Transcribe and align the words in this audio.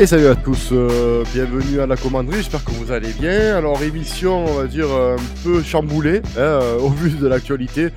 Et 0.00 0.06
salut 0.06 0.28
à 0.28 0.34
tous, 0.34 0.70
euh, 0.72 1.24
bienvenue 1.34 1.78
à 1.78 1.86
la 1.86 1.94
commanderie, 1.94 2.38
j'espère 2.38 2.64
que 2.64 2.70
vous 2.70 2.90
allez 2.90 3.12
bien. 3.12 3.54
Alors 3.54 3.82
émission, 3.82 4.46
on 4.46 4.54
va 4.54 4.66
dire, 4.66 4.90
un 4.90 5.16
peu 5.44 5.62
chamboulée 5.62 6.22
hein, 6.38 6.40
euh, 6.40 6.78
au 6.80 6.88
vu 6.88 7.10
de 7.10 7.26
l'actualité. 7.26 7.90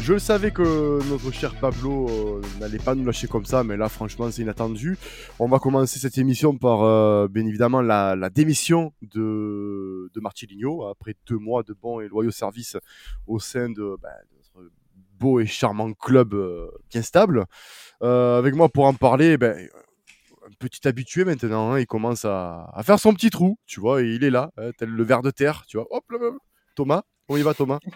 Je 0.00 0.18
savais 0.18 0.50
que 0.50 0.98
notre 1.08 1.32
cher 1.32 1.54
Pablo 1.54 2.08
euh, 2.10 2.42
n'allait 2.58 2.78
pas 2.78 2.96
nous 2.96 3.04
lâcher 3.04 3.28
comme 3.28 3.44
ça, 3.44 3.62
mais 3.62 3.76
là 3.76 3.88
franchement 3.88 4.28
c'est 4.32 4.42
inattendu. 4.42 4.98
On 5.38 5.46
va 5.46 5.60
commencer 5.60 6.00
cette 6.00 6.18
émission 6.18 6.58
par 6.58 6.82
euh, 6.82 7.28
bien 7.28 7.46
évidemment 7.46 7.82
la, 7.82 8.16
démission 8.30 8.92
de, 9.02 10.10
de 10.12 10.20
Martiligno 10.20 10.88
après 10.88 11.14
deux 11.28 11.38
mois 11.38 11.62
de 11.62 11.72
bons 11.72 12.00
et 12.00 12.08
loyaux 12.08 12.32
services 12.32 12.76
au 13.28 13.38
sein 13.38 13.70
de, 13.70 13.96
ben, 14.02 14.10
notre 14.36 14.70
beau 15.18 15.40
et 15.40 15.46
charmant 15.46 15.92
club 15.92 16.34
euh, 16.34 16.66
bien 16.90 17.02
stable. 17.02 17.44
Euh, 18.02 18.38
avec 18.38 18.54
moi 18.54 18.68
pour 18.68 18.86
en 18.86 18.94
parler, 18.94 19.36
ben, 19.36 19.68
un 20.46 20.50
petit 20.58 20.86
habitué 20.86 21.24
maintenant, 21.24 21.72
hein, 21.72 21.80
il 21.80 21.86
commence 21.86 22.24
à, 22.24 22.70
à 22.74 22.82
faire 22.82 22.98
son 22.98 23.14
petit 23.14 23.30
trou, 23.30 23.58
tu 23.66 23.80
vois, 23.80 24.02
et 24.02 24.06
il 24.06 24.24
est 24.24 24.30
là, 24.30 24.50
hein, 24.56 24.70
tel 24.78 24.88
le 24.90 25.02
ver 25.04 25.22
de 25.22 25.30
terre, 25.30 25.64
tu 25.66 25.76
vois. 25.76 25.86
Hop 25.90 26.04
là, 26.10 26.18
là. 26.20 26.30
Thomas, 26.76 27.02
on 27.28 27.36
y 27.36 27.42
va 27.42 27.54
Thomas? 27.54 27.78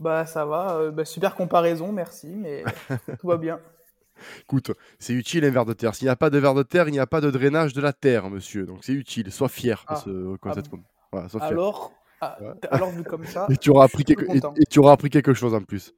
Bah 0.00 0.26
ça 0.26 0.44
va, 0.46 0.76
euh, 0.78 0.90
bah, 0.90 1.04
super 1.04 1.34
comparaison, 1.36 1.92
merci, 1.92 2.26
mais 2.34 2.64
tout 3.20 3.28
va 3.28 3.36
bien. 3.36 3.60
Écoute, 4.40 4.72
c'est 4.98 5.12
utile 5.12 5.44
un 5.44 5.50
ver 5.50 5.64
de 5.64 5.74
terre. 5.74 5.94
S'il 5.94 6.06
n'y 6.06 6.10
a 6.10 6.16
pas 6.16 6.30
de 6.30 6.38
ver 6.38 6.54
de 6.54 6.62
terre, 6.64 6.88
il 6.88 6.92
n'y 6.92 6.98
a 6.98 7.06
pas 7.06 7.20
de 7.20 7.30
drainage 7.30 7.72
de 7.72 7.80
la 7.80 7.92
terre, 7.92 8.28
monsieur. 8.30 8.64
Donc 8.66 8.78
c'est 8.82 8.94
utile. 8.94 9.30
Sois 9.30 9.48
fier 9.48 9.84
de 9.88 9.94
Ah. 9.94 9.96
ce 10.04 10.36
concept. 10.38 10.68
Ah 10.72 10.76
Voilà, 11.12 11.28
sois 11.28 11.40
fier. 11.40 11.50
Alors, 11.50 11.92
ah, 12.20 12.36
Ouais. 12.40 12.52
alors 12.70 12.90
vu 12.90 13.04
comme 13.04 13.24
ça, 13.26 13.46
Et 13.50 13.56
tu 13.56 13.70
auras 13.70 13.84
appris 13.84 14.02
quelque, 14.04 14.24
plus 14.24 14.38
et, 14.38 14.40
content. 14.40 14.54
et 14.56 14.64
tu 14.64 14.78
auras 14.80 14.92
appris 14.92 15.10
quelque 15.10 15.34
chose 15.34 15.54
en 15.54 15.62
plus. 15.62 15.94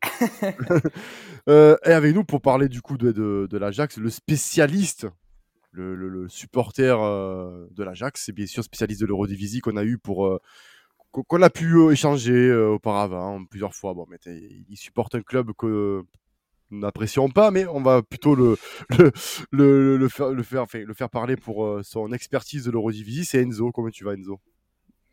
Euh, 1.49 1.77
et 1.85 1.93
avec 1.93 2.15
nous 2.15 2.25
pour 2.25 2.41
parler 2.41 2.69
du 2.69 2.83
coup 2.83 2.97
de, 2.99 3.13
de, 3.13 3.47
de 3.51 3.59
l'Ajax, 3.59 3.97
le 3.99 4.11
spécialiste, 4.11 5.07
le, 5.75 5.95
le- 5.95 6.09
le 6.09 6.29
supporter 6.29 6.99
euh, 6.99 7.67
de 7.71 7.85
l'Ajax, 7.85 8.25
c'est 8.25 8.33
bien 8.33 8.47
sûr 8.47 8.65
spécialiste 8.65 9.01
de 9.01 9.07
l'Eurodivisie 9.07 9.61
qu'on 9.61 9.77
a 9.77 9.85
eu 9.85 9.99
pour 9.99 10.27
euh, 10.27 10.39
qu'on 11.11 11.43
a 11.43 11.51
pu 11.51 11.77
euh, 11.77 11.91
échanger 11.91 12.53
auparavant 12.55 13.45
plusieurs 13.45 13.75
fois. 13.75 13.93
Bon, 13.95 14.07
mais 14.09 14.19
il 14.71 14.77
supporte 14.77 15.15
un 15.15 15.23
club 15.23 15.53
que 15.59 16.03
nous 16.71 16.81
n'apprécions 16.81 17.29
pas, 17.29 17.51
mais 17.51 17.67
on 17.67 17.83
va 17.83 18.03
plutôt 18.03 18.35
le, 18.35 18.57
le, 18.99 19.13
le, 19.53 19.97
le 19.97 20.09
faire, 20.09 20.31
le, 20.31 20.43
faire, 20.43 20.63
enfin, 20.63 20.81
le 20.81 20.95
faire 20.95 21.11
parler 21.11 21.37
pour 21.37 21.81
son 21.85 22.13
expertise 22.13 22.65
de 22.65 22.71
l'Eurodivisie. 22.71 23.25
C'est 23.25 23.43
Enzo. 23.43 23.71
Comment 23.71 23.91
tu 23.91 24.05
vas, 24.05 24.15
Enzo? 24.15 24.41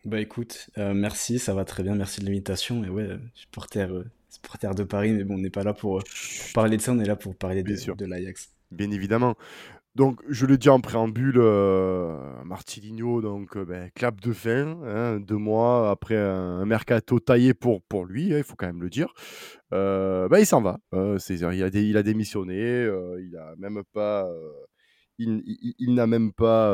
Bah 0.03 0.19
écoute, 0.19 0.71
euh, 0.79 0.95
merci, 0.95 1.37
ça 1.37 1.53
va 1.53 1.63
très 1.63 1.83
bien, 1.83 1.93
merci 1.93 2.21
de 2.21 2.25
l'invitation. 2.25 2.83
Et 2.83 2.89
ouais, 2.89 3.19
supporter, 3.35 3.87
euh, 3.91 4.03
supporter 4.29 4.73
de 4.73 4.83
Paris, 4.83 5.11
mais 5.11 5.23
bon, 5.23 5.35
on 5.35 5.37
n'est 5.37 5.51
pas 5.51 5.63
là 5.63 5.75
pour, 5.75 5.99
pour 5.99 6.53
parler 6.55 6.77
de 6.77 6.81
ça, 6.81 6.93
on 6.93 6.99
est 6.99 7.05
là 7.05 7.15
pour 7.15 7.35
parler 7.35 7.61
de, 7.61 7.75
de 7.93 8.05
l'Ajax. 8.05 8.49
Bien 8.71 8.89
évidemment. 8.89 9.35
Donc, 9.95 10.21
je 10.29 10.45
le 10.45 10.57
dis 10.57 10.69
en 10.69 10.79
préambule, 10.79 11.37
euh, 11.37 12.15
donc, 13.21 13.57
euh, 13.57 13.65
ben, 13.65 13.89
clap 13.93 14.21
de 14.21 14.31
fin, 14.31 14.79
hein, 14.85 15.19
deux 15.19 15.35
mois 15.35 15.89
après 15.91 16.15
un, 16.15 16.65
mercato 16.65 17.19
taillé 17.19 17.53
pour, 17.53 17.81
lui, 18.05 18.33
hein, 18.33 18.37
il 18.37 18.43
faut 18.43 18.55
quand 18.55 18.67
même 18.67 18.81
le 18.81 18.89
dire. 18.89 19.13
Euh, 19.73 20.29
ben, 20.29 20.39
il 20.39 20.45
s'en 20.45 20.61
va. 20.61 20.77
Euh, 20.93 21.17
il, 21.29 21.97
a 21.97 22.03
démissionné, 22.03 22.89
il 23.19 23.37
a 23.37 23.53
même 23.57 23.83
pas, 23.93 24.29
il, 25.17 25.93
n'a 25.93 26.07
même 26.07 26.31
pas 26.31 26.73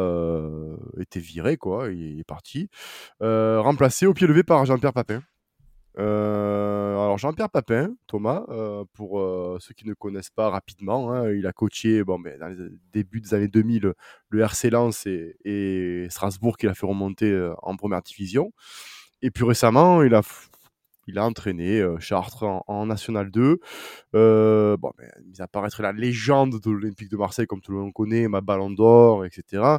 été 1.00 1.20
viré, 1.20 1.58
quoi. 1.58 1.90
Il 1.90 2.20
est 2.20 2.28
parti. 2.28 2.70
Remplacé 3.20 4.06
au 4.06 4.14
pied 4.14 4.28
levé 4.28 4.44
par 4.44 4.64
Jean-Pierre 4.66 4.94
Papin. 4.94 5.24
Euh, 6.00 6.92
alors 6.94 7.18
Jean-Pierre 7.18 7.50
Papin, 7.50 7.96
Thomas, 8.06 8.46
euh, 8.50 8.86
pour 8.94 9.20
euh, 9.20 9.58
ceux 9.60 9.74
qui 9.74 9.88
ne 9.88 9.94
connaissent 9.94 10.30
pas 10.30 10.50
rapidement, 10.50 11.12
hein, 11.12 11.32
il 11.32 11.48
a 11.48 11.54
coaché 11.54 12.04
dans 12.04 12.20
les 12.48 12.70
débuts 12.92 13.22
des 13.22 13.34
années 13.34 13.48
2000 13.48 13.94
le 14.30 14.40
RC 14.40 14.70
Lens 14.70 15.08
et, 15.08 16.08
Strasbourg 16.10 16.58
qu'il 16.58 16.70
a 16.70 16.76
fait 16.76 16.86
remonter 16.86 17.52
en 17.64 17.76
première 17.76 18.02
division. 18.02 18.52
Et 19.24 19.32
puis 19.32 19.44
récemment, 19.44 20.04
il 20.04 20.14
a, 20.14 20.22
il 21.08 21.20
entraîné 21.20 21.84
Chartres 22.00 22.44
en, 22.68 22.86
National 22.86 23.32
2. 23.32 23.60
Euh, 24.16 24.78
bon, 24.78 24.92
part 25.52 25.66
être 25.66 25.82
la 25.82 25.94
légende 25.94 26.60
de 26.60 26.72
l'Olympique 26.72 27.10
de 27.10 27.18
Marseille, 27.18 27.48
comme 27.48 27.62
tout 27.62 27.72
le 27.72 27.80
monde 27.80 27.94
connaît, 27.94 28.28
ma 28.28 28.42
ballon 28.42 28.70
d'or, 28.70 29.26
etc. 29.26 29.78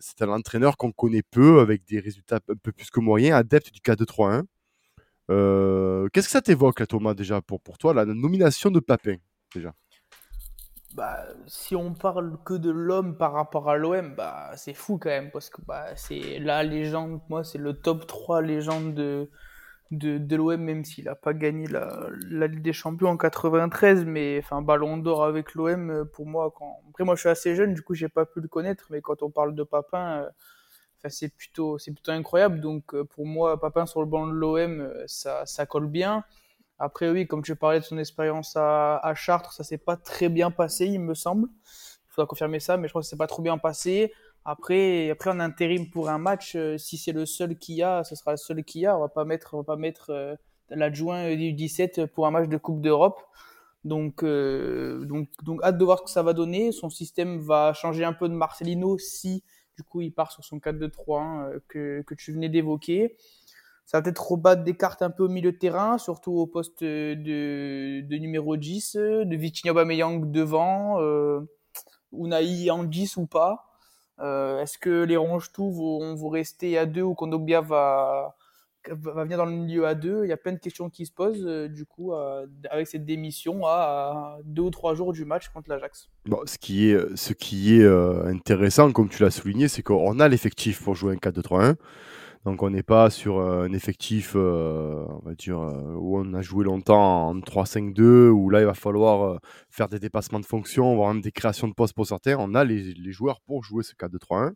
C'est 0.00 0.22
un 0.22 0.28
entraîneur 0.30 0.76
qu'on 0.76 0.90
connaît 0.90 1.22
peu, 1.22 1.60
avec 1.60 1.84
des 1.84 2.00
résultats 2.00 2.40
un 2.48 2.56
peu 2.56 2.72
plus 2.72 2.90
que 2.90 3.00
moyens, 3.00 3.38
adepte 3.38 3.72
du 3.72 3.80
4-2-3-1. 3.80 4.42
Euh, 5.32 6.08
Qu'est-ce 6.12 6.26
que 6.26 6.32
ça 6.32 6.42
t'évoque, 6.42 6.86
Thomas, 6.86 7.14
déjà, 7.14 7.40
pour, 7.40 7.60
pour 7.60 7.78
toi, 7.78 7.94
la 7.94 8.04
nomination 8.04 8.70
de 8.70 8.80
Papin, 8.80 9.16
déjà? 9.54 9.74
Bah, 10.94 11.24
si 11.46 11.74
on 11.74 11.94
parle 11.94 12.36
que 12.44 12.52
de 12.52 12.70
l'homme 12.70 13.16
par 13.16 13.32
rapport 13.32 13.70
à 13.70 13.76
l'OM, 13.78 14.14
bah 14.14 14.50
c'est 14.56 14.74
fou 14.74 14.98
quand 14.98 15.08
même, 15.08 15.30
parce 15.30 15.48
que 15.48 15.62
bah, 15.62 15.86
c'est 15.96 16.38
la 16.38 16.62
légende, 16.62 17.22
moi 17.30 17.44
c'est 17.44 17.56
le 17.56 17.72
top 17.72 18.06
3 18.06 18.42
légende 18.42 18.92
de, 18.94 19.30
de, 19.90 20.18
de 20.18 20.36
l'OM, 20.36 20.60
même 20.60 20.84
s'il 20.84 21.06
n'a 21.06 21.14
pas 21.14 21.32
gagné 21.32 21.66
la, 21.66 22.08
la 22.30 22.46
Ligue 22.46 22.60
des 22.60 22.74
Champions 22.74 23.08
en 23.08 23.16
93, 23.16 24.04
mais 24.04 24.38
enfin 24.44 24.60
Ballon 24.60 24.98
d'Or 24.98 25.24
avec 25.24 25.54
l'OM, 25.54 26.06
pour 26.12 26.26
moi, 26.26 26.52
quand... 26.54 26.82
après 26.90 27.04
moi 27.04 27.14
je 27.14 27.20
suis 27.20 27.30
assez 27.30 27.56
jeune, 27.56 27.72
du 27.72 27.80
coup 27.80 27.94
j'ai 27.94 28.10
pas 28.10 28.26
pu 28.26 28.42
le 28.42 28.48
connaître, 28.48 28.88
mais 28.90 29.00
quand 29.00 29.22
on 29.22 29.30
parle 29.30 29.54
de 29.54 29.62
Papin, 29.62 30.24
euh, 30.24 30.30
c'est 31.10 31.28
plutôt, 31.34 31.78
incroyable, 32.06 32.60
donc 32.60 32.94
euh, 32.94 33.04
pour 33.04 33.26
moi 33.26 33.58
Papin 33.60 33.86
sur 33.86 34.00
le 34.00 34.06
banc 34.06 34.26
de 34.26 34.32
l'OM, 34.32 34.80
euh, 34.80 35.04
ça, 35.06 35.66
colle 35.66 35.86
bien. 35.86 36.24
Après, 36.78 37.10
oui, 37.10 37.26
comme 37.26 37.42
tu 37.42 37.54
parlais 37.56 37.80
de 37.80 37.84
son 37.84 37.98
expérience 37.98 38.56
à, 38.56 39.12
Chartres, 39.14 39.52
ça 39.52 39.64
s'est 39.64 39.78
pas 39.78 39.96
très 39.96 40.28
bien 40.28 40.50
passé, 40.50 40.86
il 40.86 41.00
me 41.00 41.14
semble. 41.14 41.48
Il 42.06 42.14
faudra 42.14 42.26
confirmer 42.26 42.60
ça, 42.60 42.76
mais 42.76 42.88
je 42.88 42.92
pense 42.92 43.06
que 43.06 43.10
c'est 43.10 43.16
pas 43.16 43.26
trop 43.26 43.42
bien 43.42 43.58
passé. 43.58 44.12
Après, 44.44 45.10
après 45.10 45.30
en 45.30 45.38
intérim 45.40 45.88
pour 45.90 46.08
un 46.08 46.18
match, 46.18 46.56
euh, 46.56 46.76
si 46.78 46.98
c'est 46.98 47.12
le 47.12 47.26
seul 47.26 47.56
qu'il 47.56 47.76
y 47.76 47.82
a, 47.82 48.02
ce 48.04 48.16
sera 48.16 48.32
le 48.32 48.36
seul 48.36 48.64
qu'il 48.64 48.82
y 48.82 48.86
a. 48.86 48.96
On 48.96 49.00
va 49.00 49.08
pas 49.08 49.24
mettre, 49.24 49.56
va 49.56 49.64
pas 49.64 49.76
mettre 49.76 50.36
l'adjoint 50.70 51.34
du 51.34 51.52
17 51.52 52.06
pour 52.06 52.26
un 52.26 52.30
match 52.32 52.48
de 52.48 52.56
Coupe 52.56 52.80
d'Europe. 52.80 53.20
Donc, 53.84 54.24
donc, 54.24 55.28
donc, 55.42 55.62
hâte 55.62 55.78
de 55.78 55.84
voir 55.84 55.98
ce 56.00 56.04
que 56.04 56.10
ça 56.10 56.22
va 56.22 56.32
donner. 56.32 56.72
Son 56.72 56.90
système 56.90 57.38
va 57.40 57.72
changer 57.72 58.04
un 58.04 58.12
peu 58.12 58.28
de 58.28 58.34
Marcelino 58.34 58.98
si, 58.98 59.44
du 59.82 59.88
coup, 59.88 60.00
il 60.00 60.12
part 60.12 60.30
sur 60.30 60.44
son 60.44 60.58
4-2-3-1 60.58 61.44
euh, 61.44 61.58
que, 61.68 62.02
que 62.02 62.14
tu 62.14 62.32
venais 62.32 62.48
d'évoquer. 62.48 63.16
Ça 63.84 63.98
va 63.98 64.02
peut-être 64.02 64.30
rebattre 64.30 64.62
des 64.62 64.76
cartes 64.76 65.02
un 65.02 65.10
peu 65.10 65.24
au 65.24 65.28
milieu 65.28 65.52
de 65.52 65.56
terrain, 65.58 65.98
surtout 65.98 66.32
au 66.32 66.46
poste 66.46 66.84
de, 66.84 68.00
de 68.00 68.16
numéro 68.16 68.56
10, 68.56 68.96
euh, 68.96 69.24
de 69.24 69.36
Vitinha 69.36 69.72
Aubameyang 69.72 70.30
devant, 70.30 71.00
euh, 71.00 71.40
Unai 72.12 72.70
en 72.70 72.84
10 72.84 73.16
ou 73.16 73.26
pas. 73.26 73.66
Euh, 74.20 74.60
Est-ce 74.60 74.78
que 74.78 75.02
les 75.02 75.16
ronge-tout 75.16 75.72
vont, 75.72 76.14
vont 76.14 76.28
rester 76.28 76.78
à 76.78 76.86
2 76.86 77.02
ou 77.02 77.14
Kondogbia 77.14 77.60
va, 77.60 78.36
va 78.90 79.24
venir 79.24 79.38
dans 79.38 79.44
le 79.44 79.52
milieu 79.52 79.86
à 79.86 79.94
2 79.94 80.24
Il 80.24 80.28
y 80.28 80.32
a 80.32 80.36
plein 80.36 80.52
de 80.52 80.58
questions 80.58 80.90
qui 80.90 81.06
se 81.06 81.12
posent, 81.12 81.46
euh, 81.46 81.68
du 81.68 81.86
coup, 81.86 82.12
avec 82.12 82.86
cette 82.86 83.04
démission 83.04 83.64
à 83.64 84.38
2 84.44 84.62
ou 84.62 84.70
3 84.70 84.94
jours 84.94 85.12
du 85.12 85.24
match 85.24 85.48
contre 85.48 85.70
l'Ajax. 85.70 86.10
Bon, 86.26 86.40
ce 86.44 86.58
qui 86.58 86.90
est, 86.90 87.16
ce 87.16 87.32
qui 87.32 87.76
est 87.76 87.84
euh, 87.84 88.26
intéressant, 88.26 88.92
comme 88.92 89.08
tu 89.08 89.22
l'as 89.22 89.30
souligné, 89.30 89.68
c'est 89.68 89.82
qu'on 89.82 90.20
a 90.20 90.28
l'effectif 90.28 90.82
pour 90.82 90.94
jouer 90.94 91.14
un 91.14 91.16
4-2-3-1. 91.16 91.76
Donc 92.44 92.64
on 92.64 92.70
n'est 92.70 92.82
pas 92.82 93.08
sur 93.08 93.38
euh, 93.38 93.64
un 93.64 93.72
effectif, 93.72 94.34
on 94.34 95.20
va 95.24 95.34
dire, 95.34 95.58
où 95.58 96.18
on 96.18 96.34
a 96.34 96.42
joué 96.42 96.64
longtemps 96.64 97.28
en 97.28 97.38
3-5-2, 97.38 98.28
où 98.30 98.50
là 98.50 98.60
il 98.60 98.66
va 98.66 98.74
falloir 98.74 99.40
faire 99.70 99.88
des 99.88 100.00
dépassements 100.00 100.40
de 100.40 100.46
fonction, 100.46 100.96
voire 100.96 101.14
même 101.14 101.22
des 101.22 101.30
créations 101.30 101.68
de 101.68 101.74
postes 101.74 101.94
pour 101.94 102.06
certains. 102.06 102.36
On 102.38 102.54
a 102.54 102.64
les, 102.64 102.94
les 102.94 103.12
joueurs 103.12 103.40
pour 103.42 103.62
jouer 103.62 103.84
ce 103.84 103.94
4-2-3-1. 103.94 104.54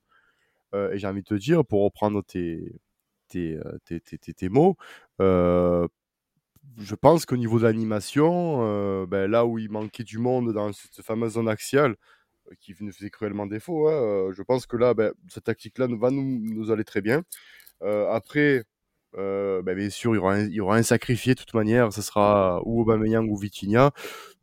Euh, 0.74 0.92
et 0.92 0.98
j'ai 0.98 1.06
envie 1.06 1.22
de 1.22 1.26
te 1.26 1.34
dire, 1.34 1.64
pour 1.64 1.84
reprendre 1.84 2.22
tes, 2.24 2.72
tes, 3.28 3.54
euh, 3.56 3.78
tes, 3.84 4.00
tes, 4.00 4.18
tes- 4.18 4.34
tes 4.34 4.48
mots, 4.48 4.76
euh, 5.20 5.86
je 6.78 6.94
pense 6.94 7.26
qu'au 7.26 7.36
niveau 7.36 7.58
de 7.58 7.64
l'animation, 7.64 8.60
euh, 8.62 9.06
ben, 9.06 9.30
là 9.30 9.46
où 9.46 9.58
il 9.58 9.70
manquait 9.70 10.04
du 10.04 10.18
monde 10.18 10.52
dans 10.52 10.72
cette 10.72 11.02
fameuse 11.04 11.32
zone 11.34 11.48
axiale, 11.48 11.96
qui 12.60 12.74
nous 12.80 12.92
faisait 12.92 13.10
cruellement 13.10 13.46
défaut, 13.46 13.88
hein, 13.88 14.30
je 14.32 14.42
pense 14.42 14.66
que 14.66 14.76
là, 14.76 14.94
ben, 14.94 15.12
cette 15.28 15.44
tactique-là 15.44 15.88
va 15.90 16.10
nous, 16.10 16.70
aller 16.70 16.84
très 16.84 17.00
bien. 17.02 17.22
Après, 17.82 18.64
ben, 19.14 19.74
bien 19.74 19.90
sûr, 19.90 20.14
il 20.14 20.18
y, 20.18 20.20
aura 20.20 20.34
un, 20.34 20.46
il 20.46 20.52
y 20.54 20.60
aura 20.60 20.76
un 20.76 20.82
sacrifié 20.82 21.34
de 21.34 21.40
toute 21.40 21.54
manière, 21.54 21.92
ce 21.92 22.02
sera 22.02 22.60
ou 22.64 22.82
Aubameyang 22.82 23.28
ou 23.28 23.36
Vitinha. 23.36 23.92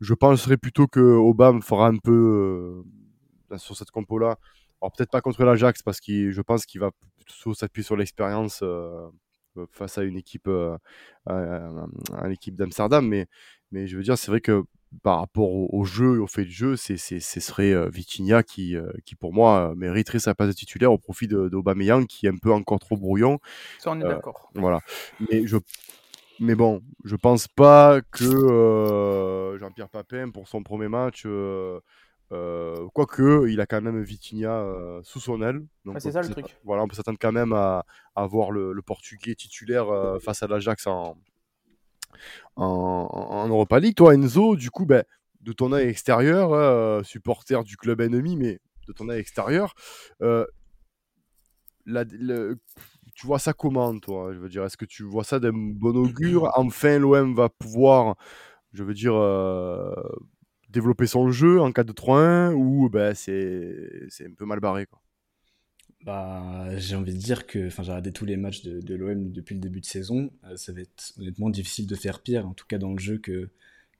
Je 0.00 0.14
penserais 0.14 0.56
plutôt 0.58 0.86
que 0.86 1.00
Aubame 1.00 1.62
fera 1.62 1.88
un 1.88 1.96
peu 1.96 2.84
sur 3.56 3.76
cette 3.76 3.90
compo-là. 3.90 4.36
Alors 4.82 4.92
peut-être 4.92 5.10
pas 5.10 5.22
contre 5.22 5.44
l'Ajax 5.44 5.82
parce 5.82 6.00
que 6.00 6.30
je 6.30 6.42
pense 6.42 6.66
qu'il 6.66 6.80
va 6.80 6.90
plutôt 7.24 7.54
s'appuyer 7.54 7.84
sur 7.84 7.96
l'expérience 7.96 8.60
euh, 8.62 9.08
euh, 9.56 9.66
face 9.70 9.98
à 9.98 10.02
une 10.02 10.16
équipe, 10.16 10.48
euh, 10.48 10.76
à, 11.26 12.28
l'équipe 12.28 12.56
d'Amsterdam, 12.56 13.06
mais, 13.06 13.26
mais 13.72 13.86
je 13.86 13.96
veux 13.96 14.02
dire, 14.02 14.18
c'est 14.18 14.30
vrai 14.30 14.40
que 14.40 14.64
par 15.02 15.18
rapport 15.18 15.50
au, 15.50 15.68
au 15.72 15.84
jeu, 15.84 16.20
au 16.20 16.26
fait 16.26 16.44
de 16.44 16.50
jeu, 16.50 16.76
c'est, 16.76 16.96
c'est, 16.96 17.20
ce 17.20 17.40
serait 17.40 17.72
euh, 17.72 17.88
Vitinha 17.88 18.42
qui, 18.42 18.76
euh, 18.76 18.90
qui, 19.04 19.14
pour 19.14 19.32
moi, 19.32 19.70
euh, 19.70 19.74
mériterait 19.74 20.18
sa 20.18 20.34
place 20.34 20.48
de 20.48 20.54
titulaire 20.54 20.92
au 20.92 20.98
profit 20.98 21.26
de, 21.26 21.48
d'Aubameyang, 21.48 22.06
qui 22.06 22.26
est 22.26 22.30
un 22.30 22.36
peu 22.36 22.52
encore 22.52 22.78
trop 22.78 22.96
brouillon. 22.96 23.38
Ça, 23.78 23.92
on 23.92 24.00
est 24.00 24.04
d'accord. 24.04 24.50
Voilà. 24.54 24.80
Mais, 25.20 25.46
je, 25.46 25.56
mais 26.40 26.54
bon, 26.54 26.82
je 27.04 27.16
pense 27.16 27.48
pas 27.48 28.00
que 28.10 29.56
Jean-Pierre 29.58 29.88
Papin, 29.88 30.30
pour 30.30 30.48
son 30.48 30.62
premier 30.62 30.88
match, 30.88 31.26
euh, 32.34 32.74
Euh, 32.74 32.88
quoique, 32.92 33.48
il 33.48 33.60
a 33.60 33.66
quand 33.66 33.80
même 33.80 34.02
Vitinha 34.02 34.64
sous 35.02 35.20
son 35.20 35.42
aile. 35.42 35.62
Donc, 35.84 35.96
c'est 36.00 36.12
ça 36.12 36.22
le 36.22 36.28
truc. 36.28 36.56
Voilà, 36.64 36.82
on 36.82 36.88
peut 36.88 36.96
s'attendre 36.96 37.18
quand 37.20 37.32
même 37.32 37.52
à, 37.52 37.84
à 38.14 38.26
voir 38.26 38.50
le, 38.50 38.72
le, 38.72 38.82
Portugais 38.82 39.34
titulaire 39.34 39.86
face 40.20 40.42
à 40.42 40.46
l'Ajax 40.46 40.86
en, 40.86 41.16
en, 42.56 42.64
en, 43.10 43.48
Europa 43.48 43.78
League. 43.80 43.96
Toi, 43.96 44.14
Enzo, 44.14 44.56
du 44.56 44.70
coup, 44.70 44.86
ben, 44.86 45.04
de 45.40 45.52
ton 45.52 45.72
œil 45.72 45.88
extérieur, 45.88 47.04
supporter 47.04 47.64
du 47.64 47.76
club 47.76 48.00
ennemi, 48.00 48.36
mais 48.36 48.60
de 48.86 48.92
ton 48.92 49.08
œil 49.08 49.20
extérieur, 49.20 49.74
la, 51.86 52.04
tu 53.14 53.26
vois 53.26 53.38
ça 53.38 53.52
comment, 53.52 53.98
toi? 53.98 54.32
Je 54.32 54.38
veux 54.38 54.48
dire, 54.48 54.64
est-ce 54.64 54.76
que 54.76 54.84
tu 54.84 55.04
vois 55.04 55.24
ça 55.24 55.38
d'un 55.38 55.52
bon 55.52 55.96
augure? 55.96 56.50
Enfin, 56.56 56.98
l'OM 56.98 57.34
va 57.34 57.48
pouvoir, 57.48 58.16
je 58.72 58.82
veux 58.82 58.94
dire, 58.94 59.14
euh, 59.14 59.94
développer 60.74 61.06
son 61.06 61.30
jeu 61.30 61.60
en 61.60 61.70
4-2-3-1 61.70 62.52
ou 62.54 62.88
ben, 62.90 63.14
c'est, 63.14 64.08
un 64.20 64.34
peu 64.36 64.44
mal 64.44 64.60
barré 64.60 64.86
quoi. 64.86 65.00
Bah, 66.04 66.76
j'ai 66.76 66.96
envie 66.96 67.14
de 67.14 67.18
dire 67.18 67.46
que 67.46 67.70
j'ai 67.70 67.80
regardé 67.80 68.12
tous 68.12 68.26
les 68.26 68.36
matchs 68.36 68.62
de, 68.62 68.94
l'OM 68.94 69.32
depuis 69.32 69.54
le 69.54 69.60
début 69.60 69.80
de 69.80 69.86
saison. 69.86 70.30
Euh, 70.44 70.54
ça 70.56 70.72
va 70.72 70.82
être 70.82 71.14
honnêtement 71.18 71.48
difficile 71.48 71.86
de 71.86 71.94
faire 71.94 72.20
pire, 72.20 72.46
en 72.46 72.52
tout 72.52 72.66
cas 72.66 72.76
dans 72.76 72.92
le 72.92 72.98
jeu, 72.98 73.16
que, 73.16 73.48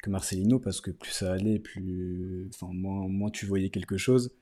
que 0.03 0.11
Marcelino, 0.11 0.59
parce 0.59 0.83
que 0.83 0.91
plus 0.91 1.13
ça 1.13 1.33
allait, 1.33 1.59
plus, 1.59 2.51
moins, 2.61 3.09
moins 3.09 3.31
tu 3.31 3.47
voyais 3.47 3.71
quelque 3.71 3.97
chose. 3.97 4.33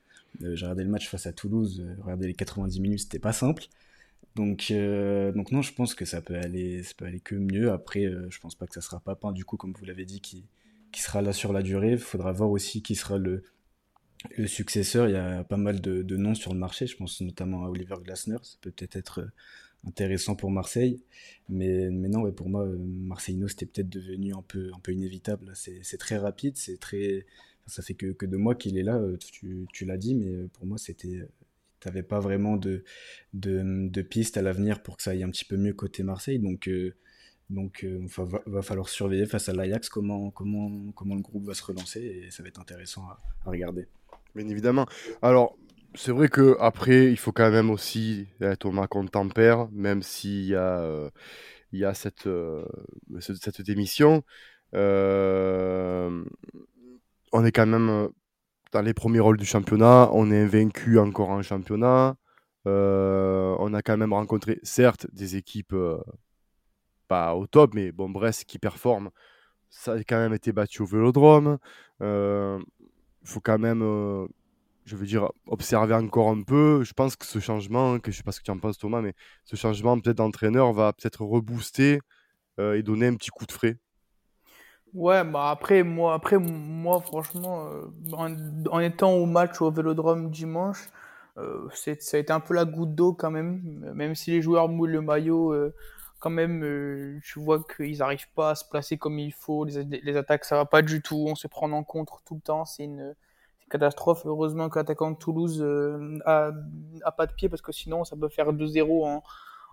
Euh, 0.41 0.55
j'ai 0.55 0.65
regardé 0.65 0.83
le 0.83 0.89
match 0.89 1.07
face 1.07 1.25
à 1.25 1.33
Toulouse, 1.33 1.81
euh, 1.85 1.95
regarder 2.01 2.27
les 2.27 2.33
90 2.33 2.81
minutes, 2.81 2.99
c'était 3.01 3.19
pas 3.19 3.33
simple. 3.33 3.63
Donc, 4.35 4.73
donc 5.35 5.51
non, 5.51 5.61
je 5.61 5.73
pense 5.73 5.93
que 5.93 6.05
ça 6.05 6.21
peut 6.21 6.35
aller, 6.35 6.81
ça 6.83 6.93
peut 6.97 7.05
aller 7.05 7.19
que 7.19 7.35
mieux. 7.35 7.71
Après, 7.71 8.05
euh, 8.05 8.27
je 8.29 8.39
pense 8.39 8.55
pas 8.55 8.65
que 8.65 8.73
ça 8.73 8.81
sera 8.81 8.99
Papin, 8.99 9.31
du 9.31 9.45
coup, 9.45 9.57
comme 9.57 9.73
vous 9.73 9.85
l'avez 9.85 10.05
dit, 10.05 10.21
qui, 10.21 10.45
qui 10.93 11.01
sera 11.01 11.21
là 11.21 11.33
sur 11.33 11.51
la 11.51 11.61
durée. 11.61 11.91
Il 11.91 11.97
faudra 11.97 12.31
voir 12.31 12.49
aussi 12.51 12.81
qui 12.81 12.95
sera 12.95 13.17
le, 13.17 13.43
le 14.37 14.47
successeur. 14.47 15.09
Il 15.09 15.13
y 15.13 15.17
a 15.17 15.43
pas 15.43 15.57
mal 15.57 15.81
de, 15.81 16.03
de, 16.03 16.15
noms 16.15 16.35
sur 16.35 16.53
le 16.53 16.59
marché. 16.59 16.87
Je 16.87 16.95
pense 16.95 17.19
notamment 17.19 17.65
à 17.65 17.69
Oliver 17.69 17.95
Glasner. 18.01 18.37
Ça 18.43 18.57
peut 18.61 18.71
peut-être 18.71 18.95
être 18.95 19.19
euh, 19.19 19.31
intéressant 19.85 20.35
pour 20.35 20.51
Marseille. 20.51 21.03
Mais, 21.49 21.89
mais 21.89 22.07
non, 22.07 22.31
pour 22.31 22.47
moi, 22.47 22.65
Marseillino, 22.65 23.49
c'était 23.49 23.65
peut-être 23.65 23.89
devenu 23.89 24.33
un 24.33 24.43
peu, 24.43 24.71
un 24.73 24.79
peu 24.79 24.93
inévitable. 24.93 25.51
C'est 25.55 25.97
très 25.97 26.17
rapide, 26.17 26.55
c'est 26.55 26.79
très... 26.79 27.25
ça 27.67 27.81
fait 27.81 27.95
que, 27.95 28.13
que 28.13 28.25
deux 28.25 28.37
mois 28.37 28.55
qu'il 28.55 28.77
est 28.77 28.83
là, 28.83 29.01
tu, 29.19 29.65
tu 29.73 29.85
l'as 29.85 29.97
dit, 29.97 30.15
mais 30.15 30.47
pour 30.53 30.65
moi, 30.65 30.77
c'était 30.77 31.27
t'avais 31.83 32.03
pas 32.03 32.21
vraiment 32.21 32.55
de, 32.55 32.85
de, 33.33 33.89
de 33.89 34.01
piste 34.01 34.37
à 34.37 34.41
l'avenir 34.41 34.81
pour 34.81 34.95
que 34.95 35.03
ça 35.03 35.11
aille 35.11 35.23
un 35.23 35.29
petit 35.29 35.43
peu 35.43 35.57
mieux 35.57 35.73
côté 35.73 36.01
Marseille. 36.01 36.39
Donc, 36.39 36.69
euh, 36.69 36.95
donc 37.49 37.83
euh, 37.83 38.05
va, 38.45 38.61
falloir 38.61 38.89
surveiller 38.89 39.25
face 39.25 39.49
à 39.49 39.53
l'Ajax 39.53 39.89
comment, 39.89 40.31
comment, 40.31 40.91
comment 40.93 41.15
le 41.15 41.21
groupe 41.21 41.45
va 41.45 41.53
se 41.53 41.63
relancer 41.63 42.01
et 42.01 42.31
ça 42.31 42.43
va 42.43 42.49
être 42.49 42.59
intéressant 42.59 43.03
à, 43.03 43.17
regarder. 43.49 43.87
Bien 44.35 44.47
évidemment. 44.47 44.85
Alors, 45.21 45.55
c'est 45.95 46.11
vrai 46.11 46.27
que 46.27 46.57
après, 46.59 47.11
il 47.11 47.17
faut 47.17 47.31
quand 47.31 47.51
même 47.51 47.69
aussi 47.69 48.27
être 48.41 48.65
au 48.65 48.71
Thomas 48.71 48.87
tempère, 49.11 49.69
même 49.71 50.01
s'il 50.01 50.45
y 50.45 50.55
a, 50.55 50.79
euh, 50.79 51.09
il 51.71 51.79
y 51.79 51.85
a 51.85 51.93
cette, 51.93 52.27
cette 53.19 53.61
démission. 53.61 54.23
on 54.73 56.25
est 57.45 57.51
quand 57.51 57.67
même 57.67 58.09
dans 58.71 58.81
les 58.81 58.93
premiers 58.93 59.19
rôles 59.19 59.37
du 59.37 59.45
championnat. 59.45 60.09
On 60.13 60.31
est 60.31 60.41
invaincu 60.41 60.97
encore 60.99 61.29
en 61.29 61.41
championnat. 61.41 62.17
Euh, 62.67 63.55
on 63.59 63.73
a 63.73 63.81
quand 63.81 63.97
même 63.97 64.13
rencontré, 64.13 64.59
certes, 64.63 65.07
des 65.13 65.35
équipes 65.35 65.73
euh, 65.73 65.97
pas 67.07 67.35
au 67.35 67.47
top, 67.47 67.73
mais 67.73 67.91
bon, 67.91 68.09
Brest 68.09 68.45
qui 68.45 68.59
performe. 68.59 69.09
Ça 69.69 69.93
a 69.93 70.03
quand 70.03 70.17
même 70.17 70.33
été 70.33 70.51
battu 70.51 70.81
au 70.81 70.85
vélodrome. 70.85 71.57
Il 71.99 72.05
euh, 72.05 72.59
faut 73.23 73.39
quand 73.39 73.57
même, 73.57 73.81
je 74.85 74.95
veux 74.95 75.05
dire, 75.05 75.31
observer 75.47 75.95
encore 75.95 76.29
un 76.29 76.43
peu. 76.43 76.83
Je 76.83 76.93
pense 76.93 77.15
que 77.15 77.25
ce 77.25 77.39
changement, 77.39 77.99
que 77.99 78.11
je 78.11 78.17
sais 78.17 78.23
pas 78.23 78.31
ce 78.31 78.39
que 78.39 78.45
tu 78.45 78.51
en 78.51 78.59
penses 78.59 78.77
Thomas, 78.77 79.01
mais 79.01 79.13
ce 79.45 79.55
changement 79.55 79.99
peut-être 79.99 80.17
d'entraîneur 80.17 80.73
va 80.73 80.93
peut-être 80.93 81.23
rebooster 81.23 81.99
et 82.59 82.83
donner 82.83 83.07
un 83.07 83.15
petit 83.15 83.31
coup 83.31 83.45
de 83.45 83.51
frais 83.51 83.77
Ouais, 84.93 85.23
bah 85.23 85.49
après, 85.49 85.81
moi, 85.81 86.13
après, 86.13 86.37
moi 86.37 87.01
franchement, 87.01 87.67
euh, 87.67 87.87
en, 88.71 88.79
étant 88.79 89.13
au 89.13 89.25
match 89.25 89.59
au 89.59 89.71
Vélodrome 89.71 90.29
dimanche, 90.29 90.87
euh, 91.37 91.67
ça 91.73 91.91
a 92.13 92.19
été 92.19 92.31
un 92.31 92.39
peu 92.39 92.53
la 92.53 92.65
goutte 92.65 92.93
d'eau 92.93 93.13
quand 93.13 93.31
même. 93.31 93.61
Même 93.95 94.13
si 94.13 94.29
les 94.31 94.41
joueurs 94.43 94.69
mouillent 94.69 94.91
le 94.91 95.01
maillot, 95.01 95.51
euh, 95.51 95.73
quand 96.23 96.29
même, 96.29 96.63
euh, 96.63 97.19
tu 97.23 97.39
vois 97.39 97.61
qu'ils 97.63 97.97
n'arrivent 97.97 98.29
pas 98.33 98.51
à 98.51 98.55
se 98.55 98.63
placer 98.65 98.97
comme 98.97 99.19
il 99.19 99.33
faut. 99.33 99.65
Les, 99.65 100.15
attaques, 100.15 100.45
ça 100.45 100.55
va 100.55 100.65
pas 100.65 100.81
du 100.81 101.01
tout. 101.01 101.25
On 101.27 101.35
se 101.35 101.47
prend 101.47 101.69
en 101.71 101.83
contre 101.83 102.21
tout 102.25 102.35
le 102.35 102.41
temps. 102.41 102.65
C'est 102.65 102.85
une, 102.85 103.13
catastrophe. 103.69 104.23
Heureusement 104.25 104.69
que 104.69 104.77
l'attaquant 104.77 105.11
de 105.11 105.17
Toulouse 105.17 105.65
a, 106.25 106.51
a 107.03 107.11
pas 107.11 107.25
de 107.25 107.33
pied 107.33 107.49
parce 107.49 107.61
que 107.61 107.71
sinon, 107.71 108.03
ça 108.03 108.15
peut 108.15 108.29
faire 108.29 108.53
2-0 108.53 109.05
en 109.05 109.23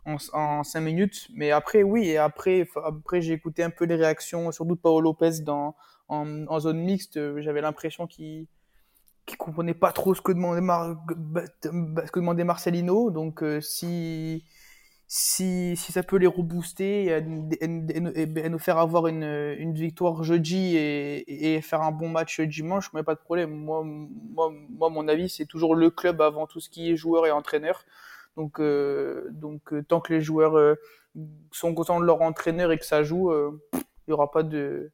en, 0.06 0.16
en 0.32 0.64
5 0.64 0.80
minutes. 0.80 1.28
Mais 1.34 1.50
après, 1.50 1.82
oui, 1.82 2.08
et 2.08 2.18
après, 2.18 2.68
après 2.84 3.20
j'ai 3.20 3.34
écouté 3.34 3.62
un 3.62 3.70
peu 3.70 3.84
les 3.84 3.96
réactions, 3.96 4.50
surtout 4.52 4.74
de 4.74 4.80
Paolo 4.80 5.00
Lopez 5.00 5.40
dans, 5.42 5.76
en, 6.08 6.60
zone 6.60 6.80
mixte. 6.80 7.18
J'avais 7.40 7.60
l'impression 7.60 8.06
qu'il 8.06 8.46
qui 9.26 9.36
comprenait 9.36 9.74
pas 9.74 9.92
trop 9.92 10.14
ce 10.14 10.20
que 10.20 10.32
demandait, 10.32 10.60
Mar 10.60 10.96
ce 11.54 12.10
que 12.10 12.18
demandait 12.20 12.44
Marcelino. 12.44 13.10
Donc, 13.10 13.42
euh, 13.42 13.60
si, 13.60 14.44
si, 15.12 15.74
si 15.76 15.90
ça 15.90 16.04
peut 16.04 16.18
les 16.18 16.28
rebooster 16.28 17.06
et, 17.06 17.64
et, 17.64 18.48
nous 18.48 18.58
faire 18.60 18.78
avoir 18.78 19.08
une, 19.08 19.24
une 19.58 19.74
victoire 19.74 20.22
jeudi 20.22 20.76
et, 20.76 21.56
et, 21.56 21.60
faire 21.62 21.82
un 21.82 21.90
bon 21.90 22.08
match 22.08 22.40
dimanche, 22.40 22.92
mais 22.92 23.02
pas 23.02 23.16
de 23.16 23.18
problème. 23.18 23.50
Moi, 23.50 23.82
moi, 23.84 24.52
moi 24.70 24.88
mon 24.88 25.08
avis, 25.08 25.28
c'est 25.28 25.46
toujours 25.46 25.74
le 25.74 25.90
club 25.90 26.22
avant 26.22 26.46
tout 26.46 26.60
ce 26.60 26.70
qui 26.70 26.92
est 26.92 26.96
joueur 26.96 27.26
et 27.26 27.32
entraîneur. 27.32 27.84
Donc, 28.36 28.60
euh, 28.60 29.26
donc 29.32 29.72
euh, 29.72 29.82
tant 29.82 30.00
que 30.00 30.12
les 30.12 30.20
joueurs 30.20 30.56
euh, 30.56 30.76
sont 31.50 31.74
contents 31.74 31.98
de 31.98 32.04
leur 32.04 32.22
entraîneur 32.22 32.70
et 32.70 32.78
que 32.78 32.86
ça 32.86 33.02
joue, 33.02 33.32
il 33.74 33.80
n'y 34.06 34.14
aura 34.14 34.30
pas 34.30 34.44
de, 34.44 34.92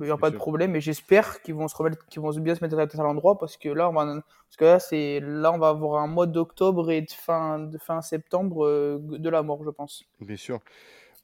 il 0.00 0.06
y 0.06 0.10
aura 0.10 0.18
pas 0.18 0.30
de 0.30 0.36
problème 0.36 0.76
et 0.76 0.80
j'espère 0.80 1.42
qu'ils 1.42 1.54
vont 1.54 1.68
se 1.68 1.76
remettre 1.76 2.04
qu'ils 2.06 2.22
vont 2.22 2.30
bien 2.30 2.54
se 2.54 2.64
mettre 2.64 2.78
à 2.78 3.02
l'endroit 3.02 3.38
parce 3.38 3.56
que 3.56 3.68
là 3.68 3.88
on 3.88 3.92
va 3.92 4.04
parce 4.04 4.56
que 4.56 4.64
là 4.64 4.78
c'est 4.78 5.20
là 5.20 5.52
on 5.52 5.58
va 5.58 5.68
avoir 5.68 6.02
un 6.02 6.06
mois 6.06 6.26
d'octobre 6.26 6.90
et 6.90 7.02
de 7.02 7.10
fin 7.10 7.58
de 7.58 7.78
fin 7.78 8.00
septembre 8.02 8.66
de 8.98 9.28
la 9.28 9.42
mort 9.42 9.62
je 9.64 9.70
pense 9.70 10.04
bien 10.20 10.36
sûr 10.36 10.60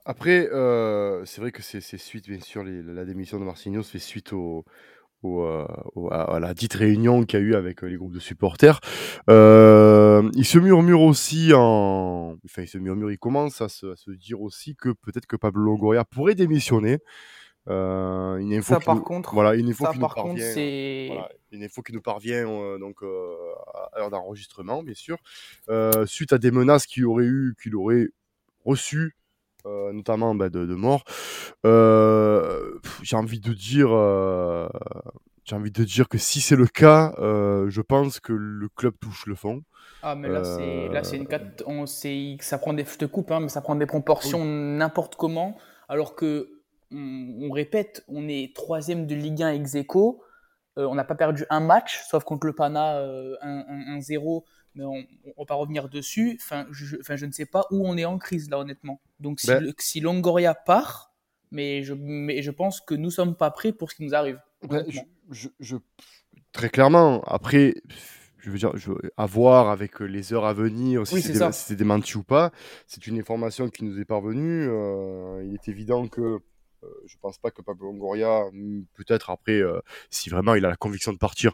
après 0.05 0.49
euh, 0.53 1.25
c'est 1.25 1.41
vrai 1.41 1.53
que 1.53 1.63
c'est 1.63 1.81
suite 1.81 2.29
bien 2.29 2.41
sûr 2.41 2.65
la 2.65 3.05
démission 3.05 3.39
de 3.39 3.45
Marcinho 3.45 3.83
fait 3.83 3.99
suite 3.99 4.33
au, 4.33 4.65
euh, 5.25 5.67
à, 6.11 6.39
la 6.39 6.53
dite 6.53 6.75
réunion 6.75 7.25
qu'il 7.25 7.41
y 7.41 7.43
a 7.43 7.47
eu 7.47 7.55
avec 7.55 7.83
euh, 7.83 7.87
les 7.87 7.97
groupes 7.97 8.13
de 8.13 8.21
supporters. 8.21 8.81
Euh, 9.31 10.29
il 10.35 10.45
se 10.45 10.59
murmure 10.59 11.01
aussi 11.01 11.53
en, 11.55 12.37
enfin 12.45 12.63
il 12.63 12.69
se 12.69 12.79
murmure, 12.79 13.11
il 13.11 13.19
commence 13.19 13.63
à 13.63 13.69
se, 13.69 13.87
dire 14.11 14.43
aussi 14.43 14.77
que 14.77 14.91
peut-être 14.91 15.27
que 15.27 15.37
Pablo 15.37 15.63
Longoria 15.63 16.05
pourrait 16.05 16.35
démissionner. 16.35 16.99
Euh, 17.69 18.37
une 18.37 18.53
info 18.53 18.75
ça 18.75 18.81
par 18.81 19.03
contre, 19.03 19.33
voilà, 19.33 19.55
une 19.55 19.71
info 19.71 19.87
qui 19.91 19.99
nous 19.99 20.09
parvient, 20.09 20.35
voilà, 21.07 21.29
une 21.51 21.63
info 21.63 21.83
qui 21.83 21.93
nous 21.93 22.03
parvient 22.03 22.79
donc 22.79 23.03
à 23.03 23.99
l'heure 23.99 24.11
d'enregistrement, 24.11 24.83
bien 24.83 24.95
sûr, 24.95 25.17
suite 26.07 26.33
à 26.33 26.39
des 26.39 26.51
menaces 26.51 26.87
qu'il 26.87 27.07
aurait 27.07 27.25
eu, 27.25 27.55
qu'il 27.63 27.75
aurait 27.77 28.09
reçues 28.65 29.17
euh, 29.67 29.93
notamment 29.93 30.35
bah, 30.35 30.51
de, 30.51 30.67
de, 30.67 30.75
mort. 30.75 31.05
Euh, 31.65 32.79
j'ai 33.03 33.17
envie 33.17 33.41
de 33.41 33.55
dire, 33.55 33.89
euh, 33.93 34.69
j'ai 35.45 35.57
envie 35.57 35.71
de 35.71 35.85
dire 35.85 36.07
que 36.07 36.19
si 36.19 36.43
c'est 36.43 36.57
le 36.57 36.67
cas, 36.67 37.15
je 37.19 37.81
pense 37.81 38.21
que 38.21 38.35
le 38.35 38.69
club 38.69 38.93
touche 39.01 39.25
le 39.27 39.35
fond. 39.35 39.63
Ah 40.03 40.15
mais 40.15 40.29
là 40.29 40.45
c'est 40.45 40.89
là 40.89 41.03
c'est 41.03 41.17
une 41.17 41.27
on 41.65 41.87
sait 41.87 42.37
ça 42.41 42.59
prend 42.59 42.75
des 42.75 42.85
je 42.85 42.99
te 42.99 43.07
coupe 43.07 43.31
hein, 43.31 43.41
mais 43.41 43.49
ça 43.49 43.63
prend 43.63 43.75
des 43.75 43.87
proportions 43.87 44.45
n'importe 44.45 45.17
comment 45.17 45.57
alors 45.89 46.15
que 46.15 46.54
on, 46.95 47.51
répète 47.51 48.05
on 48.09 48.29
est 48.29 48.55
troisième 48.55 49.07
de 49.07 49.15
Ligue 49.15 49.43
1 49.43 49.53
ex 49.53 49.75
aequo 49.75 50.23
on 50.77 50.95
n'a 50.95 51.05
pas 51.05 51.15
perdu 51.15 51.45
un 51.51 51.61
match 51.61 52.03
sauf 52.09 52.25
contre 52.25 52.47
le 52.47 52.53
Pana 52.53 53.01
1-0 53.43 54.43
mais 54.75 54.85
on, 54.85 55.05
on, 55.37 55.45
va 55.45 55.55
revenir 55.55 55.89
dessus. 55.89 56.39
Enfin 56.41 56.67
je, 56.71 56.97
enfin, 57.01 57.17
je 57.17 57.27
ne 57.27 57.33
sais 57.33 57.47
pas 57.47 57.67
où 57.71 57.87
on 57.87 57.97
est 57.97 58.05
en 58.05 58.19
crise 58.19 58.51
là, 58.51 58.59
honnêtement. 58.59 59.01
Donc 59.21 59.41
si, 59.41 59.47
ben 59.47 59.73
si 59.79 60.01
Longoria 60.01 60.55
part, 60.55 61.15
mais 61.51 61.83
je, 61.83 61.95
mais 61.95 62.43
je 62.43 62.51
pense 62.51 62.81
que 62.81 62.95
nous 62.95 63.11
sommes 63.11 63.37
pas 63.37 63.51
prêts 63.51 63.73
pour 63.73 63.91
ce 63.91 63.97
qui 63.97 64.05
nous 64.05 64.15
arrive. 64.15 64.41
Ben, 64.69 64.85
je, 65.31 65.49
je, 65.61 65.77
très 66.53 66.69
clairement. 66.69 67.23
Après, 67.25 67.75
je 68.39 68.51
veux 68.51 68.59
dire, 68.59 68.77
je, 68.77 68.93
à 69.17 69.27
voir 69.27 69.69
avec 69.69 70.01
les 70.01 70.33
heures 70.33 70.45
à 70.45 70.55
venir, 70.55 71.07
si 71.07 71.23
c'est 71.23 71.77
démenti 71.77 72.17
ou 72.17 72.25
pas. 72.25 72.51
C'est 72.87 73.07
une 73.07 73.19
information 73.19 73.69
qui 73.69 73.85
nous 73.85 74.01
est 74.01 74.05
parvenue. 74.05 74.67
Euh, 74.69 75.45
il 75.45 75.55
est 75.55 75.69
évident 75.69 76.09
que 76.09 76.21
euh, 76.21 76.39
je 77.07 77.17
pense 77.21 77.39
pas 77.39 77.51
que 77.51 77.63
Pablo 77.63 77.87
Longoria, 77.87 78.45
peut-être 78.95 79.31
après, 79.31 79.61
euh, 79.61 79.81
si 80.11 80.31
vraiment 80.31 80.55
il 80.55 80.65
a 80.65 80.69
la 80.69 80.77
conviction 80.77 81.13
de 81.13 81.19
partir, 81.19 81.53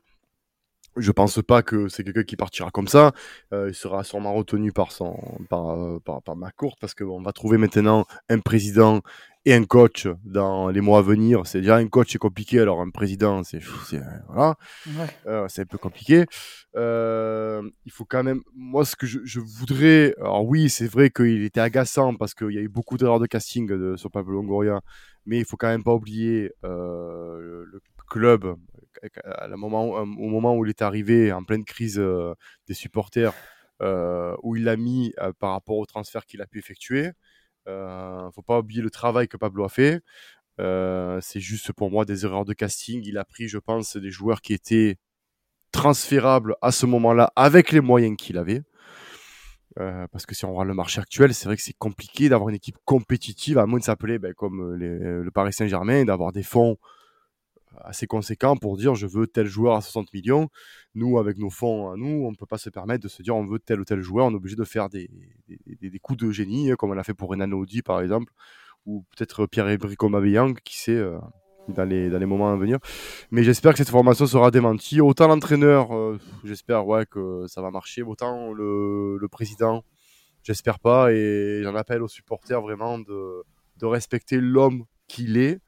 je 0.96 1.12
pense 1.12 1.40
pas 1.42 1.62
que 1.62 1.88
c'est 1.88 2.02
quelqu'un 2.04 2.24
qui 2.24 2.36
partira 2.36 2.70
comme 2.70 2.88
ça. 2.88 3.12
Euh, 3.52 3.68
il 3.68 3.74
sera 3.74 4.02
sûrement 4.04 4.34
retenu 4.34 4.72
par 4.72 4.92
son 4.92 5.16
par, 5.48 5.70
euh, 5.70 6.00
par, 6.00 6.22
par 6.22 6.36
ma 6.36 6.50
courte 6.50 6.78
parce 6.80 6.94
qu'on 6.94 7.22
va 7.22 7.32
trouver 7.32 7.58
maintenant 7.58 8.06
un 8.28 8.40
président 8.40 9.00
et 9.46 9.54
un 9.54 9.64
coach 9.64 10.06
dans 10.24 10.68
les 10.68 10.80
mois 10.80 10.98
à 10.98 11.02
venir. 11.02 11.46
C'est 11.46 11.60
déjà 11.60 11.76
un 11.76 11.88
coach 11.88 12.12
c'est 12.12 12.18
compliqué, 12.18 12.60
alors 12.60 12.80
un 12.80 12.90
président 12.90 13.42
c'est 13.42 13.60
voilà, 14.28 14.56
euh, 15.26 15.46
c'est 15.48 15.62
un 15.62 15.66
peu 15.66 15.78
compliqué. 15.78 16.26
Euh, 16.76 17.62
il 17.84 17.92
faut 17.92 18.04
quand 18.04 18.22
même, 18.22 18.42
moi 18.54 18.84
ce 18.84 18.96
que 18.96 19.06
je, 19.06 19.20
je 19.24 19.40
voudrais, 19.40 20.14
alors 20.18 20.44
oui 20.44 20.68
c'est 20.68 20.86
vrai 20.86 21.10
qu'il 21.10 21.42
était 21.42 21.60
agaçant 21.60 22.14
parce 22.14 22.34
qu'il 22.34 22.50
y 22.50 22.58
a 22.58 22.62
eu 22.62 22.68
beaucoup 22.68 22.96
d'erreurs 22.96 23.20
de 23.20 23.26
casting 23.26 23.66
de, 23.66 23.96
sur 23.96 24.10
Pablo 24.10 24.34
Longoria, 24.34 24.80
mais 25.24 25.38
il 25.38 25.44
faut 25.44 25.56
quand 25.56 25.68
même 25.68 25.84
pas 25.84 25.94
oublier 25.94 26.52
euh, 26.64 27.64
le 27.66 27.80
club 28.08 28.56
à 29.24 29.46
la 29.46 29.56
moment, 29.56 29.84
au 29.90 30.04
moment 30.04 30.56
où 30.56 30.66
il 30.66 30.68
est 30.68 30.82
arrivé 30.82 31.32
en 31.32 31.44
pleine 31.44 31.64
crise 31.64 32.02
des 32.66 32.74
supporters. 32.74 33.32
où 34.42 34.56
il 34.56 34.64
l'a 34.64 34.76
mis 34.76 35.14
par 35.38 35.52
rapport 35.52 35.78
au 35.78 35.86
transfert 35.86 36.26
qu'il 36.26 36.42
a 36.42 36.46
pu 36.46 36.58
effectuer. 36.58 37.12
Il 37.66 37.72
euh, 37.72 38.26
ne 38.26 38.30
faut 38.30 38.42
pas 38.42 38.58
oublier 38.58 38.82
le 38.82 38.90
travail 38.90 39.28
que 39.28 39.36
Pablo 39.36 39.64
a 39.64 39.68
fait. 39.68 40.00
Euh, 40.60 41.18
c'est 41.22 41.40
juste 41.40 41.72
pour 41.72 41.90
moi 41.90 42.04
des 42.04 42.24
erreurs 42.24 42.44
de 42.44 42.52
casting. 42.52 43.02
Il 43.04 43.18
a 43.18 43.24
pris, 43.24 43.48
je 43.48 43.58
pense, 43.58 43.96
des 43.96 44.10
joueurs 44.10 44.40
qui 44.40 44.52
étaient 44.52 44.96
transférables 45.72 46.56
à 46.62 46.72
ce 46.72 46.86
moment-là 46.86 47.32
avec 47.36 47.72
les 47.72 47.80
moyens 47.80 48.16
qu'il 48.16 48.38
avait. 48.38 48.62
Euh, 49.78 50.06
parce 50.10 50.26
que 50.26 50.34
si 50.34 50.44
on 50.44 50.52
regarde 50.52 50.68
le 50.68 50.74
marché 50.74 51.00
actuel, 51.00 51.32
c'est 51.32 51.46
vrai 51.46 51.56
que 51.56 51.62
c'est 51.62 51.76
compliqué 51.78 52.28
d'avoir 52.28 52.48
une 52.48 52.56
équipe 52.56 52.78
compétitive, 52.84 53.58
à 53.58 53.66
moins 53.66 53.78
de 53.78 53.84
s'appeler 53.84 54.18
ben, 54.18 54.34
comme 54.34 54.74
le 54.74 55.30
Paris 55.30 55.52
Saint-Germain, 55.52 56.04
d'avoir 56.04 56.32
des 56.32 56.42
fonds 56.42 56.76
assez 57.78 58.06
conséquent 58.06 58.56
pour 58.56 58.76
dire 58.76 58.94
je 58.94 59.06
veux 59.06 59.26
tel 59.26 59.46
joueur 59.46 59.76
à 59.76 59.80
60 59.80 60.12
millions. 60.12 60.48
Nous, 60.94 61.18
avec 61.18 61.38
nos 61.38 61.50
fonds 61.50 61.90
à 61.90 61.96
nous, 61.96 62.24
on 62.24 62.30
ne 62.30 62.36
peut 62.36 62.46
pas 62.46 62.58
se 62.58 62.70
permettre 62.70 63.02
de 63.02 63.08
se 63.08 63.22
dire 63.22 63.36
on 63.36 63.46
veut 63.46 63.58
tel 63.58 63.80
ou 63.80 63.84
tel 63.84 64.00
joueur. 64.00 64.26
On 64.26 64.32
est 64.32 64.36
obligé 64.36 64.56
de 64.56 64.64
faire 64.64 64.88
des, 64.88 65.10
des, 65.48 65.98
coups 65.98 66.18
de 66.18 66.30
génie, 66.30 66.70
hein, 66.70 66.76
comme 66.76 66.90
on 66.90 66.98
a 66.98 67.04
fait 67.04 67.14
pour 67.14 67.30
Renan 67.30 67.52
Audi 67.52 67.82
par 67.82 68.00
exemple, 68.00 68.32
ou 68.86 69.04
peut-être 69.16 69.46
Pierre-Emerick 69.46 70.02
Aubameyang, 70.02 70.58
qui 70.64 70.78
sait, 70.78 70.96
euh, 70.96 71.18
dans, 71.68 71.84
les, 71.84 72.10
dans 72.10 72.18
les 72.18 72.26
moments 72.26 72.52
à 72.52 72.56
venir. 72.56 72.78
Mais 73.30 73.42
j'espère 73.42 73.72
que 73.72 73.78
cette 73.78 73.90
formation 73.90 74.26
sera 74.26 74.50
démentie. 74.50 75.00
Autant 75.00 75.28
l'entraîneur, 75.28 75.94
euh, 75.94 76.18
j'espère 76.44 76.86
ouais, 76.86 77.06
que 77.06 77.46
ça 77.46 77.62
va 77.62 77.70
marcher, 77.70 78.02
autant 78.02 78.52
le, 78.52 79.16
le 79.18 79.28
président, 79.28 79.84
j'espère 80.42 80.80
pas. 80.80 81.12
Et 81.12 81.60
j'en 81.62 81.74
appelle 81.74 82.02
aux 82.02 82.08
supporters 82.08 82.60
vraiment 82.60 82.98
de, 82.98 83.42
de 83.78 83.86
respecter 83.86 84.40
l'homme 84.40 84.84
qu'il 85.08 85.36
est 85.36 85.60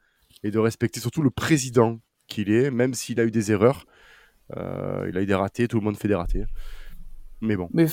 et 0.42 0.50
de 0.50 0.58
respecter 0.58 1.00
surtout 1.00 1.22
le 1.22 1.30
président 1.30 2.00
qu'il 2.26 2.50
est, 2.50 2.70
même 2.70 2.94
s'il 2.94 3.20
a 3.20 3.24
eu 3.24 3.30
des 3.30 3.52
erreurs. 3.52 3.84
Euh, 4.56 5.06
il 5.08 5.16
a 5.16 5.22
eu 5.22 5.26
des 5.26 5.34
ratés, 5.34 5.68
tout 5.68 5.78
le 5.78 5.84
monde 5.84 5.96
fait 5.96 6.08
des 6.08 6.14
ratés. 6.14 6.44
Mais 7.40 7.56
bon. 7.56 7.68
Mais 7.72 7.86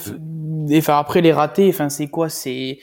enfin, 0.77 0.99
après 0.99 1.21
les 1.21 1.33
ratés, 1.33 1.69
enfin, 1.69 1.89
c'est 1.89 2.07
quoi? 2.07 2.29
C'est 2.29 2.79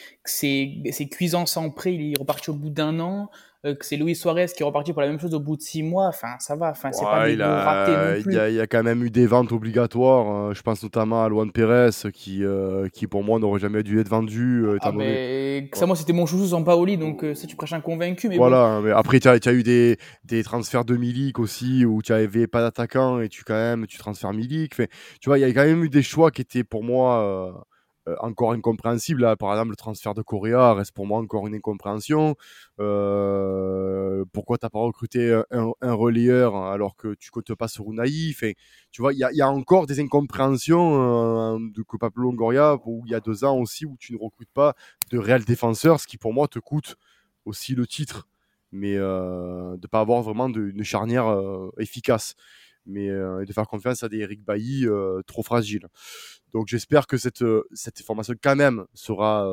cuisant 1.11 1.47
sans 1.47 1.71
prêt, 1.71 1.95
il 1.95 2.13
est 2.13 2.19
reparti 2.19 2.51
au 2.51 2.55
bout 2.55 2.71
d'un 2.71 3.01
an. 3.01 3.31
Euh, 3.67 3.75
que 3.75 3.85
c'est 3.85 3.97
Luis 3.97 4.15
Suarez 4.15 4.47
qui 4.47 4.63
est 4.63 4.67
reparti 4.67 4.93
pour 4.93 5.03
la 5.03 5.09
même 5.09 5.19
chose 5.19 5.35
au 5.35 5.41
bout 5.41 5.57
de 5.57 5.63
six 5.63 5.83
mois. 5.83 6.07
Enfin, 6.07 6.37
ça 6.39 6.55
va. 6.55 6.71
Enfin, 6.71 6.93
c'est 6.93 7.05
pas 7.05 7.27
des 7.27 7.43
ratés 7.43 7.93
non 7.93 8.23
plus. 8.23 8.35
Il 8.35 8.55
y, 8.55 8.61
a 8.61 8.67
quand 8.67 8.83
même 8.83 9.03
eu 9.03 9.11
des 9.11 9.27
ventes 9.27 9.51
obligatoires. 9.51 10.27
Hein. 10.27 10.53
Je 10.55 10.63
pense 10.63 10.83
notamment 10.83 11.25
à 11.25 11.29
Luan 11.29 11.51
Pérez, 11.51 11.91
qui, 12.13 12.45
euh, 12.45 12.89
qui 12.93 13.07
pour 13.07 13.25
moi 13.25 13.41
n'aurait 13.41 13.59
jamais 13.59 13.83
dû 13.83 13.99
être 13.99 14.09
vendu. 14.09 14.65
Euh, 14.65 14.79
ah, 14.83 14.93
mais... 14.93 15.69
Ça, 15.73 15.87
moi, 15.87 15.97
c'était 15.97 16.13
mon 16.13 16.27
chouchou 16.27 16.47
sans 16.47 16.63
Paoli, 16.63 16.97
donc 16.97 17.25
ça, 17.35 17.47
tu 17.47 17.57
prêches 17.57 17.73
un 17.73 17.81
convaincu. 17.81 18.29
Mais 18.29 18.37
voilà. 18.37 18.81
Mais 18.85 18.93
après, 18.93 19.19
tu 19.19 19.29
as, 19.29 19.33
as, 19.33 19.53
eu 19.53 19.63
des, 19.63 19.97
des 20.25 20.45
transferts 20.45 20.85
de 20.85 20.97
Milik 20.97 21.39
aussi, 21.39 21.85
où 21.85 22.03
tu 22.03 22.13
n'avais 22.13 22.47
pas 22.47 22.61
d'attaquant 22.61 23.21
et 23.21 23.29
tu 23.29 23.43
quand 23.43 23.55
même 23.55 23.87
tu 23.87 23.99
transfères 23.99 24.33
Milik. 24.33 24.75
tu 24.77 24.87
vois, 25.27 25.39
il 25.39 25.41
y 25.41 25.45
a 25.45 25.53
quand 25.53 25.65
même 25.65 25.83
eu 25.83 25.89
des 25.89 26.03
choix 26.03 26.31
qui 26.31 26.43
étaient 26.43 26.65
pour 26.65 26.85
moi 26.85 27.67
encore 28.21 28.53
incompréhensible. 28.53 29.23
Là, 29.23 29.37
par 29.37 29.53
exemple, 29.53 29.71
le 29.71 29.77
transfert 29.77 30.15
de 30.15 30.23
Correa 30.23 30.75
reste 30.75 30.93
pour 30.93 31.07
moi 31.07 31.19
encore 31.19 31.47
une 31.47 31.55
incompréhension. 31.55 32.37
Euh, 32.81 34.25
pourquoi 34.33 34.59
t'as 34.59 34.71
pas 34.71 34.79
recruté 34.79 35.33
un, 35.51 35.73
un, 35.81 35.93
relayeur 35.93 36.57
alors 36.57 36.97
que 36.97 37.15
tu 37.15 37.31
comptes 37.31 37.55
pas 37.55 37.69
sur 37.69 37.91
Unai? 37.91 38.31
Enfin, 38.31 38.53
Tu 38.91 39.03
vois, 39.03 39.13
il 39.13 39.19
y, 39.19 39.43
a, 39.43 39.51
encore 39.51 39.87
des 39.87 40.01
incompréhensions 40.01 41.57
euh, 41.57 41.59
de 41.75 41.83
que 41.83 41.97
Pablo 41.97 42.25
Longoria, 42.25 42.77
où 42.85 43.03
il 43.07 43.13
y 43.13 43.15
a 43.15 43.21
deux 43.21 43.45
ans 43.45 43.59
aussi, 43.59 43.87
où 43.87 43.97
tu 43.99 44.13
ne 44.13 44.19
recrutes 44.19 44.53
pas 44.53 44.75
de 45.11 45.19
réels 45.19 45.45
défenseurs, 45.45 46.01
ce 46.01 46.07
qui 46.07 46.19
pour 46.19 46.33
moi 46.33 46.49
te 46.49 46.59
coûte 46.59 46.97
aussi 47.45 47.75
le 47.75 47.87
titre, 47.87 48.29
mais 48.73 48.95
euh, 48.97 49.77
de 49.77 49.87
pas 49.87 50.01
avoir 50.01 50.23
vraiment 50.23 50.49
une 50.49 50.85
charnière 50.85 51.29
euh, 51.29 51.71
efficace 51.79 52.35
mais 52.87 53.09
euh, 53.11 53.45
de 53.45 53.53
faire 53.53 53.67
confiance 53.67 54.03
à 54.03 54.09
des 54.09 54.19
Eric 54.19 54.45
Bailly 54.45 54.87
euh, 54.87 55.23
trop 55.27 55.43
fragiles. 55.43 55.87
Donc 56.53 56.69
j'espère 56.69 57.07
que 57.07 57.17
cette, 57.17 57.43
euh, 57.43 57.65
cette 57.73 58.01
formation 58.01 58.35
quand 58.43 58.57
même 58.57 58.87
sera 58.95 59.47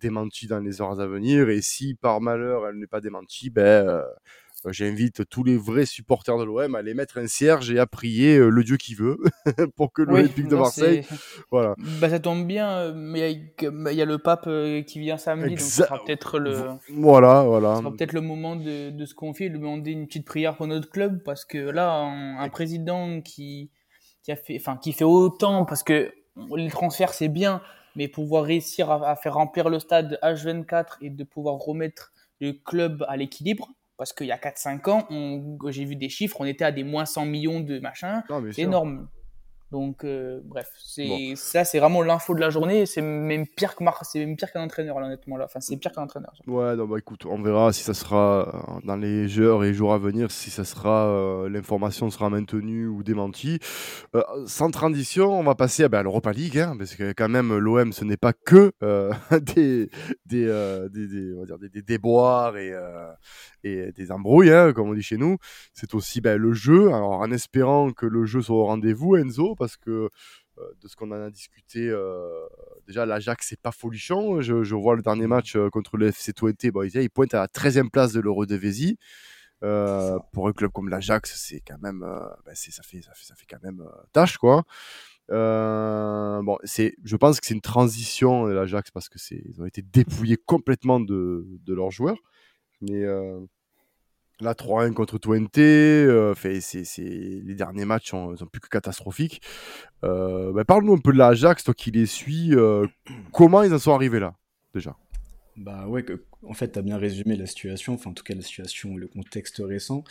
démentie 0.00 0.46
dans 0.46 0.60
les 0.60 0.80
heures 0.80 1.00
à 1.00 1.06
venir 1.06 1.48
et 1.48 1.62
si 1.62 1.94
par 1.94 2.20
malheur 2.20 2.66
elle 2.68 2.76
n'est 2.76 2.86
pas 2.86 3.00
démentie, 3.00 3.50
ben 3.50 3.88
euh, 3.88 4.02
j'invite 4.68 5.28
tous 5.28 5.44
les 5.44 5.56
vrais 5.56 5.86
supporters 5.86 6.38
de 6.38 6.44
l'OM 6.44 6.74
à 6.74 6.78
aller 6.78 6.94
mettre 6.94 7.18
un 7.18 7.26
cierge 7.26 7.70
et 7.70 7.78
à 7.78 7.86
prier 7.86 8.36
euh, 8.36 8.48
le 8.48 8.64
Dieu 8.64 8.76
qui 8.76 8.94
veut 8.94 9.18
pour 9.76 9.92
que 9.92 10.02
l'Olympique 10.02 10.48
de 10.48 10.56
Marseille. 10.56 11.04
Voilà. 11.50 11.74
Bah, 12.00 12.10
ça 12.10 12.18
tombe 12.18 12.46
bien, 12.46 12.70
euh, 12.70 12.92
mais 12.94 13.32
il 13.32 13.94
y, 13.94 14.02
a 14.02 14.04
le 14.04 14.18
pape 14.18 14.48
qui 14.86 14.98
vient 14.98 15.18
samedi, 15.18 15.50
donc 15.50 15.60
ça 15.60 15.84
sera 15.84 16.04
peut-être 16.04 16.38
le. 16.38 16.64
Voilà, 16.90 17.44
voilà. 17.44 17.80
peut-être 17.82 18.12
le 18.12 18.20
moment 18.20 18.56
de, 18.56 18.90
de 18.90 19.04
se 19.04 19.14
confier, 19.14 19.50
de 19.50 19.58
demander 19.58 19.92
une 19.92 20.06
petite 20.06 20.26
prière 20.26 20.56
pour 20.56 20.66
notre 20.66 20.90
club, 20.90 21.22
parce 21.24 21.44
que 21.44 21.58
là, 21.58 22.02
un, 22.02 22.48
président 22.48 23.20
qui, 23.20 23.70
qui 24.22 24.32
a 24.32 24.36
fait, 24.36 24.56
enfin, 24.58 24.76
qui 24.76 24.92
fait 24.92 25.04
autant, 25.04 25.64
parce 25.64 25.82
que 25.82 26.12
les 26.54 26.70
transferts 26.70 27.14
c'est 27.14 27.28
bien, 27.28 27.60
mais 27.94 28.08
pouvoir 28.08 28.44
réussir 28.44 28.90
à, 28.90 29.10
à 29.10 29.16
faire 29.16 29.34
remplir 29.34 29.68
le 29.68 29.78
stade 29.78 30.18
H24 30.22 30.98
et 31.00 31.10
de 31.10 31.24
pouvoir 31.24 31.56
remettre 31.56 32.12
le 32.40 32.52
club 32.52 33.04
à 33.08 33.16
l'équilibre, 33.16 33.70
parce 33.96 34.12
qu'il 34.12 34.26
y 34.26 34.32
a 34.32 34.36
4-5 34.36 34.90
ans, 34.90 35.08
j'ai 35.70 35.84
vu 35.84 35.96
des 35.96 36.08
chiffres, 36.08 36.36
on 36.40 36.44
était 36.44 36.64
à 36.64 36.72
des 36.72 36.84
moins 36.84 37.06
100 37.06 37.24
millions 37.26 37.60
de 37.60 37.78
machin. 37.78 38.22
C'est 38.52 38.62
énorme. 38.62 39.08
Donc, 39.72 40.04
euh, 40.04 40.40
bref, 40.44 40.70
c'est 40.78 41.34
ça, 41.34 41.64
c'est 41.64 41.80
vraiment 41.80 42.02
l'info 42.02 42.34
de 42.34 42.40
la 42.40 42.50
journée. 42.50 42.86
C'est 42.86 43.02
même 43.02 43.46
pire 43.46 43.74
que 43.74 43.82
Mar 43.82 44.00
c'est 44.04 44.20
même 44.20 44.36
pire 44.36 44.52
qu'un 44.52 44.62
entraîneur, 44.62 45.00
là, 45.00 45.06
honnêtement. 45.06 45.36
Là. 45.36 45.46
Enfin, 45.46 45.60
c'est 45.60 45.76
pire 45.76 45.90
qu'un 45.90 46.02
entraîneur. 46.02 46.32
Ouais, 46.46 46.76
non, 46.76 46.86
bah 46.86 46.98
écoute, 46.98 47.26
on 47.26 47.42
verra 47.42 47.72
si 47.72 47.82
ça 47.82 47.92
sera 47.92 48.48
euh, 48.48 48.80
dans 48.84 48.96
les 48.96 49.40
heures 49.40 49.64
et 49.64 49.74
jours 49.74 49.92
à 49.92 49.98
venir, 49.98 50.30
si 50.30 50.50
ça 50.50 50.64
sera 50.64 51.08
euh, 51.08 51.48
l'information 51.48 52.10
sera 52.10 52.30
maintenue 52.30 52.86
ou 52.86 53.02
démentie. 53.02 53.58
sans 54.46 54.70
transition, 54.70 55.38
on 55.38 55.42
va 55.42 55.56
passer 55.56 55.84
à 55.84 55.88
bah, 55.88 56.02
l'Europa 56.02 56.32
League, 56.32 56.58
hein, 56.58 56.76
parce 56.78 56.94
que 56.94 57.12
quand 57.12 57.28
même 57.28 57.56
l'OM, 57.56 57.92
ce 57.92 58.04
n'est 58.04 58.16
pas 58.16 58.32
que 58.32 58.72
des 59.32 59.90
des, 60.26 60.46
des, 60.90 61.08
des, 61.08 61.34
on 61.34 61.40
va 61.40 61.46
dire, 61.46 61.58
des, 61.58 61.68
des 61.68 61.82
déboires 61.82 62.56
et 62.56 62.72
et 63.66 63.92
des 63.92 64.12
embrouilles, 64.12 64.52
hein, 64.52 64.72
comme 64.72 64.88
on 64.88 64.94
dit 64.94 65.02
chez 65.02 65.16
nous. 65.16 65.38
C'est 65.72 65.94
aussi 65.94 66.20
ben, 66.20 66.36
le 66.38 66.52
jeu. 66.52 66.88
Alors, 66.88 67.20
en 67.20 67.30
espérant 67.30 67.90
que 67.92 68.06
le 68.06 68.24
jeu 68.24 68.40
soit 68.42 68.56
au 68.56 68.64
rendez-vous, 68.66 69.16
Enzo, 69.16 69.55
parce 69.56 69.76
que 69.76 70.10
euh, 70.58 70.62
de 70.80 70.88
ce 70.88 70.96
qu'on 70.96 71.10
en 71.10 71.20
a 71.20 71.30
discuté, 71.30 71.88
euh, 71.88 72.46
déjà 72.86 73.04
l'Ajax 73.06 73.46
c'est 73.48 73.60
pas 73.60 73.72
folichon. 73.72 74.40
Je, 74.40 74.74
vois 74.74 74.96
le 74.96 75.02
dernier 75.02 75.26
match 75.26 75.56
euh, 75.56 75.70
contre 75.70 75.96
le 75.96 76.08
FC 76.08 76.32
Twente, 76.32 76.66
bon, 76.68 76.82
il, 76.82 77.10
pointe 77.10 77.34
à 77.34 77.40
la 77.40 77.46
13e 77.48 77.90
place 77.90 78.12
de 78.12 78.20
l'Euro 78.20 78.46
de 78.46 78.56
Vézi. 78.56 78.98
pour 79.60 80.48
un 80.48 80.52
club 80.52 80.70
comme 80.72 80.88
l'Ajax, 80.88 81.34
c'est 81.36 81.60
quand 81.60 81.78
même, 81.78 82.00
ben, 82.44 82.54
ça 82.54 82.82
fait, 82.82 83.02
ça 83.02 83.12
fait, 83.14 83.24
ça 83.24 83.34
fait 83.34 83.46
quand 83.48 83.62
même 83.62 83.84
tâche 84.12 84.38
quoi. 84.38 84.64
bon, 85.28 86.58
c'est, 86.64 86.94
je 87.04 87.16
pense 87.16 87.40
que 87.40 87.46
c'est 87.46 87.54
une 87.54 87.60
transition 87.60 88.46
l'Ajax 88.46 88.90
parce 88.90 89.08
que 89.08 89.18
c'est, 89.18 89.42
ils 89.46 89.60
ont 89.60 89.66
été 89.66 89.82
dépouillés 89.82 90.36
complètement 90.36 91.00
de, 91.00 91.46
de 91.64 91.74
leurs 91.74 91.90
joueurs. 91.90 92.18
Mais 92.82 93.04
la 94.40 94.54
3-1 94.54 94.92
contre 94.92 95.18
Twente, 95.18 95.58
euh, 95.58 96.34
les 96.44 97.54
derniers 97.54 97.84
matchs 97.84 98.10
sont, 98.10 98.34
plus 98.50 98.60
que 98.60 98.68
catastrophiques. 98.68 99.40
Euh, 100.04 100.52
bah, 100.52 100.64
Parle-nous 100.64 100.94
un 100.94 100.98
peu 100.98 101.12
de 101.12 101.18
l'Ajax, 101.18 101.64
toi 101.64 101.74
qui 101.74 101.90
les 101.90 102.06
suis. 102.06 102.54
Euh, 102.54 102.86
comment 103.32 103.62
ils 103.62 103.72
en 103.72 103.78
sont 103.78 103.94
arrivés 103.94 104.20
là, 104.20 104.34
déjà? 104.74 104.96
Bah 105.56 105.86
ouais, 105.86 106.04
en 106.42 106.52
fait, 106.52 106.72
tu 106.72 106.78
as 106.78 106.82
bien 106.82 106.98
résumé 106.98 107.34
la 107.34 107.46
situation, 107.46 107.94
enfin 107.94 108.10
en 108.10 108.12
tout 108.12 108.24
cas 108.24 108.34
la 108.34 108.42
situation, 108.42 108.96
le 108.96 109.06
contexte 109.06 109.62
récent. 109.64 110.04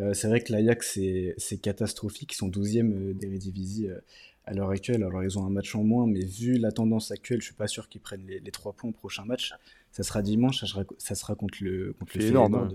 Euh, 0.00 0.12
c'est 0.12 0.26
vrai 0.26 0.40
que 0.42 0.52
l'Ajax, 0.52 0.94
c'est, 0.94 1.34
c'est 1.38 1.58
catastrophique. 1.58 2.32
Ils 2.34 2.36
sont 2.36 2.48
12e 2.48 3.12
d'Eredivisie 3.14 3.88
à 4.44 4.54
l'heure 4.54 4.70
actuelle. 4.70 5.04
Alors, 5.04 5.22
ils 5.22 5.38
ont 5.38 5.46
un 5.46 5.50
match 5.50 5.74
en 5.76 5.84
moins, 5.84 6.06
mais 6.06 6.24
vu 6.24 6.58
la 6.58 6.72
tendance 6.72 7.12
actuelle, 7.12 7.40
je 7.40 7.46
suis 7.46 7.54
pas 7.54 7.68
sûr 7.68 7.88
qu'ils 7.88 8.00
prennent 8.00 8.26
les, 8.26 8.40
les 8.40 8.50
3 8.50 8.72
points 8.72 8.90
au 8.90 8.92
prochain 8.92 9.24
match. 9.24 9.52
Ça 9.90 10.02
sera 10.02 10.22
dimanche, 10.22 10.64
ça 10.98 11.14
sera, 11.14 11.34
contre 11.34 11.58
le, 11.62 11.92
contre 11.98 12.18
le 12.18 12.26
énorme, 12.26 12.54
hein. 12.54 12.68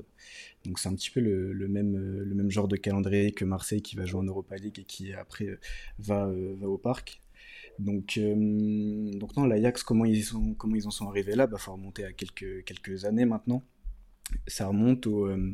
Donc, 0.65 0.79
c'est 0.79 0.89
un 0.89 0.96
petit 0.96 1.10
peu 1.10 1.20
le, 1.20 1.53
le, 1.53 1.67
même, 1.67 1.96
le 1.96 2.36
même 2.36 2.50
genre 2.50 2.67
de 2.67 2.75
calendrier 2.75 3.32
que 3.32 3.46
Marseille 3.46 3.82
qui 3.82 3.96
va 3.96 4.05
jouer 4.05 4.22
en 4.22 4.24
Europa 4.24 4.55
League 4.55 4.79
et 4.79 4.84
qui 4.84 5.13
après 5.13 5.48
va, 6.00 6.32
va 6.32 6.67
au 6.67 6.77
parc. 6.77 7.22
Donc, 7.79 8.17
euh, 8.17 9.12
donc 9.17 9.36
non, 9.36 9.46
l'Ajax, 9.46 9.84
comment 9.84 10.05
ils, 10.05 10.24
sont, 10.24 10.53
comment 10.53 10.75
ils 10.75 10.88
en 10.88 10.91
sont 10.91 11.08
arrivés 11.08 11.36
là? 11.36 11.46
Il 11.46 11.51
bah, 11.51 11.58
faut 11.58 11.74
remonter 11.74 12.05
à 12.05 12.13
quelques, 12.13 12.63
quelques 12.65 13.05
années 13.05 13.25
maintenant. 13.25 13.63
Ça 14.48 14.67
remonte 14.67 15.08
au, 15.08 15.25
euh, 15.27 15.53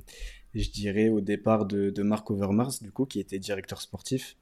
je 0.54 0.70
dirais, 0.70 1.10
au 1.10 1.22
départ 1.22 1.66
de, 1.66 1.89
de 1.89 2.04
Marc 2.04 2.30
Overmars, 2.30 2.74
du 2.82 2.92
coup, 2.92 3.06
qui 3.06 3.20
était 3.20 3.39
directeur 3.39 3.82
sportif 3.82 4.36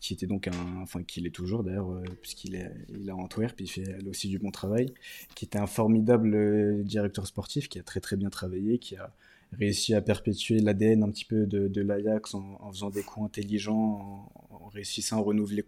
qui 0.00 0.14
était 0.14 0.26
donc 0.26 0.48
un, 0.48 0.80
enfin 0.82 1.02
qui 1.02 1.20
l'est 1.20 1.30
toujours 1.30 1.62
d'ailleurs, 1.64 2.02
puisqu'il 2.20 2.54
est, 2.54 2.70
il 2.88 3.08
est 3.08 3.10
à 3.10 3.16
Antwerp, 3.16 3.60
il 3.60 3.68
fait 3.68 4.02
aussi 4.06 4.28
du 4.28 4.38
bon 4.38 4.50
travail, 4.50 4.92
qui 5.34 5.44
était 5.44 5.58
un 5.58 5.66
formidable 5.66 6.84
directeur 6.84 7.26
sportif, 7.26 7.68
qui 7.68 7.78
a 7.78 7.82
très 7.82 8.00
très 8.00 8.16
bien 8.16 8.30
travaillé, 8.30 8.78
qui 8.78 8.96
a 8.96 9.12
réussi 9.58 9.94
à 9.94 10.00
perpétuer 10.00 10.60
l'ADN 10.60 11.02
un 11.02 11.10
petit 11.10 11.24
peu 11.24 11.46
de, 11.46 11.80
l'Ajax 11.80 12.34
en, 12.34 12.72
faisant 12.72 12.90
des 12.90 13.02
coups 13.02 13.26
intelligents, 13.26 14.30
en, 14.50 14.68
réussissant 14.68 15.18
à 15.18 15.20
renouveler 15.20 15.64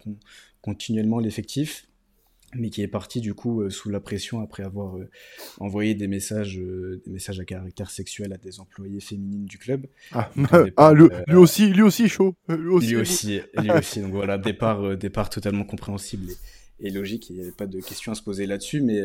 continuellement 0.62 1.18
l'effectif 1.18 1.86
mais 2.56 2.70
qui 2.70 2.82
est 2.82 2.88
parti 2.88 3.20
du 3.20 3.34
coup 3.34 3.62
euh, 3.62 3.70
sous 3.70 3.90
la 3.90 4.00
pression 4.00 4.40
après 4.40 4.62
avoir 4.62 4.96
euh, 4.96 5.08
envoyé 5.58 5.94
des 5.94 6.06
messages, 6.06 6.58
euh, 6.58 7.00
des 7.04 7.12
messages 7.12 7.40
à 7.40 7.44
caractère 7.44 7.90
sexuel 7.90 8.32
à 8.32 8.36
des 8.36 8.60
employées 8.60 9.00
féminines 9.00 9.46
du 9.46 9.58
club. 9.58 9.86
Ah, 10.12 10.30
ah 10.76 10.92
lui, 10.92 11.08
aussi, 11.34 11.72
lui 11.72 11.82
aussi 11.82 12.08
chaud. 12.08 12.34
Lui 12.48 12.68
aussi, 12.68 12.88
lui 12.88 12.96
aussi, 12.96 13.40
lui 13.58 13.70
aussi. 13.70 14.00
Donc 14.00 14.12
voilà, 14.12 14.38
départ, 14.38 14.96
départ 14.96 15.30
totalement 15.30 15.64
compréhensible 15.64 16.30
et, 16.80 16.88
et 16.88 16.90
logique. 16.90 17.30
Il 17.30 17.36
n'y 17.36 17.42
avait 17.42 17.52
pas 17.52 17.66
de 17.66 17.80
question 17.80 18.12
à 18.12 18.14
se 18.14 18.22
poser 18.22 18.46
là-dessus, 18.46 18.80
mais 18.80 19.00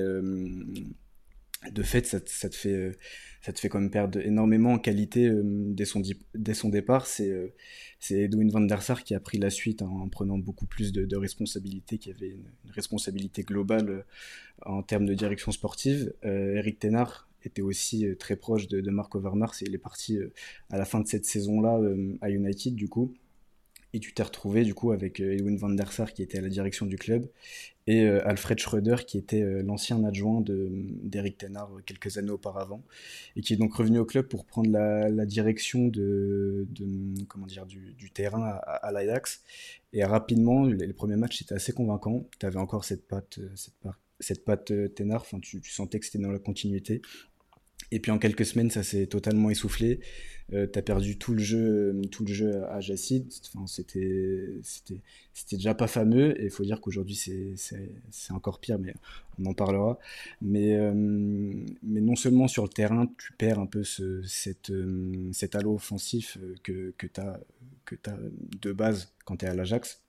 de 1.72 1.84
fait, 1.84 2.06
ça, 2.06 2.20
te 2.20 2.56
fait 2.56 2.98
ça 3.42 3.54
te 3.54 3.60
fait 3.60 3.70
quand 3.70 3.80
même 3.80 3.92
perdre 3.92 4.20
énormément 4.20 4.74
en 4.74 4.80
qualité 4.80 5.28
euh, 5.28 5.42
dès, 5.44 5.86
son, 5.86 6.02
dès 6.36 6.54
son 6.54 6.70
départ. 6.70 7.08
C'est 7.08 7.30
euh, 7.30 7.54
Edwin 8.10 8.50
van 8.50 8.62
der 8.62 8.82
Sar 8.82 9.04
qui 9.04 9.16
a 9.16 9.20
pris 9.20 9.38
la 9.38 9.50
suite 9.50 9.82
en, 9.82 10.10
prenant 10.10 10.38
beaucoup 10.38 10.66
plus 10.66 10.92
de, 10.92 11.16
responsabilités, 11.16 11.98
qui 11.98 12.12
avait 12.12 12.30
une, 12.30 12.50
responsabilité 12.72 13.44
globale 13.44 13.90
euh, 13.90 14.02
en 14.66 14.84
termes 14.84 15.06
de 15.06 15.14
direction 15.14 15.52
sportive. 15.52 16.14
Eric 16.24 16.80
Tenard 16.80 17.30
était 17.44 17.62
aussi 17.62 18.06
très 18.18 18.36
proche 18.36 18.68
de, 18.68 18.82
de 18.82 18.92
Marc 18.92 19.16
Overmars 19.16 19.56
et 19.62 19.66
il 19.66 19.74
est 19.74 19.80
parti 19.80 20.20
à 20.70 20.78
la 20.78 20.84
fin 20.84 21.00
de 21.00 21.08
cette 21.08 21.26
saison-là 21.26 21.80
à 22.20 22.30
United 22.30 22.76
du 22.76 22.90
coup 22.90 23.14
et 23.94 24.00
tu 24.00 24.14
t'es 24.14 24.24
retrouvé 24.24 24.64
du 24.64 24.74
coup 24.74 24.92
avec 24.92 25.20
euh, 25.20 25.34
Edwin 25.34 25.58
van 25.58 25.70
der 25.70 25.92
Sar 25.92 26.14
qui 26.14 26.22
était 26.22 26.38
à 26.38 26.42
la 26.42 26.50
direction 26.50 26.86
du 26.86 26.98
club 26.98 27.28
et 27.88 28.06
euh, 28.06 28.28
Alfred 28.28 28.60
Schröder 28.60 28.98
qui 29.08 29.18
était 29.18 29.42
euh, 29.42 29.64
l'ancien 29.64 30.04
adjoint 30.04 30.44
d'Eric 30.46 31.38
Tenard 31.40 31.72
quelques 31.86 32.18
années 32.18 32.30
auparavant 32.30 32.84
et 33.36 33.42
qui 33.42 33.54
est 33.54 33.58
donc 33.58 33.74
revenu 33.74 34.00
au 34.00 34.06
club 34.06 34.28
pour 34.28 34.46
prendre 34.46 34.70
la, 34.70 35.26
direction 35.26 35.88
de, 35.88 36.68
comment 37.28 37.48
dire 37.48 37.66
du, 37.66 38.12
terrain 38.12 38.60
à, 38.64 38.92
l'Ajax. 38.92 39.42
Et 39.94 40.04
rapidement 40.04 40.66
les, 40.66 40.94
premiers 40.94 41.18
matchs 41.18 41.42
étaient 41.42 41.56
assez 41.56 41.74
convaincants 41.74 42.28
tu 42.40 42.46
avais 42.46 42.58
encore 42.58 42.86
cette 42.86 43.08
patte 43.08 43.40
cette, 43.56 43.74
cette 44.20 44.46
tu, 45.42 45.62
tu 45.62 45.72
sentais 45.72 46.00
que 46.00 46.06
c'était 46.06 46.20
dans 46.20 46.32
la 46.32 46.40
continuité 46.40 47.02
et 47.92 48.00
puis 48.00 48.12
en 48.12 48.20
quelques 48.20 48.46
semaines, 48.46 48.70
ça 48.70 48.84
s'est 48.84 49.08
totalement 49.08 49.50
essoufflé. 49.50 50.00
Euh, 50.54 50.66
t'as 50.66 50.82
perdu 50.82 51.18
tout 51.18 51.34
le 51.34 51.44
jeu, 51.44 51.94
euh, 51.94 52.02
tout 52.12 52.26
le 52.26 52.34
jeu 52.34 52.64
à 52.66 52.80
Jacid. 52.80 53.32
C'était, 53.68 54.48
c'était, 54.64 55.02
c'était 55.34 55.58
déjà 55.58 55.76
pas 55.76 55.88
fameux. 55.88 56.40
Et 56.42 56.46
il 56.46 56.50
faut 56.50 56.64
dire 56.64 56.82
qu'aujourd'hui, 56.82 57.16
c'est, 57.16 57.54
c'est, 57.56 57.92
c'est 58.10 58.34
encore 58.34 58.60
pire, 58.60 58.80
mais 58.80 58.94
on 59.40 59.46
en 59.46 59.54
parlera. 59.54 60.00
Mais, 60.42 60.76
euh, 60.76 60.92
mais 60.94 62.02
non 62.02 62.16
seulement 62.16 62.48
sur 62.48 62.64
le 62.64 62.70
terrain, 62.70 63.08
tu 63.18 63.34
perds 63.34 63.60
un 63.60 63.68
peu 63.68 63.84
ce, 63.84 64.24
cette, 64.24 64.72
euh, 64.72 65.30
cet 65.34 65.56
halo 65.56 65.76
offensif 65.76 66.38
que, 66.64 66.94
que 66.98 67.08
t'as, 67.08 67.40
que 67.86 67.96
t'as 67.96 68.18
de 68.62 68.72
base 68.72 69.14
quand 69.26 69.38
t'es 69.38 69.48
à 69.48 69.54
l'Ajax. 69.54 70.02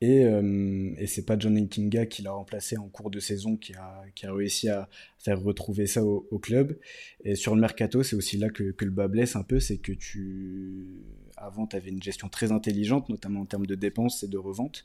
Et, 0.00 0.24
euh, 0.24 0.92
et 0.98 1.06
c'est 1.06 1.24
pas 1.24 1.38
John 1.38 1.58
Ntinga 1.58 2.06
qui 2.06 2.22
l'a 2.22 2.32
remplacé 2.32 2.76
en 2.76 2.88
cours 2.88 3.10
de 3.10 3.20
saison 3.20 3.56
qui 3.56 3.74
a, 3.74 4.02
qui 4.14 4.26
a 4.26 4.32
réussi 4.32 4.68
à 4.68 4.88
faire 5.18 5.40
retrouver 5.40 5.86
ça 5.86 6.04
au, 6.04 6.38
club. 6.38 6.78
Et 7.24 7.36
sur 7.36 7.54
le 7.54 7.60
mercato, 7.60 8.02
c'est 8.02 8.16
aussi 8.16 8.36
là 8.36 8.50
que, 8.50 8.72
que, 8.72 8.84
le 8.84 8.90
bas 8.90 9.08
blesse 9.08 9.36
un 9.36 9.44
peu, 9.44 9.60
c'est 9.60 9.78
que 9.78 9.92
tu 9.92 11.04
avant 11.36 11.66
tu 11.66 11.76
avais 11.76 11.90
une 11.90 12.02
gestion 12.02 12.28
très 12.28 12.52
intelligente, 12.52 13.08
notamment 13.08 13.40
en 13.40 13.46
termes 13.46 13.66
de 13.66 13.74
dépenses 13.74 14.22
et 14.22 14.28
de 14.28 14.38
reventes. 14.38 14.84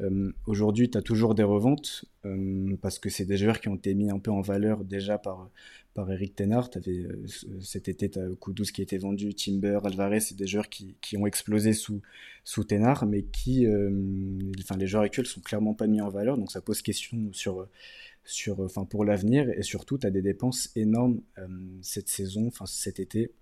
Euh, 0.00 0.32
Aujourd'hui, 0.46 0.90
tu 0.90 0.98
as 0.98 1.02
toujours 1.02 1.34
des 1.34 1.42
reventes 1.42 2.04
euh, 2.24 2.76
parce 2.80 2.98
que 2.98 3.10
c'est 3.10 3.24
des 3.24 3.36
joueurs 3.36 3.60
qui 3.60 3.68
ont 3.68 3.76
été 3.76 3.94
mis 3.94 4.10
un 4.10 4.18
peu 4.18 4.30
en 4.30 4.40
valeur 4.40 4.84
déjà 4.84 5.18
par, 5.18 5.50
par 5.94 6.10
Eric 6.10 6.36
Tenard. 6.36 6.70
Euh, 6.86 7.26
cet 7.60 7.88
été, 7.88 8.10
tu 8.10 8.18
as 8.18 8.28
Kudus 8.40 8.72
qui 8.72 8.80
a 8.80 8.84
été 8.84 8.98
vendu, 8.98 9.34
Timber, 9.34 9.80
Alvarez, 9.84 10.20
c'est 10.20 10.36
des 10.36 10.46
joueurs 10.46 10.68
qui, 10.68 10.96
qui, 11.00 11.16
ont 11.16 11.26
explosé 11.26 11.72
sous, 11.72 12.00
sous 12.44 12.64
Tenard, 12.64 13.06
mais 13.06 13.22
qui, 13.22 13.66
enfin, 14.60 14.76
les 14.76 14.86
joueurs 14.86 15.02
actuels 15.02 15.26
sont 15.26 15.40
clairement 15.40 15.74
pas 15.74 15.86
mis 15.86 16.00
en 16.00 16.08
valeur, 16.08 16.38
donc 16.38 16.50
ça 16.50 16.60
pose 16.60 16.82
question 16.82 17.32
sur, 17.32 17.68
sur, 18.24 18.66
pour 18.88 19.04
l'avenir, 19.04 19.48
et 19.50 19.62
surtout, 19.62 19.98
tu 19.98 20.06
as 20.06 20.10
des 20.10 20.22
dépenses 20.22 20.70
énormes 20.76 21.20
cette 21.82 22.08
saison, 22.08 22.50
cet 22.66 23.00
été. 23.00 23.32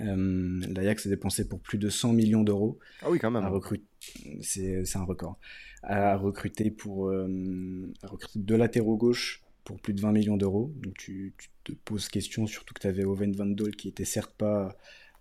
L'Ajax 0.00 1.06
a 1.06 1.08
dépensé 1.08 1.48
pour 1.48 1.60
plus 1.60 1.78
de 1.78 1.88
100 1.88 2.12
millions 2.12 2.42
d'euros. 2.42 2.78
Ah 3.02 3.10
oui, 3.10 3.18
quand 3.18 3.30
même. 3.30 3.48
C'est 4.40 4.96
un 4.96 5.04
record. 5.04 5.38
À 5.82 6.16
recruter 6.16 6.70
pour 6.70 7.10
à 7.10 8.06
recruter 8.06 8.38
deux 8.40 8.56
latéraux 8.56 8.96
gauche 8.96 9.42
pour 9.66 9.80
plus 9.80 9.92
de 9.92 10.00
20 10.00 10.12
millions 10.12 10.36
d'euros. 10.38 10.72
Donc 10.76 10.94
tu, 10.94 11.34
te 11.64 11.72
poses 11.72 12.08
question, 12.08 12.46
surtout 12.46 12.72
que 12.72 12.80
tu 12.80 12.86
avais 12.86 13.04
Owen 13.04 13.32
Van 13.32 13.46
Dole 13.46 13.74
qui 13.74 13.88
était 13.88 14.04
certes 14.04 14.32
pas, 14.38 14.76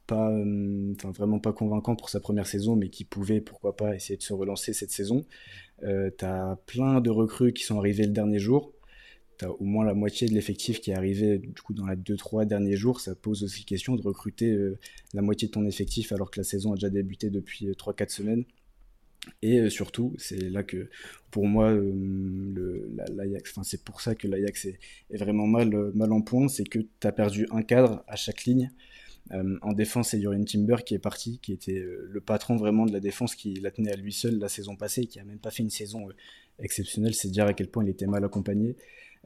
pas 0.07 0.29
euh, 0.29 0.93
vraiment 1.03 1.39
pas 1.39 1.51
convaincant 1.51 1.95
pour 1.95 2.09
sa 2.09 2.19
première 2.19 2.47
saison, 2.47 2.75
mais 2.75 2.89
qui 2.89 3.03
pouvait, 3.03 3.41
pourquoi 3.41 3.75
pas, 3.75 3.95
essayer 3.95 4.15
de 4.15 4.21
se 4.21 4.33
relancer 4.33 4.71
cette 4.71 4.91
saison. 4.91 5.25
Euh, 5.83 6.11
tu 6.17 6.23
as 6.23 6.59
plein 6.67 7.01
de 7.01 7.09
recrues 7.09 7.53
qui 7.53 7.63
sont 7.63 7.79
arrivées 7.79 8.05
le 8.05 8.13
dernier 8.13 8.39
jour. 8.39 8.71
Tu 9.37 9.45
as 9.45 9.51
au 9.51 9.63
moins 9.63 9.85
la 9.85 9.93
moitié 9.93 10.27
de 10.27 10.33
l'effectif 10.33 10.79
qui 10.79 10.91
est 10.91 10.95
arrivé 10.95 11.39
du 11.39 11.61
coup 11.61 11.73
dans 11.73 11.87
les 11.87 11.95
2-3 11.95 12.45
derniers 12.45 12.77
jours. 12.77 13.01
Ça 13.01 13.15
pose 13.15 13.43
aussi 13.43 13.65
question 13.65 13.95
de 13.95 14.01
recruter 14.01 14.51
euh, 14.51 14.77
la 15.13 15.21
moitié 15.21 15.47
de 15.47 15.53
ton 15.53 15.65
effectif 15.65 16.11
alors 16.11 16.31
que 16.31 16.39
la 16.39 16.43
saison 16.43 16.71
a 16.71 16.75
déjà 16.75 16.89
débuté 16.89 17.29
depuis 17.29 17.67
3-4 17.67 18.03
euh, 18.03 18.05
semaines. 18.07 18.45
Et 19.41 19.59
euh, 19.59 19.69
surtout, 19.69 20.13
c'est 20.17 20.49
là 20.49 20.63
que, 20.63 20.89
pour 21.31 21.47
moi, 21.47 21.75
l'Ajax, 23.15 23.55
c'est 23.63 23.83
pour 23.83 24.01
ça 24.01 24.13
que 24.15 24.27
l'Ajax 24.27 24.65
est, 24.65 24.79
vraiment 25.17 25.47
mal, 25.47 25.91
mal 25.95 26.11
en 26.11 26.21
point, 26.21 26.47
c'est 26.47 26.63
que 26.63 26.79
tu 26.79 27.07
as 27.07 27.11
perdu 27.11 27.47
un 27.49 27.63
cadre 27.63 28.03
à 28.07 28.15
chaque 28.15 28.45
ligne. 28.45 28.71
en 29.31 29.73
défense, 29.73 30.09
c'est 30.09 30.21
Jurien 30.21 30.43
Timber 30.43 30.77
qui 30.85 30.93
est 30.93 30.99
parti, 30.99 31.39
qui 31.39 31.53
était 31.53 31.83
le 31.83 32.21
patron 32.21 32.55
vraiment 32.55 32.85
de 32.85 32.93
la 32.93 32.99
défense, 32.99 33.33
qui 33.33 33.55
la 33.55 33.71
tenait 33.71 33.91
à 33.91 33.95
lui 33.95 34.13
seul 34.13 34.37
la 34.37 34.47
saison 34.47 34.75
passée, 34.75 35.07
qui 35.07 35.19
a 35.19 35.23
même 35.23 35.39
pas 35.39 35.49
fait 35.49 35.63
une 35.63 35.71
saison 35.71 36.07
exceptionnelle. 36.59 37.15
C'est 37.15 37.29
dire 37.29 37.45
à 37.47 37.53
quel 37.53 37.67
point 37.67 37.83
il 37.83 37.89
était 37.89 38.07
mal 38.07 38.23
accompagné. 38.23 38.75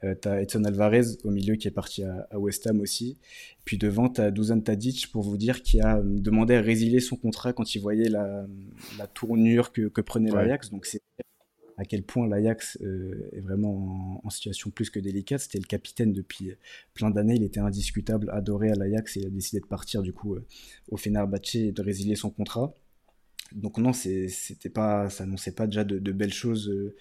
Euh, 0.03 0.15
t'as 0.15 0.41
Edson 0.41 0.63
Alvarez 0.63 1.17
au 1.23 1.31
milieu 1.31 1.55
qui 1.55 1.67
est 1.67 1.71
parti 1.71 2.03
à, 2.03 2.39
West 2.39 2.65
Ham 2.67 2.79
aussi. 2.81 3.17
Puis 3.65 3.77
devant, 3.77 4.09
t'as 4.09 4.31
Dusan 4.31 4.61
Tadic 4.61 5.11
pour 5.11 5.23
vous 5.23 5.37
dire 5.37 5.61
qui 5.61 5.81
a 5.81 5.97
euh, 5.97 6.03
demandé 6.03 6.55
à 6.55 6.61
résilier 6.61 6.99
son 6.99 7.15
contrat 7.15 7.53
quand 7.53 7.75
il 7.75 7.79
voyait 7.79 8.09
la, 8.09 8.45
tournure 9.13 9.71
que, 9.71 10.01
prenait 10.01 10.31
l'Ajax. 10.31 10.69
Donc 10.71 10.85
c'est 10.85 11.01
à 11.77 11.85
quel 11.85 12.03
point 12.03 12.27
l'Ajax 12.27 12.77
euh, 12.81 13.29
est 13.31 13.39
vraiment 13.39 14.21
en, 14.23 14.29
situation 14.29 14.69
plus 14.69 14.89
que 14.89 14.99
délicate. 14.99 15.41
C'était 15.41 15.59
le 15.59 15.65
capitaine 15.65 16.13
depuis 16.13 16.51
plein 16.93 17.09
d'années, 17.09 17.35
il 17.35 17.43
était 17.43 17.59
indiscutable, 17.59 18.29
adoré 18.31 18.71
à 18.71 18.75
l'Ajax 18.75 19.17
et 19.17 19.21
il 19.21 19.27
a 19.27 19.29
décidé 19.29 19.59
de 19.59 19.67
partir 19.67 20.01
du 20.01 20.13
coup 20.13 20.37
au 20.89 20.97
Fenerbahçe 20.97 21.55
et 21.55 21.71
de 21.71 21.81
résilier 21.81 22.15
son 22.15 22.29
contrat 22.29 22.73
donc 23.53 23.77
non, 23.77 23.93
c'était 23.93 24.69
pas, 24.69 25.09
ça 25.09 25.23
annonçait 25.23 25.51
pas 25.51 25.65
déjà 25.65 25.83
de, 25.83 26.11
belles 26.11 26.33
choses 26.33 26.69
euh, 26.69 26.95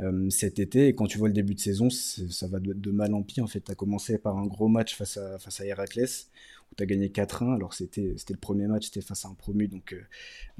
euh, 0.00 0.30
cet 0.30 0.58
été. 0.58 0.88
Et 0.88 0.94
quand 0.94 1.06
tu 1.06 1.18
vois 1.18 1.28
le 1.28 1.34
début 1.34 1.54
de 1.54 1.60
saison, 1.60 1.90
ça 1.90 2.46
va 2.46 2.58
de, 2.60 2.90
mal 2.90 3.14
en 3.14 3.22
pire. 3.22 3.44
En 3.44 3.46
fait, 3.46 3.60
tu 3.60 3.70
as 3.70 3.74
commencé 3.74 4.18
par 4.18 4.38
un 4.38 4.46
gros 4.46 4.68
match 4.68 4.96
face 4.96 5.16
à, 5.16 5.38
face 5.38 5.60
à 5.60 5.66
Heracles, 5.66 6.08
où 6.70 6.74
tu 6.76 6.82
as 6.82 6.86
gagné 6.86 7.08
4-1. 7.08 7.54
Alors 7.54 7.74
c'était 7.74 8.14
le 8.28 8.36
premier 8.36 8.66
match, 8.66 8.86
c'était 8.86 9.02
face 9.02 9.24
à 9.24 9.28
un 9.28 9.34
promu. 9.34 9.68
Donc 9.68 9.92
euh, 9.92 10.00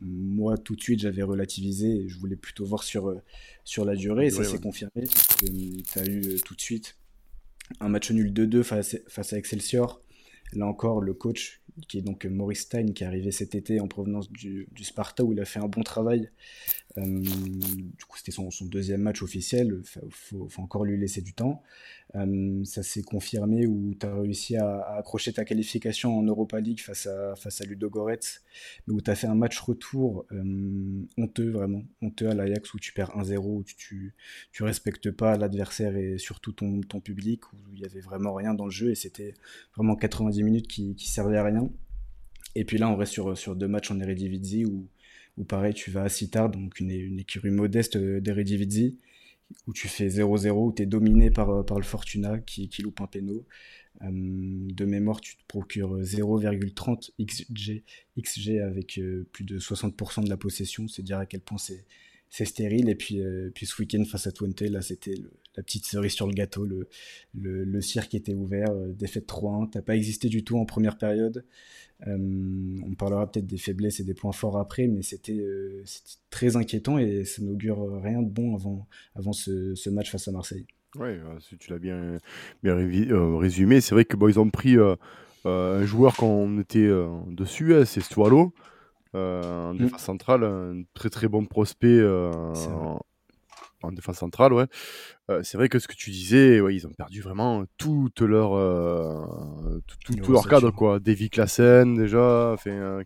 moi, 0.00 0.58
tout 0.58 0.76
de 0.76 0.82
suite, 0.82 1.00
j'avais 1.00 1.22
relativisé. 1.22 1.88
Et 1.88 2.08
je 2.08 2.18
voulais 2.18 2.36
plutôt 2.36 2.66
voir 2.66 2.82
sur, 2.82 3.14
sur 3.64 3.84
la 3.84 3.96
durée. 3.96 4.26
Et 4.26 4.30
ça 4.30 4.44
s'est 4.44 4.58
confirmé. 4.58 5.04
Tu 5.38 5.98
as 5.98 6.06
eu 6.06 6.36
tout 6.44 6.54
de 6.54 6.60
suite 6.60 6.96
un 7.78 7.88
match 7.88 8.10
nul 8.10 8.32
2-2 8.32 8.62
face, 8.62 8.96
face 9.06 9.32
à 9.32 9.38
Excelsior. 9.38 10.02
Là 10.52 10.66
encore, 10.66 11.00
le 11.00 11.14
coach 11.14 11.59
qui 11.88 11.98
est 11.98 12.02
donc 12.02 12.24
Maurice 12.24 12.62
Stein, 12.62 12.92
qui 12.92 13.04
est 13.04 13.06
arrivé 13.06 13.30
cet 13.30 13.54
été 13.54 13.80
en 13.80 13.88
provenance 13.88 14.30
du, 14.30 14.68
Sparta, 14.82 15.24
où 15.24 15.32
il 15.32 15.40
a 15.40 15.44
fait 15.44 15.60
un 15.60 15.68
bon 15.68 15.82
travail. 15.82 16.30
Euh, 16.98 17.20
du 17.20 18.04
coup, 18.08 18.16
c'était 18.16 18.32
son, 18.32 18.48
deuxième 18.62 19.02
match 19.02 19.22
officiel, 19.22 19.82
il 20.02 20.12
faut, 20.12 20.48
encore 20.58 20.84
lui 20.84 20.98
laisser 20.98 21.22
du 21.22 21.34
temps. 21.34 21.62
Euh, 22.16 22.64
ça 22.64 22.82
s'est 22.82 23.02
confirmé 23.02 23.66
où 23.66 23.94
tu 23.98 24.04
as 24.04 24.14
réussi 24.14 24.56
à, 24.56 24.80
accrocher 24.96 25.32
ta 25.32 25.44
qualification 25.44 26.18
en 26.18 26.22
Europa 26.22 26.58
League 26.58 26.80
face 26.80 27.06
à, 27.06 27.36
face 27.36 27.60
à 27.60 27.64
Ludo 27.64 27.88
Goretz, 27.88 28.42
mais 28.86 28.94
où 28.94 29.00
tu 29.00 29.10
as 29.10 29.14
fait 29.14 29.28
un 29.28 29.36
match 29.36 29.58
retour 29.60 30.26
euh, 30.32 31.06
honteux, 31.16 31.50
vraiment, 31.50 31.82
honteux 32.02 32.28
à 32.28 32.34
l'Ajax, 32.34 32.74
où 32.74 32.78
tu 32.78 32.92
perds 32.92 33.10
1-0, 33.16 33.38
où 33.38 33.62
tu, 33.62 34.14
tu, 34.52 34.62
respectes 34.62 35.10
pas 35.10 35.36
l'adversaire 35.36 35.96
et 35.96 36.18
surtout 36.18 36.52
ton, 36.52 36.80
ton 36.80 37.00
public, 37.00 37.52
où 37.52 37.56
il 37.72 37.80
y 37.80 37.84
avait 37.84 38.00
vraiment 38.00 38.34
rien 38.34 38.54
dans 38.54 38.64
le 38.64 38.70
jeu, 38.70 38.90
et 38.90 38.94
c'était 38.96 39.34
vraiment 39.76 39.94
90 39.94 40.42
minutes 40.42 40.68
qui, 40.68 40.94
qui 40.96 41.08
servaient 41.08 41.38
à 41.38 41.44
rien. 41.44 41.70
Et 42.56 42.64
puis 42.64 42.78
là, 42.78 42.88
on 42.88 42.96
reste 42.96 43.12
sur, 43.12 43.38
sur 43.38 43.54
deux 43.54 43.68
matchs 43.68 43.92
en 43.92 44.00
Eredivisie 44.00 44.64
où, 44.64 44.88
où 45.36 45.44
pareil, 45.44 45.74
tu 45.74 45.90
vas 45.90 46.02
à 46.02 46.08
Citar, 46.08 46.50
donc 46.50 46.80
une, 46.80 46.90
une 46.90 47.18
écurie 47.18 47.50
modeste 47.50 47.96
d'Eredivisie, 47.96 48.98
où 49.66 49.72
tu 49.72 49.88
fais 49.88 50.08
0-0, 50.08 50.50
où 50.50 50.72
tu 50.72 50.82
es 50.82 50.86
dominé 50.86 51.30
par, 51.30 51.64
par 51.64 51.78
le 51.78 51.84
Fortuna 51.84 52.38
qui, 52.38 52.68
qui 52.68 52.82
loupe 52.82 53.00
un 53.00 53.06
péno. 53.06 53.44
de 54.02 54.84
mémoire, 54.84 55.20
tu 55.20 55.36
te 55.36 55.42
procures 55.48 56.00
0,30 56.00 57.10
XG, 57.20 57.82
XG 58.20 58.60
avec 58.60 59.00
plus 59.32 59.44
de 59.44 59.58
60% 59.58 60.24
de 60.24 60.28
la 60.28 60.36
possession. 60.36 60.86
C'est 60.88 61.02
dire 61.02 61.18
à 61.18 61.26
quel 61.26 61.40
point 61.40 61.58
c'est 61.58 61.84
c'est 62.30 62.44
stérile. 62.44 62.88
Et 62.88 62.94
puis, 62.94 63.20
puis 63.54 63.66
ce 63.66 63.80
week-end 63.82 64.04
face 64.04 64.26
à 64.26 64.32
Twente, 64.32 64.62
là, 64.62 64.80
c'était 64.80 65.14
la 65.56 65.62
petite 65.62 65.84
cerise 65.84 66.12
sur 66.12 66.26
le 66.26 66.32
gâteau. 66.32 66.64
Le, 66.64 66.88
le, 67.34 67.64
le 67.64 67.80
cirque 67.80 68.14
était 68.14 68.34
ouvert, 68.34 68.74
défaite 68.94 69.28
3-1. 69.28 69.70
T'as 69.70 69.82
pas 69.82 69.96
existé 69.96 70.28
du 70.28 70.44
tout 70.44 70.56
en 70.56 70.64
première 70.64 70.96
période. 70.96 71.44
on 72.06 72.94
parlera 72.96 73.30
peut-être 73.30 73.46
des 73.46 73.58
faiblesses 73.58 74.00
et 74.00 74.04
des 74.04 74.14
points 74.14 74.32
forts 74.32 74.58
après, 74.58 74.86
mais 74.86 75.02
c'était 75.02 75.44
très 76.30 76.56
inquiétant 76.56 76.98
et 76.98 77.24
ça 77.24 77.42
n'augure 77.42 78.00
rien 78.02 78.22
de 78.22 78.30
bon 78.30 78.54
avant, 78.54 78.86
avant 79.16 79.32
ce, 79.32 79.74
ce 79.74 79.90
match 79.90 80.10
face 80.10 80.28
à 80.28 80.32
Marseille. 80.32 80.66
Oui, 80.98 81.08
tu 81.58 81.70
l'as 81.70 81.78
bien, 81.78 82.18
bien 82.62 82.74
résumé. 83.38 83.80
C'est 83.80 83.94
vrai 83.94 84.04
que 84.04 84.16
bon, 84.16 84.36
ont 84.38 84.50
pris 84.50 84.76
un 85.44 85.84
joueur 85.84 86.16
quand 86.16 86.28
on 86.28 86.60
était 86.60 86.88
dessus, 87.28 87.74
hein, 87.74 87.84
c'est 87.84 88.00
Stualo. 88.00 88.54
Euh, 89.16 89.70
en 89.70 89.74
mmh. 89.74 89.78
défense 89.78 90.02
centrale, 90.02 90.44
un 90.44 90.82
très 90.94 91.10
très 91.10 91.26
bon 91.26 91.44
prospect 91.44 92.00
en, 92.04 93.00
en, 93.82 93.92
défense 93.92 94.18
centrale, 94.18 94.52
ouais. 94.52 94.66
Euh, 95.30 95.40
c'est 95.42 95.56
vrai 95.56 95.68
que 95.68 95.80
ce 95.80 95.88
que 95.88 95.94
tu 95.94 96.10
disais, 96.10 96.60
ouais, 96.60 96.76
ils 96.76 96.86
ont 96.86 96.92
perdu 96.92 97.20
vraiment 97.20 97.64
toute 97.76 98.20
leur, 98.20 98.56
euh, 98.56 99.82
tout, 100.04 100.14
tout, 100.14 100.32
leur 100.32 100.46
cadre, 100.46 100.70
quoi. 100.70 101.00
Davy 101.00 101.28
Klassen, 101.28 101.96
déjà, 101.96 102.54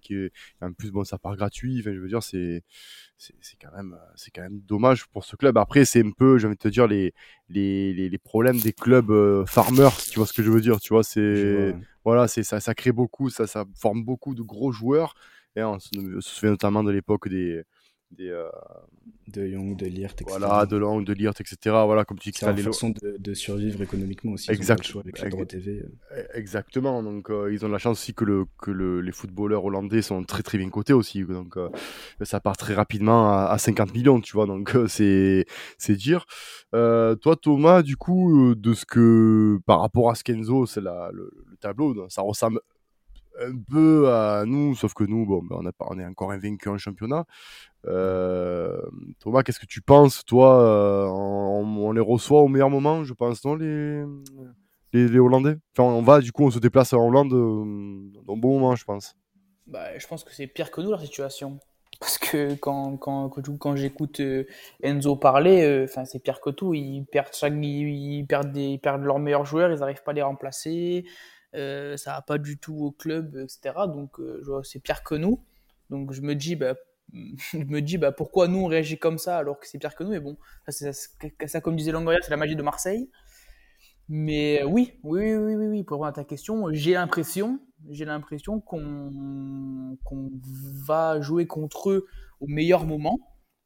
qui 0.02 0.14
est, 0.14 0.30
en 0.60 0.72
plus, 0.72 0.90
bon, 0.90 1.04
ça 1.04 1.16
part 1.16 1.36
gratuit, 1.36 1.80
je 1.80 1.90
veux 1.90 2.08
dire, 2.08 2.22
c'est, 2.22 2.62
c'est 3.16 3.56
quand 3.58 3.74
même 3.74 3.96
c'est 4.16 4.30
quand 4.30 4.42
même 4.42 4.60
dommage 4.66 5.06
pour 5.06 5.24
ce 5.24 5.36
club 5.36 5.56
après 5.56 5.86
c'est 5.86 6.04
un 6.04 6.10
peu 6.10 6.36
j'ai 6.36 6.46
envie 6.46 6.56
de 6.56 6.60
te 6.60 6.68
dire 6.68 6.86
les 6.86 7.14
les, 7.48 7.94
les, 7.94 8.18
problèmes 8.18 8.58
des 8.58 8.72
clubs 8.74 9.46
farmers 9.46 9.96
tu 10.10 10.18
vois 10.18 10.26
ce 10.26 10.34
que 10.34 10.42
je 10.42 10.50
veux 10.50 10.60
dire 10.60 10.78
tu 10.80 10.92
vois 10.92 11.04
c'est 11.04 11.74
voilà 12.04 12.28
c'est 12.28 12.42
ça 12.42 12.60
ça 12.60 12.74
crée 12.74 12.92
beaucoup 12.92 13.30
ça 13.30 13.46
ça 13.46 13.64
forme 13.76 14.04
beaucoup 14.04 14.34
de 14.34 14.42
gros 14.42 14.72
joueurs 14.72 15.14
et 15.56 15.62
on 15.62 15.78
se, 15.78 15.90
souvient 16.20 16.50
notamment 16.50 16.82
de 16.82 16.90
l'époque 16.90 17.28
des, 17.28 17.62
des 18.10 18.30
euh, 18.30 18.48
de 19.28 19.46
Young, 19.46 19.76
de 19.76 19.86
Lirt, 19.86 20.20
etc. 20.20 20.36
Voilà, 20.38 20.66
de 20.66 20.76
Long, 20.76 21.00
de 21.02 21.12
Lirt, 21.12 21.40
etc. 21.40 21.56
Voilà, 21.84 22.04
comme 22.04 22.18
tu 22.18 22.30
dis, 22.30 22.38
c'est 22.38 22.50
une 22.50 22.58
façon 22.58 22.90
de, 22.90 23.16
de, 23.18 23.34
survivre 23.34 23.82
économiquement 23.82 24.32
aussi. 24.32 24.50
Exact. 24.50 24.92
avec 24.96 25.18
la 25.20 25.28
droit 25.30 25.44
TV. 25.44 25.82
Euh. 25.82 26.16
E, 26.20 26.26
exactement. 26.34 27.02
Donc, 27.02 27.30
euh, 27.30 27.52
ils 27.52 27.64
ont 27.64 27.68
la 27.68 27.78
chance 27.78 27.98
aussi 27.98 28.14
que, 28.14 28.24
le, 28.24 28.44
que 28.60 28.70
le, 28.70 29.00
les 29.00 29.12
footballeurs 29.12 29.64
hollandais 29.64 30.02
sont 30.02 30.22
très 30.24 30.42
très 30.42 30.58
bien 30.58 30.68
cotés 30.70 30.92
aussi. 30.92 31.24
Donc, 31.24 31.56
ça 32.22 32.40
part 32.40 32.56
très 32.56 32.74
rapidement 32.74 33.32
à, 33.46 33.56
50 33.58 33.94
millions, 33.94 34.20
tu 34.20 34.32
vois. 34.32 34.46
Donc, 34.46 34.76
c'est 34.88 35.46
c'est 35.78 35.96
dire. 35.96 36.26
toi, 36.72 37.36
Thomas, 37.40 37.82
du 37.82 37.96
coup, 37.96 38.54
de 38.54 38.74
ce 38.74 38.84
que 38.84 39.58
par 39.66 39.80
rapport 39.80 40.10
à 40.10 40.14
Skenzo, 40.14 40.66
c'est 40.66 40.80
le, 40.80 41.10
le 41.12 41.56
tableau, 41.60 42.08
ça 42.08 42.22
ressemble 42.22 42.60
un 43.40 43.56
peu 43.70 44.12
à 44.12 44.44
nous, 44.46 44.74
sauf 44.74 44.94
que 44.94 45.04
nous, 45.04 45.26
bon, 45.26 45.42
ben, 45.42 45.56
on, 45.60 45.66
a, 45.66 45.70
on 45.80 45.98
est 45.98 46.06
encore 46.06 46.32
invaincu 46.32 46.68
en 46.68 46.78
championnat. 46.78 47.24
Euh, 47.86 48.80
Thomas, 49.20 49.42
qu'est-ce 49.42 49.60
que 49.60 49.66
tu 49.66 49.82
penses, 49.82 50.24
toi 50.24 50.62
euh, 50.62 51.06
on, 51.06 51.92
les 51.92 52.00
reçoit 52.00 52.40
au 52.40 52.48
meilleur 52.48 52.70
moment, 52.70 53.04
je 53.04 53.12
pense, 53.12 53.44
non, 53.44 53.54
les, 53.54 54.04
les, 54.92 55.18
Hollandais? 55.18 55.56
Enfin, 55.76 55.88
on 55.88 56.02
va, 56.02 56.20
du 56.20 56.32
coup, 56.32 56.44
on 56.44 56.50
se 56.50 56.58
déplace 56.58 56.92
en 56.92 57.06
Hollande 57.06 57.32
euh, 57.32 58.22
dans 58.24 58.36
bon 58.36 58.54
moment, 58.58 58.74
je 58.76 58.84
pense. 58.84 59.16
Bah, 59.66 59.98
je 59.98 60.06
pense 60.06 60.24
que 60.24 60.32
c'est 60.32 60.46
pire 60.46 60.70
que 60.70 60.80
nous, 60.80 60.90
la 60.90 60.98
situation. 60.98 61.58
Parce 62.00 62.18
que 62.18 62.54
quand, 62.56 62.96
quand, 62.96 63.30
quand, 63.30 63.76
j'écoute 63.76 64.20
Enzo 64.82 65.14
parler, 65.14 65.84
enfin 65.84 66.04
c'est 66.04 66.18
pire 66.18 66.40
que 66.40 66.50
tout. 66.50 66.74
Ils 66.74 67.04
perdent, 67.04 67.32
chaque, 67.32 67.54
ils, 67.54 68.26
perdent 68.26 68.50
des, 68.50 68.64
ils 68.64 68.78
perdent 68.80 69.04
leurs 69.04 69.20
meilleurs 69.20 69.46
joueurs, 69.46 69.72
ils 69.72 69.78
n'arrivent 69.78 70.02
pas 70.02 70.10
à 70.10 70.14
les 70.14 70.22
remplacer. 70.22 71.04
Euh, 71.54 71.96
ça 71.96 72.14
va 72.14 72.22
pas 72.22 72.38
du 72.38 72.58
tout 72.58 72.76
au 72.76 72.90
club, 72.90 73.36
etc. 73.36 73.74
Donc 73.86 74.18
euh, 74.18 74.62
c'est 74.62 74.80
pire 74.80 75.02
que 75.02 75.14
nous. 75.14 75.40
Donc 75.90 76.12
je 76.12 76.20
me 76.20 76.34
dis, 76.34 76.56
bah, 76.56 76.74
je 77.12 77.58
me 77.58 77.80
dis 77.80 77.98
bah, 77.98 78.12
pourquoi 78.12 78.48
nous 78.48 78.58
on 78.58 78.66
réagit 78.66 78.98
comme 78.98 79.18
ça 79.18 79.38
alors 79.38 79.58
que 79.60 79.68
c'est 79.68 79.78
pire 79.78 79.94
que 79.94 80.02
nous? 80.02 80.10
Mais 80.10 80.20
bon, 80.20 80.36
ça, 80.68 81.60
comme 81.60 81.76
disait 81.76 81.92
Longoria, 81.92 82.18
c'est 82.22 82.30
la 82.30 82.36
magie 82.36 82.56
de 82.56 82.62
Marseille. 82.62 83.08
Mais 84.08 84.62
oui, 84.64 84.98
oui, 85.02 85.34
oui, 85.34 85.54
oui, 85.54 85.66
oui, 85.66 85.84
pour 85.84 85.96
répondre 85.96 86.08
à 86.08 86.12
ta 86.12 86.24
question, 86.24 86.66
j'ai 86.72 86.92
l'impression, 86.92 87.58
j'ai 87.88 88.04
l'impression 88.04 88.60
qu'on 88.60 89.10
va 90.86 91.20
jouer 91.22 91.46
contre 91.46 91.90
eux 91.90 92.06
au 92.40 92.46
meilleur 92.46 92.84
moment. 92.84 93.18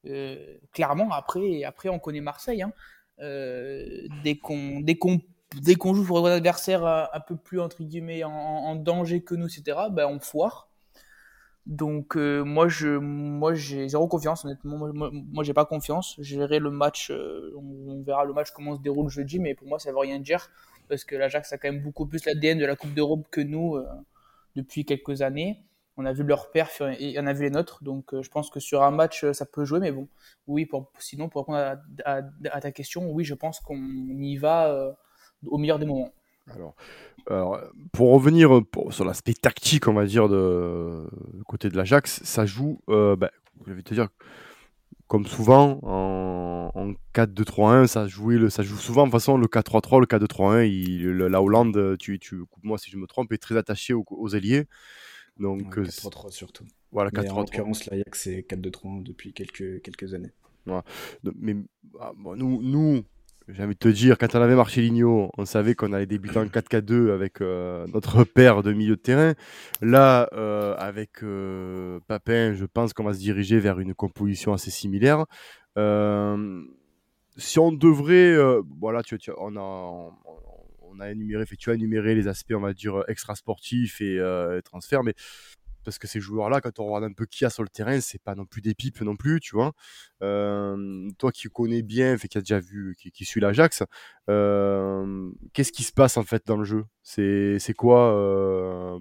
Euh, 0.07 0.59
clairement, 0.73 1.11
après, 1.11 1.65
après 1.65 1.89
on 1.89 1.99
connaît 1.99 2.21
Marseille. 2.21 2.63
Hein. 2.63 2.73
dès 3.19 4.37
qu'on 4.37 5.21
dès 5.57 5.75
qu'on 5.75 5.95
joue 5.95 6.05
pour 6.05 6.27
un 6.27 6.33
adversaire 6.33 6.85
euh, 6.85 7.05
un 7.13 7.21
peu 7.21 7.37
plus 7.37 7.61
entre 7.61 7.83
guillemets 7.83 8.25
en, 8.25 8.75
danger 8.77 9.23
que 9.23 9.35
nous, 9.35 9.47
etc., 9.47 9.79
ben 9.91 10.07
on 10.07 10.21
foire. 10.21 10.69
Donc 11.67 12.17
euh, 12.17 12.43
moi 12.45 12.69
je 12.69 12.89
moi 12.89 13.55
j'ai 13.55 13.89
zéro 13.89 14.09
confiance 14.09 14.45
honnêtement. 14.45 14.79
Moi, 14.79 15.11
moi, 15.13 15.45
j'ai 15.45 15.55
pas 15.55 15.67
confiance. 15.67 16.17
Je 16.21 16.41
le 16.41 16.71
match. 16.71 17.11
Euh, 17.11 17.53
on, 17.57 18.03
verra 18.03 18.25
le 18.25 18.33
match 18.33 18.51
comment 18.53 18.77
se 18.77 18.81
déroule 18.81 19.11
jeudi, 19.11 19.39
mais 19.39 19.55
pour 19.55 19.69
moi 19.69 19.79
ça 19.79 19.91
veut 19.91 19.99
rien 19.99 20.19
dire 20.19 20.51
parce 20.89 21.05
que 21.05 21.17
l'Ajax 21.17 21.53
a 21.53 21.59
quand 21.59 21.71
même 21.71 21.83
beaucoup 21.83 22.07
plus 22.07 22.25
l'ADN 22.25 22.59
de 22.59 22.65
la 22.65 22.75
Coupe 22.75 22.95
d'Europe 22.95 23.27
que 23.31 23.43
nous 23.43 23.77
depuis 24.57 24.85
quelques 24.87 25.21
années. 25.23 25.63
On 25.99 26.07
a 26.07 26.13
vu 26.13 26.23
leur 26.23 26.51
perf 26.53 26.81
et 26.99 27.19
on 27.19 27.27
a 27.27 27.33
vu 27.33 27.43
les 27.43 27.51
nôtres. 27.51 27.83
Donc 27.85 28.19
je 28.19 28.29
pense 28.31 28.49
que 28.49 28.61
sur 28.61 28.83
un 28.83 28.91
match 28.91 29.31
ça 29.33 29.45
peut 29.45 29.67
jouer, 29.67 29.81
mais 29.81 29.93
bon, 29.93 30.09
oui. 30.47 30.67
Sinon 30.99 31.29
pour 31.29 31.43
répondre 31.43 31.79
à 32.07 32.61
ta 32.61 32.73
question, 32.73 33.11
oui, 33.11 33.25
je 33.25 33.35
pense 33.35 33.61
qu'on 33.61 33.77
y 33.77 34.39
va 34.39 34.97
au 35.47 35.59
meilleur 35.59 35.79
des 35.79 35.87
moments. 35.87 36.13
Alors, 36.55 36.75
alors 37.29 37.61
pour 37.93 38.13
revenir 38.13 38.61
sur 38.91 39.05
l'aspect 39.05 39.35
tactique, 39.35 39.89
on 39.89 39.95
va 39.95 40.07
dire, 40.07 40.29
de, 40.29 41.07
côté 41.47 41.69
de 41.69 41.77
l'Ajax, 41.77 42.23
ça 42.25 42.47
joue, 42.47 42.81
euh, 42.89 43.17
ben, 43.17 43.29
je 43.67 43.73
vais 43.73 43.83
te 43.83 43.95
dire, 43.95 44.09
comme 45.07 45.27
souvent, 45.27 45.79
en, 45.83 46.71
en 46.75 46.93
4-2-3-1, 47.15 47.87
ça, 47.87 48.07
le, 48.07 48.51
ça 48.51 48.63
joue 48.63 48.77
souvent 48.77 49.07
de 49.07 49.11
façon 49.11 49.37
le 49.37 49.47
4-3-3, 49.47 50.01
le 50.01 50.07
4-2-3-1. 50.07 51.29
La 51.29 51.43
Hollande, 51.43 51.97
tu, 51.99 52.19
tu 52.19 52.43
moi 52.63 52.79
si 52.79 52.91
je 52.91 52.97
me 52.97 53.07
trompe, 53.07 53.33
est 53.33 53.39
très 53.39 53.57
attaché 53.57 53.95
aux, 53.95 54.05
aux 54.11 54.29
ailiers. 54.31 54.67
Donc, 55.39 55.79
4-3-3 55.79 56.31
surtout. 56.31 56.65
Voilà, 56.93 57.11
4 57.11 57.25
-3 57.25 57.29
-3. 57.29 57.33
en 57.33 57.41
l'occurrence, 57.41 57.87
l'Ajax, 57.87 58.23
c'est 58.23 58.41
4-2-3-1 58.43 59.03
depuis 59.03 59.33
quelques, 59.33 59.83
quelques 59.83 60.15
années. 60.15 60.33
Mais 61.37 61.57
ah, 62.01 62.13
bon, 62.17 62.37
nous, 62.37 62.63
nous, 62.63 63.03
j'ai 63.51 63.63
envie 63.63 63.75
de 63.75 63.79
te 63.79 63.89
dire, 63.89 64.19
quand 64.19 64.35
on 64.35 64.41
avait 64.43 64.55
Marcelinho, 64.55 65.31
on 65.37 65.45
savait 65.47 65.75
qu'on 65.75 65.93
allait 65.95 66.07
débuter 66.07 66.39
en 66.39 66.45
4K2 66.45 67.13
avec 67.13 67.41
euh, 67.41 67.87
notre 67.95 68.25
père 68.25 68.63
de 68.63 68.73
milieu 68.73 68.97
de 68.97 69.01
terrain. 69.01 69.35
Là, 69.81 70.29
euh, 70.35 70.75
avec 70.77 71.23
euh, 71.23 71.99
Papin, 72.07 72.53
je 72.53 72.67
pense 72.67 72.93
qu'on 72.93 73.05
va 73.05 73.15
se 73.15 73.21
diriger 73.21 73.59
vers 73.59 73.81
une 73.81 73.95
composition 73.95 74.53
assez 74.53 74.71
similaire. 74.71 75.25
si 77.37 77.59
on 77.59 77.73
devrait, 77.73 78.37
voilà, 78.81 79.03
tu, 79.03 79.19
on 79.39 79.57
a, 81.01 81.11
énuméré, 81.11 81.47
fait, 81.47 81.57
tu 81.57 81.71
as 81.71 81.75
énuméré 81.75 82.15
les 82.15 82.29
aspects, 82.29 82.55
on 82.55 82.61
va 82.61 82.75
dire, 82.75 83.03
extra-sportifs 83.09 84.03
et 84.03 84.21
transferts, 84.63 85.05
mais 85.05 85.15
parce 85.89 85.99
que 85.99 86.07
ces 86.07 86.21
joueurs-là, 86.21 86.61
quand 86.61 86.81
on 86.81 86.85
regarde 86.85 87.05
un 87.05 87.15
peu 87.15 87.25
qui 87.25 87.47
a 87.47 87.51
sur 87.51 87.63
le 87.63 87.71
terrain, 87.71 87.99
c'est 88.03 88.23
pas 88.23 88.35
non 88.35 88.45
plus 88.45 88.61
des 88.61 88.75
pipes 88.75 89.01
non 89.01 89.17
plus, 89.17 89.41
tu 89.41 89.57
vois. 89.57 89.73
Euh, 90.23 91.09
toi 91.17 91.33
qui 91.33 91.49
connais 91.49 91.81
bien, 91.81 92.19
fait 92.19 92.29
qui 92.29 92.37
a 92.37 92.43
déjà 92.43 92.61
vu, 92.61 92.95
qui, 92.99 93.11
qui 93.11 93.25
suit 93.25 93.41
l'Ajax, 93.41 93.85
euh, 94.29 95.31
qu'est-ce 95.55 95.73
qui 95.73 95.85
se 95.85 95.93
passe 95.93 96.19
en 96.19 96.25
fait 96.25 96.47
dans 96.47 96.59
le 96.59 96.65
jeu? 96.65 96.85
C'est 97.03 97.73
quoi 97.75 98.13
euh, 98.13 98.99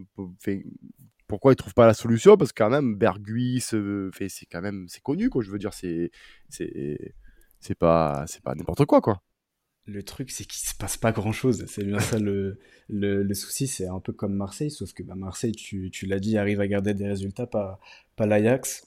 Pourquoi 1.28 1.52
ils 1.52 1.58
trouvent 1.58 1.73
pas 1.73 1.88
la 1.88 1.93
solution? 1.93 2.38
Parce 2.38 2.54
que 2.54 2.63
quand 2.63 2.69
même, 2.69 2.95
Bergui, 2.95 3.60
c'est 3.60 4.45
quand 4.50 4.62
même, 4.62 4.86
c'est 4.88 5.04
connu, 5.04 5.30
quoi. 5.30 5.43
Je 5.43 5.52
veux 5.52 5.60
dire, 5.60 5.73
c'est 5.73 6.10
c'est 6.47 7.76
pas 7.78 8.23
c'est 8.28 8.41
pas 8.41 8.56
n'importe 8.56 8.86
quoi, 8.86 9.02
quoi 9.02 9.21
le 9.88 10.04
truc, 10.04 10.32
c'est 10.32 10.45
qu'il 10.45 10.67
se 10.67 10.76
passe 10.76 10.97
pas 10.97 11.12
grand 11.12 11.32
chose. 11.32 11.65
C'est 11.67 11.86
bien 11.86 12.00
ça 12.00 12.19
le, 12.19 12.60
le, 12.89 13.34
souci. 13.34 13.67
C'est 13.67 13.88
un 13.88 14.00
peu 14.00 14.12
comme 14.12 14.36
Marseille, 14.36 14.69
sauf 14.69 14.93
que 14.93 15.02
bah, 15.02 15.15
Marseille, 15.15 15.54
tu, 15.54 15.89
tu 15.91 16.06
l'as 16.06 16.19
dit, 16.19 16.38
arrive 16.38 16.60
à 16.60 16.67
garder 16.67 16.93
des 16.93 17.08
résultats, 17.08 17.47
pas, 17.47 17.80
pas 18.15 18.26
l'Ajax. 18.26 18.86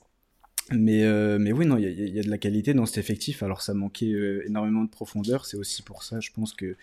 Mais, 0.73 1.03
euh, 1.03 1.39
mais 1.41 1.53
oui, 1.53 1.67
non, 1.67 1.79
il 1.79 1.85
y, 1.89 2.21
a 2.21 2.23
de 2.23 2.31
la 2.31 2.39
qualité 2.39 2.75
dans 2.75 2.87
cet 2.87 2.99
effectif. 2.99 3.43
Alors, 3.43 3.63
ça 3.63 3.75
manquait 3.75 4.13
euh, 4.13 4.47
énormément 4.47 4.85
de 4.85 4.91
profondeur. 4.91 5.47
C'est 5.47 5.57
aussi 5.57 5.83
pour 5.83 6.05
ça, 6.05 6.21
je 6.21 6.31
pense, 6.31 6.53
que 6.53 6.77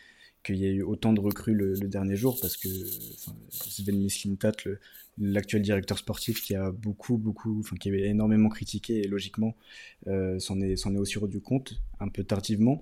qu'il 0.44 0.58
y 0.58 0.66
a 0.66 0.70
eu 0.70 0.82
autant 0.82 1.14
de 1.14 1.20
recrues 1.20 1.54
le, 1.54 1.76
dernier 1.76 2.16
jour, 2.16 2.38
parce 2.42 2.58
que 2.58 2.70
Sven 3.50 3.98
Mislintat, 3.98 4.54
l'actuel 5.18 5.62
directeur 5.62 5.98
sportif, 5.98 6.42
qui 6.42 6.56
a 6.56 6.72
beaucoup, 6.72 7.18
beaucoup, 7.18 7.60
enfin, 7.60 7.76
qui 7.76 7.90
avait 7.90 8.08
énormément 8.08 8.50
critiqué, 8.50 9.00
et 9.00 9.08
logiquement, 9.08 9.56
euh, 10.08 10.40
s'en 10.40 10.62
est, 10.62 10.74
est 10.74 10.98
aussi 10.98 11.20
rendu 11.20 11.42
compte, 11.42 11.82
un 12.00 12.08
peu 12.08 12.24
tardivement. 12.24 12.82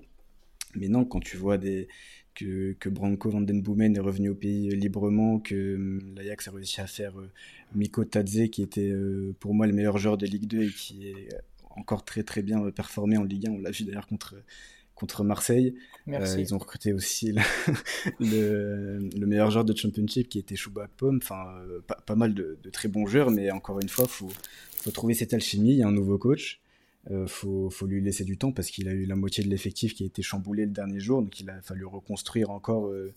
Mais 0.74 0.88
non, 0.88 1.04
quand 1.04 1.20
tu 1.20 1.36
vois 1.36 1.58
des, 1.58 1.88
que, 2.36 2.74
que 2.78 2.88
Branko 2.88 3.30
van 3.30 3.40
den 3.40 3.62
Boomen 3.62 3.96
est 3.96 4.00
revenu 4.00 4.28
au 4.28 4.34
pays 4.34 4.68
euh, 4.68 4.76
librement, 4.76 5.40
que 5.40 5.74
hum, 5.74 6.14
l'Ajax 6.14 6.48
a 6.48 6.50
réussi 6.52 6.80
à 6.80 6.86
faire 6.86 7.18
euh, 7.18 7.30
Miko 7.74 8.04
Tadze, 8.04 8.48
qui 8.52 8.62
était 8.62 8.90
euh, 8.90 9.34
pour 9.40 9.54
moi 9.54 9.66
le 9.66 9.72
meilleur 9.72 9.98
joueur 9.98 10.18
de 10.18 10.26
Ligue 10.26 10.46
2 10.46 10.62
et 10.62 10.68
qui 10.68 11.08
est 11.08 11.28
encore 11.70 12.04
très 12.04 12.22
très 12.22 12.42
bien 12.42 12.70
performé 12.70 13.16
en 13.16 13.24
Ligue 13.24 13.48
1. 13.48 13.52
On 13.52 13.58
l'a 13.58 13.70
vu 13.70 13.84
d'ailleurs 13.84 14.06
contre, 14.06 14.36
contre 14.94 15.24
Marseille. 15.24 15.74
Merci. 16.06 16.40
ils 16.40 16.54
ont 16.54 16.58
recruté 16.58 16.92
aussi 16.92 17.32
le, 18.20 18.98
le, 19.18 19.26
meilleur 19.26 19.50
joueur 19.50 19.64
de 19.64 19.76
Championship 19.76 20.28
qui 20.28 20.38
était 20.38 20.56
Chouba 20.56 20.88
Pomme. 20.96 21.18
Enfin, 21.22 21.46
pas, 21.86 21.96
pas, 22.06 22.14
mal 22.14 22.34
de, 22.34 22.58
de, 22.62 22.70
très 22.70 22.88
bons 22.88 23.06
joueurs, 23.06 23.30
mais 23.30 23.50
encore 23.50 23.80
une 23.80 23.88
fois, 23.88 24.06
faut, 24.06 24.30
faut 24.76 24.90
trouver 24.90 25.14
cette 25.14 25.34
alchimie. 25.34 25.72
Il 25.72 25.78
y 25.78 25.82
a 25.82 25.88
un 25.88 25.92
nouveau 25.92 26.16
coach. 26.16 26.60
Euh, 27.10 27.26
faut, 27.26 27.70
lui 27.86 28.00
laisser 28.00 28.24
du 28.24 28.36
temps 28.36 28.50
parce 28.50 28.70
qu'il 28.70 28.88
a 28.88 28.92
eu 28.92 29.04
la 29.04 29.14
moitié 29.14 29.44
de 29.44 29.48
l'effectif 29.48 29.94
qui 29.94 30.02
a 30.02 30.06
été 30.06 30.22
chamboulé 30.22 30.64
le 30.64 30.72
dernier 30.72 30.98
jour, 30.98 31.22
donc 31.22 31.38
il 31.38 31.48
a 31.50 31.60
fallu 31.62 31.84
reconstruire 31.84 32.50
encore 32.50 32.88
euh, 32.88 33.14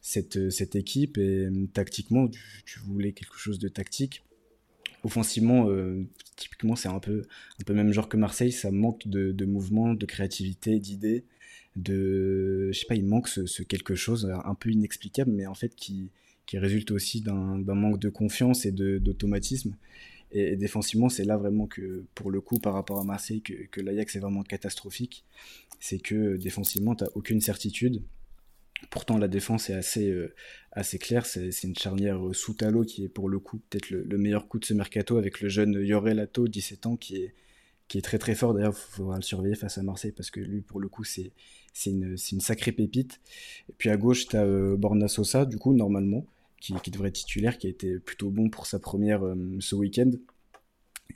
cette, 0.00 0.50
cette 0.50 0.74
équipe. 0.74 1.18
Et 1.18 1.46
euh, 1.46 1.66
tactiquement, 1.72 2.28
tu, 2.28 2.80
voulais 2.80 3.12
quelque 3.12 3.38
chose 3.38 3.58
de 3.58 3.68
tactique. 3.68 4.24
Offensivement, 5.04 5.68
euh, 5.68 6.04
typiquement, 6.36 6.74
c'est 6.74 6.88
un 6.88 6.98
peu, 6.98 7.22
un 7.60 7.64
peu 7.64 7.74
même 7.74 7.92
genre 7.92 8.08
que 8.08 8.16
Marseille, 8.16 8.50
ça 8.50 8.72
manque 8.72 9.06
de, 9.06 9.30
de 9.30 9.44
mouvement, 9.44 9.94
de 9.94 10.06
créativité, 10.06 10.80
d'idées. 10.80 11.24
De, 11.76 12.70
je 12.72 12.78
sais 12.78 12.86
pas, 12.86 12.96
il 12.96 13.06
manque 13.06 13.28
ce, 13.28 13.46
ce, 13.46 13.62
quelque 13.62 13.94
chose 13.94 14.28
un 14.44 14.54
peu 14.56 14.70
inexplicable, 14.70 15.30
mais 15.30 15.46
en 15.46 15.54
fait 15.54 15.76
qui, 15.76 16.10
qui 16.48 16.58
résulte 16.58 16.90
aussi 16.90 17.20
d'un 17.20 17.62
manque 17.62 18.00
de 18.00 18.08
confiance 18.08 18.66
et 18.66 18.72
d'automatisme. 18.72 19.76
Et, 20.32 20.56
défensivement, 20.56 21.08
c'est 21.08 21.24
là 21.24 21.36
vraiment 21.36 21.66
que, 21.66 22.04
pour 22.14 22.30
le 22.30 22.40
coup, 22.40 22.58
par 22.58 22.74
rapport 22.74 22.98
à 22.98 23.04
Marseille, 23.04 23.42
que, 23.42 23.54
que 23.70 23.80
l'Ajax 23.80 24.16
est 24.16 24.20
vraiment 24.20 24.42
catastrophique. 24.42 25.24
C'est 25.80 25.98
que 25.98 26.36
défensivement, 26.36 26.94
tu 26.94 27.04
aucune 27.14 27.40
certitude. 27.40 28.02
Pourtant, 28.90 29.18
la 29.18 29.28
défense 29.28 29.70
est 29.70 29.74
assez, 29.74 30.08
euh, 30.08 30.34
assez 30.72 30.98
claire. 30.98 31.26
C'est 31.26 31.50
une 31.64 31.76
charnière 31.76 32.24
euh, 32.28 32.32
sous 32.32 32.54
Talo 32.54 32.84
qui 32.84 33.04
est 33.04 33.08
pour 33.08 33.28
le 33.28 33.38
coup 33.38 33.58
peut-être 33.70 33.90
le, 33.90 34.02
le, 34.04 34.18
meilleur 34.18 34.48
coup 34.48 34.58
de 34.58 34.64
ce 34.64 34.74
mercato 34.74 35.16
avec 35.18 35.40
le 35.40 35.48
jeune 35.48 35.72
Yorelato, 35.72 36.46
17 36.46 36.86
ans, 36.86 36.96
qui 36.96 37.16
est, 37.16 37.34
qui 37.88 37.98
est 37.98 38.02
très 38.02 38.18
très 38.18 38.34
fort. 38.34 38.54
D'ailleurs, 38.54 38.74
il 38.74 38.96
faudra 38.96 39.16
le 39.16 39.22
surveiller 39.22 39.56
face 39.56 39.78
à 39.78 39.82
Marseille 39.82 40.12
parce 40.12 40.30
que 40.30 40.40
lui, 40.40 40.60
pour 40.60 40.78
le 40.78 40.88
coup, 40.88 41.04
c'est 41.04 41.32
une, 41.86 42.16
une 42.32 42.40
sacrée 42.40 42.72
pépite. 42.72 43.20
Et 43.68 43.72
puis 43.76 43.90
à 43.90 43.96
gauche, 43.96 44.28
tu 44.28 44.36
as 44.36 44.44
euh, 44.44 44.76
Borna 44.76 45.08
Sosa, 45.08 45.44
du 45.44 45.58
coup, 45.58 45.72
normalement, 45.72 46.24
qui, 46.60 46.90
devrait 46.90 47.08
être 47.08 47.14
titulaire, 47.14 47.58
qui 47.58 47.66
a 47.66 47.70
été 47.70 47.98
plutôt 47.98 48.30
bon 48.30 48.50
pour 48.50 48.66
sa 48.66 48.78
première 48.78 49.24
euh, 49.24 49.56
ce 49.60 49.74
week-end. 49.74 50.10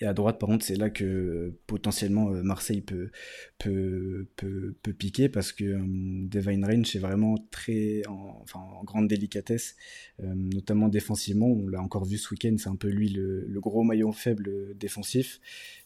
Et 0.00 0.06
à 0.06 0.14
droite, 0.14 0.38
par 0.38 0.48
contre, 0.48 0.64
c'est 0.64 0.76
là 0.76 0.88
que 0.88 1.54
potentiellement 1.66 2.30
euh, 2.32 2.42
Marseille 2.42 2.80
peut, 2.80 3.10
peut, 3.58 4.26
peut, 4.36 4.74
peut, 4.82 4.92
piquer 4.92 5.28
parce 5.28 5.52
que 5.52 5.64
euh, 5.64 5.80
Devine 5.84 6.64
Range 6.64 6.96
est 6.96 6.98
vraiment 6.98 7.36
très 7.50 8.02
en, 8.08 8.42
grande 8.84 9.06
délicatesse, 9.06 9.76
euh, 10.20 10.32
notamment 10.34 10.88
défensivement. 10.88 11.46
On 11.46 11.68
l'a 11.68 11.80
encore 11.80 12.06
vu 12.06 12.16
ce 12.16 12.30
week-end, 12.32 12.54
c'est 12.58 12.70
un 12.70 12.76
peu 12.76 12.88
lui 12.88 13.10
le, 13.10 13.46
gros 13.60 13.82
maillon 13.82 14.12
faible 14.12 14.76
défensif. 14.76 15.40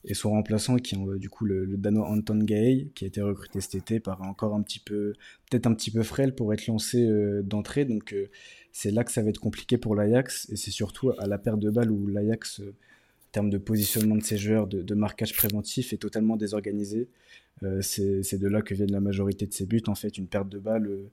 Et 0.05 0.15
son 0.15 0.31
remplaçant, 0.31 0.77
qui 0.77 0.95
est 0.95 1.19
du 1.19 1.29
coup 1.29 1.45
le, 1.45 1.65
le 1.65 1.77
Dano 1.77 2.05
Anton 2.05 2.39
Gay, 2.39 2.89
qui 2.95 3.05
a 3.05 3.09
été 3.09 3.21
recruté 3.21 3.61
cet 3.61 3.75
été, 3.75 3.99
paraît 3.99 4.27
encore 4.27 4.55
un 4.55 4.63
petit 4.63 4.79
peu, 4.79 5.15
peut-être 5.51 5.67
un 5.67 5.75
petit 5.75 5.91
peu 5.91 6.05
frêle 6.05 6.35
pour 6.35 6.55
être 6.55 6.69
lancé 6.69 7.05
euh, 7.05 7.43
d'entrée. 7.43 7.85
Donc 7.85 8.15
c'est 8.79 8.91
là 8.91 9.05
que 9.05 9.11
ça 9.11 9.23
va 9.23 9.31
être 9.31 9.41
compliqué 9.41 9.79
pour 9.79 9.95
l'Ajax. 9.95 10.51
Et 10.51 10.57
c'est 10.57 10.71
surtout 10.71 11.11
à 11.19 11.27
la 11.27 11.39
perte 11.39 11.61
de 11.61 11.71
balles 11.71 11.91
où 11.91 12.07
l'Ajax 12.07 12.61
termes 13.33 13.49
de 13.49 13.57
positionnement 13.57 14.17
de 14.17 14.23
ces 14.23 14.37
joueurs, 14.37 14.67
de, 14.67 14.83
de 14.83 14.95
marquage 14.95 15.35
préventif, 15.35 15.95
est 15.95 15.97
totalement 15.97 16.37
désorganisé. 16.37 17.09
Euh, 17.63 17.81
c'est 17.81 18.39
de 18.39 18.47
là 18.47 18.61
que 18.61 18.75
viennent 18.75 18.93
la 18.93 19.01
majorité 19.01 19.47
de 19.47 19.55
ces 19.55 19.65
buts. 19.65 19.83
En 19.87 19.95
fait, 19.95 20.19
une 20.19 20.27
perte 20.27 20.51
de 20.51 20.59
balle 20.59 21.09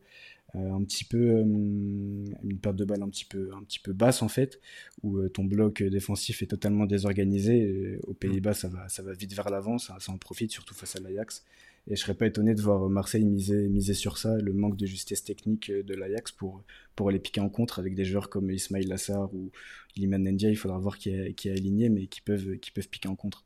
euh, 0.55 0.71
un 0.71 0.83
petit 0.83 1.05
peu, 1.05 1.17
euh, 1.17 1.41
une 1.41 2.59
perte 2.61 2.75
de 2.75 2.83
balle 2.83 3.01
un 3.01 3.09
petit 3.09 3.23
peu, 3.23 3.49
un 3.55 3.63
petit 3.63 3.79
peu 3.79 3.93
basse 3.93 4.21
en 4.21 4.27
fait, 4.27 4.59
où 5.01 5.17
euh, 5.17 5.29
ton 5.29 5.45
bloc 5.45 5.81
défensif 5.81 6.43
est 6.43 6.47
totalement 6.47 6.85
désorganisé. 6.85 7.97
Aux 8.07 8.13
Pays-Bas, 8.13 8.53
ça 8.53 8.67
va, 8.67 8.89
ça 8.89 9.01
va 9.03 9.13
vite 9.13 9.33
vers 9.33 9.49
l'avant, 9.49 9.77
ça, 9.77 9.95
ça, 9.99 10.11
en 10.11 10.17
profite 10.17 10.51
surtout 10.51 10.75
face 10.75 10.97
à 10.97 10.99
l'Ajax. 10.99 11.45
Et 11.87 11.95
je 11.95 12.01
serais 12.01 12.13
pas 12.13 12.27
étonné 12.27 12.55
de 12.55 12.61
voir 12.61 12.89
Marseille 12.89 13.25
miser, 13.25 13.67
miser 13.67 13.93
sur 13.93 14.17
ça, 14.17 14.37
le 14.37 14.53
manque 14.53 14.77
de 14.77 14.85
justesse 14.85 15.23
technique 15.23 15.69
de 15.69 15.93
l'Ajax 15.93 16.31
pour, 16.31 16.63
pour 16.95 17.11
les 17.11 17.19
piquer 17.19 17.41
en 17.41 17.49
contre 17.49 17.79
avec 17.79 17.93
des 17.93 18.05
joueurs 18.05 18.29
comme 18.29 18.49
Ismail 18.49 18.85
Lassar 18.85 19.33
ou 19.33 19.51
Iliman 19.97 20.23
Nendia. 20.23 20.49
Il 20.49 20.55
faudra 20.55 20.77
voir 20.77 20.97
qui 20.97 21.09
est, 21.09 21.33
qui 21.33 21.49
est 21.49 21.51
aligné, 21.51 21.89
mais 21.89 22.07
qui 22.07 22.21
peuvent, 22.21 22.57
qui 22.57 22.71
peuvent 22.71 22.87
piquer 22.87 23.09
en 23.09 23.15
contre. 23.15 23.43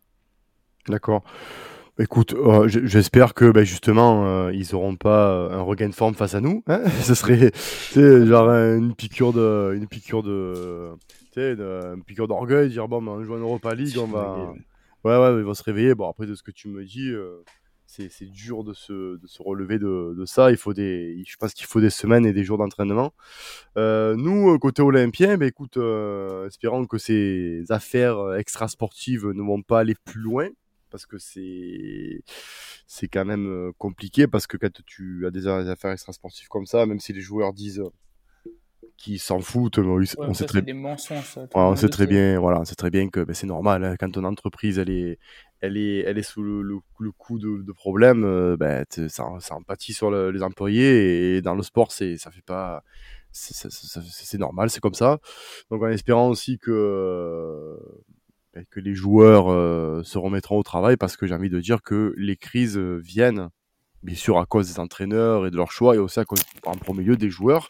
D'accord. 0.88 1.24
Écoute, 2.00 2.36
euh, 2.36 2.68
j'espère 2.68 3.34
que 3.34 3.50
bah, 3.50 3.64
justement 3.64 4.28
euh, 4.28 4.54
ils 4.54 4.76
auront 4.76 4.96
pas 4.96 5.32
euh, 5.32 5.58
un 5.58 5.62
regain 5.62 5.90
de 5.90 5.96
forme 5.96 6.14
face 6.14 6.36
à 6.36 6.42
nous. 6.42 6.64
Hein 6.68 6.84
Ce 7.02 7.16
serait 7.16 7.52
genre 7.96 8.50
une 8.50 8.94
piqûre 8.94 9.34
de, 9.34 9.74
une 9.76 9.88
piqûre 9.88 10.22
de, 10.22 10.92
tu 11.10 11.16
sais, 11.34 11.54
une 11.54 12.04
piqûre 12.04 12.28
d'orgueil, 12.28 12.70
dire 12.70 12.88
bon, 12.88 13.02
ben, 13.02 13.14
on 13.14 13.24
joue 13.24 13.34
en 13.34 13.40
Europa 13.40 13.74
League, 13.74 13.98
on 13.98 14.06
va, 14.06 14.54
ouais, 15.06 15.18
ouais, 15.18 15.40
ils 15.40 15.44
vont 15.44 15.56
se 15.56 15.64
réveiller. 15.64 15.96
Bon, 15.96 16.08
après 16.08 16.28
de 16.28 16.36
ce 16.36 16.44
que 16.44 16.52
tu 16.52 16.68
me 16.68 16.86
dis, 16.86 17.10
euh, 17.10 17.44
c'est 17.88 18.26
dur 18.26 18.64
de 18.64 18.74
se, 18.74 19.18
de 19.18 19.28
se 19.28 19.42
relever 19.42 19.80
de, 19.80 20.14
de, 20.18 20.26
ça. 20.26 20.52
Il 20.52 20.58
faut 20.58 20.74
des, 20.74 21.24
je 21.26 21.36
pense 21.38 21.54
qu'il 21.54 21.66
faut 21.66 21.82
des 21.82 21.90
semaines 21.90 22.26
et 22.26 22.34
des 22.34 22.44
jours 22.44 22.58
d'entraînement. 22.58 23.14
Euh, 23.78 24.16
nous, 24.16 24.60
côté 24.60 24.82
olympien, 24.82 25.38
bah, 25.38 25.46
écoute, 25.46 25.78
euh, 25.78 26.48
espérons 26.48 26.86
que 26.86 26.98
ces 26.98 27.64
affaires 27.70 28.36
extra 28.36 28.68
sportives 28.68 29.28
ne 29.28 29.42
vont 29.42 29.62
pas 29.62 29.80
aller 29.80 29.96
plus 30.06 30.22
loin 30.22 30.50
parce 30.90 31.06
que 31.06 31.18
c'est 31.18 32.24
c'est 32.88 33.08
quand 33.10 33.26
même 33.26 33.74
compliqué 33.78 34.28
parce 34.28 34.48
que 34.48 34.56
quand 34.58 34.82
tu 34.86 35.26
as 35.26 35.32
des 35.32 35.48
affaires 35.48 35.92
extrasportives 35.92 36.48
comme 36.48 36.66
ça, 36.66 36.86
même 36.86 37.00
si 37.00 37.14
les 37.14 37.22
joueurs 37.22 37.54
disent 37.54 37.84
qu'ils 38.98 39.20
s'en 39.20 39.40
foutent, 39.40 39.78
on, 39.78 39.98
ouais, 40.00 40.06
on 40.18 40.34
ça, 40.34 40.40
sait 40.40 40.46
très, 40.46 40.62
des 40.62 40.74
mensonges, 40.74 41.24
ça, 41.26 41.42
ouais, 41.42 41.48
on 41.54 41.76
sait 41.76 41.90
très 41.90 42.08
bien, 42.08 42.40
voilà, 42.40 42.66
sait 42.66 42.76
très 42.76 42.90
bien 42.90 43.10
que 43.10 43.24
ben, 43.24 43.34
c'est 43.34 43.48
normal 43.48 43.84
hein, 43.84 43.96
quand 44.00 44.12
ton 44.12 44.24
entreprise 44.24 44.80
elle 44.80 44.90
est 44.90 45.20
elle 45.62 45.78
est 45.78 46.00
elle 46.00 46.18
est 46.18 46.24
sous 46.24 46.42
le, 46.42 46.62
le, 46.62 46.78
le 47.00 47.12
coup 47.12 47.40
de, 47.40 47.64
de 47.64 47.72
problèmes, 47.72 48.24
euh, 48.24 48.58
ben, 48.58 48.84
ça, 48.90 49.26
ça 49.40 49.56
empathie 49.56 49.94
sur 49.94 50.10
le, 50.12 50.32
les 50.32 50.42
employés 50.44 51.38
et 51.38 51.42
dans 51.42 51.56
le 51.56 51.64
sport 51.64 51.92
c'est 51.92 52.18
ça 52.18 52.32
fait 52.32 52.44
pas 52.46 52.84
c'est 53.32 54.38
normal, 54.40 54.70
c'est 54.72 54.80
comme 54.80 54.96
ça. 54.96 55.20
Donc 55.70 55.84
en 55.84 55.90
espérant 55.90 56.30
aussi 56.30 56.58
que 56.58 57.78
que 58.72 58.80
les 58.80 58.96
joueurs 58.96 59.52
euh, 59.52 60.02
se 60.04 60.18
remettront 60.18 60.58
au 60.58 60.64
travail 60.64 60.98
parce 60.98 61.16
que 61.16 61.28
j'ai 61.28 61.36
envie 61.36 61.50
de 61.52 61.60
dire 61.60 61.84
que 61.84 62.16
les 62.18 62.36
crises 62.36 62.78
viennent 62.78 63.50
bien 64.02 64.16
sûr 64.16 64.40
à 64.40 64.46
cause 64.48 64.68
des 64.74 64.80
entraîneurs 64.80 65.46
et 65.46 65.52
de 65.52 65.56
leur 65.56 65.72
choix 65.72 65.96
et 65.96 66.00
aussi 66.00 66.20
à 66.20 66.26
cause 66.26 66.42
en 66.66 66.76
premier 66.76 67.04
lieu 67.04 67.18
des 67.18 67.30
joueurs 67.30 67.70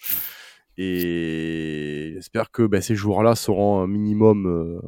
et 0.77 2.11
j'espère 2.15 2.51
que 2.51 2.63
ben, 2.63 2.81
ces 2.81 2.95
joueurs-là 2.95 3.35
seront 3.35 3.81
un 3.81 3.87
minimum 3.87 4.45
euh, 4.45 4.79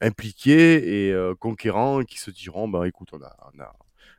impliqués 0.00 1.06
et 1.06 1.12
euh, 1.12 1.34
conquérants 1.34 2.02
qui 2.02 2.18
se 2.18 2.30
diront 2.30 2.68
bah 2.68 2.86
écoute 2.86 3.08
on 3.12 3.22
a, 3.22 3.74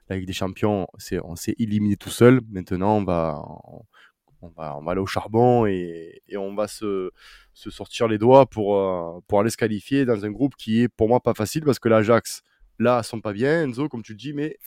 la 0.10 0.16
Ligue 0.16 0.28
des 0.28 0.34
Champions 0.34 0.88
on 1.24 1.36
s'est 1.36 1.56
éliminé 1.60 1.96
tout 1.96 2.10
seul. 2.10 2.42
Maintenant 2.50 2.98
on 2.98 3.04
va 3.04 4.92
aller 4.92 5.02
au 5.02 5.06
charbon 5.06 5.66
et, 5.66 6.22
et 6.28 6.38
on 6.38 6.56
va 6.56 6.68
se, 6.68 7.12
sortir 7.54 8.08
les 8.08 8.18
doigts 8.18 8.46
pour, 8.46 8.78
euh, 8.78 9.20
pour 9.28 9.40
aller 9.40 9.50
se 9.50 9.58
qualifier 9.58 10.06
dans 10.06 10.26
un 10.26 10.32
groupe 10.32 10.56
qui 10.56 10.82
est 10.82 10.88
pour 10.88 11.08
moi 11.08 11.20
pas 11.20 11.34
facile 11.34 11.64
parce 11.64 11.80
que 11.80 11.90
l'Ajax, 11.90 12.42
là, 12.80 13.04
sont 13.04 13.22
pas 13.22 13.34
bien, 13.34 13.64
Enzo, 13.64 13.88
comme 13.88 14.04
tu 14.04 14.14
le 14.14 14.18
dis, 14.18 14.34
mais 14.34 14.58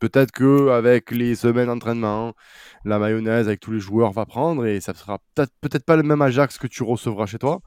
peut-être 0.00 0.32
que 0.32 0.70
avec 0.70 1.12
les 1.12 1.36
semaines 1.36 1.66
d'entraînement, 1.66 2.34
la 2.84 2.98
mayonnaise 2.98 3.46
avec 3.46 3.60
tous 3.60 3.70
les 3.70 3.80
joueurs 3.80 4.12
va 4.12 4.26
prendre 4.26 4.66
et 4.66 4.80
ça 4.80 4.94
sera 4.94 5.18
peut-être 5.34 5.84
pas 5.84 5.96
le 5.96 6.02
même 6.02 6.22
Ajax 6.22 6.58
que 6.58 6.66
tu 6.66 6.82
recevras 6.82 7.26
chez 7.26 7.38
toi. 7.38 7.60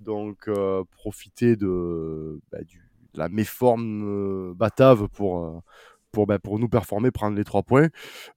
Donc, 0.00 0.48
euh, 0.48 0.84
profiter 0.92 1.56
de, 1.56 2.40
bah, 2.50 2.62
du, 2.62 2.78
de 3.14 3.18
la 3.18 3.28
méforme 3.28 4.02
euh, 4.04 4.54
batave 4.54 5.08
pour 5.08 5.62
pour, 6.12 6.26
ben, 6.26 6.38
pour 6.38 6.58
nous 6.58 6.68
performer, 6.68 7.10
prendre 7.10 7.36
les 7.36 7.44
trois 7.44 7.62
points. 7.62 7.88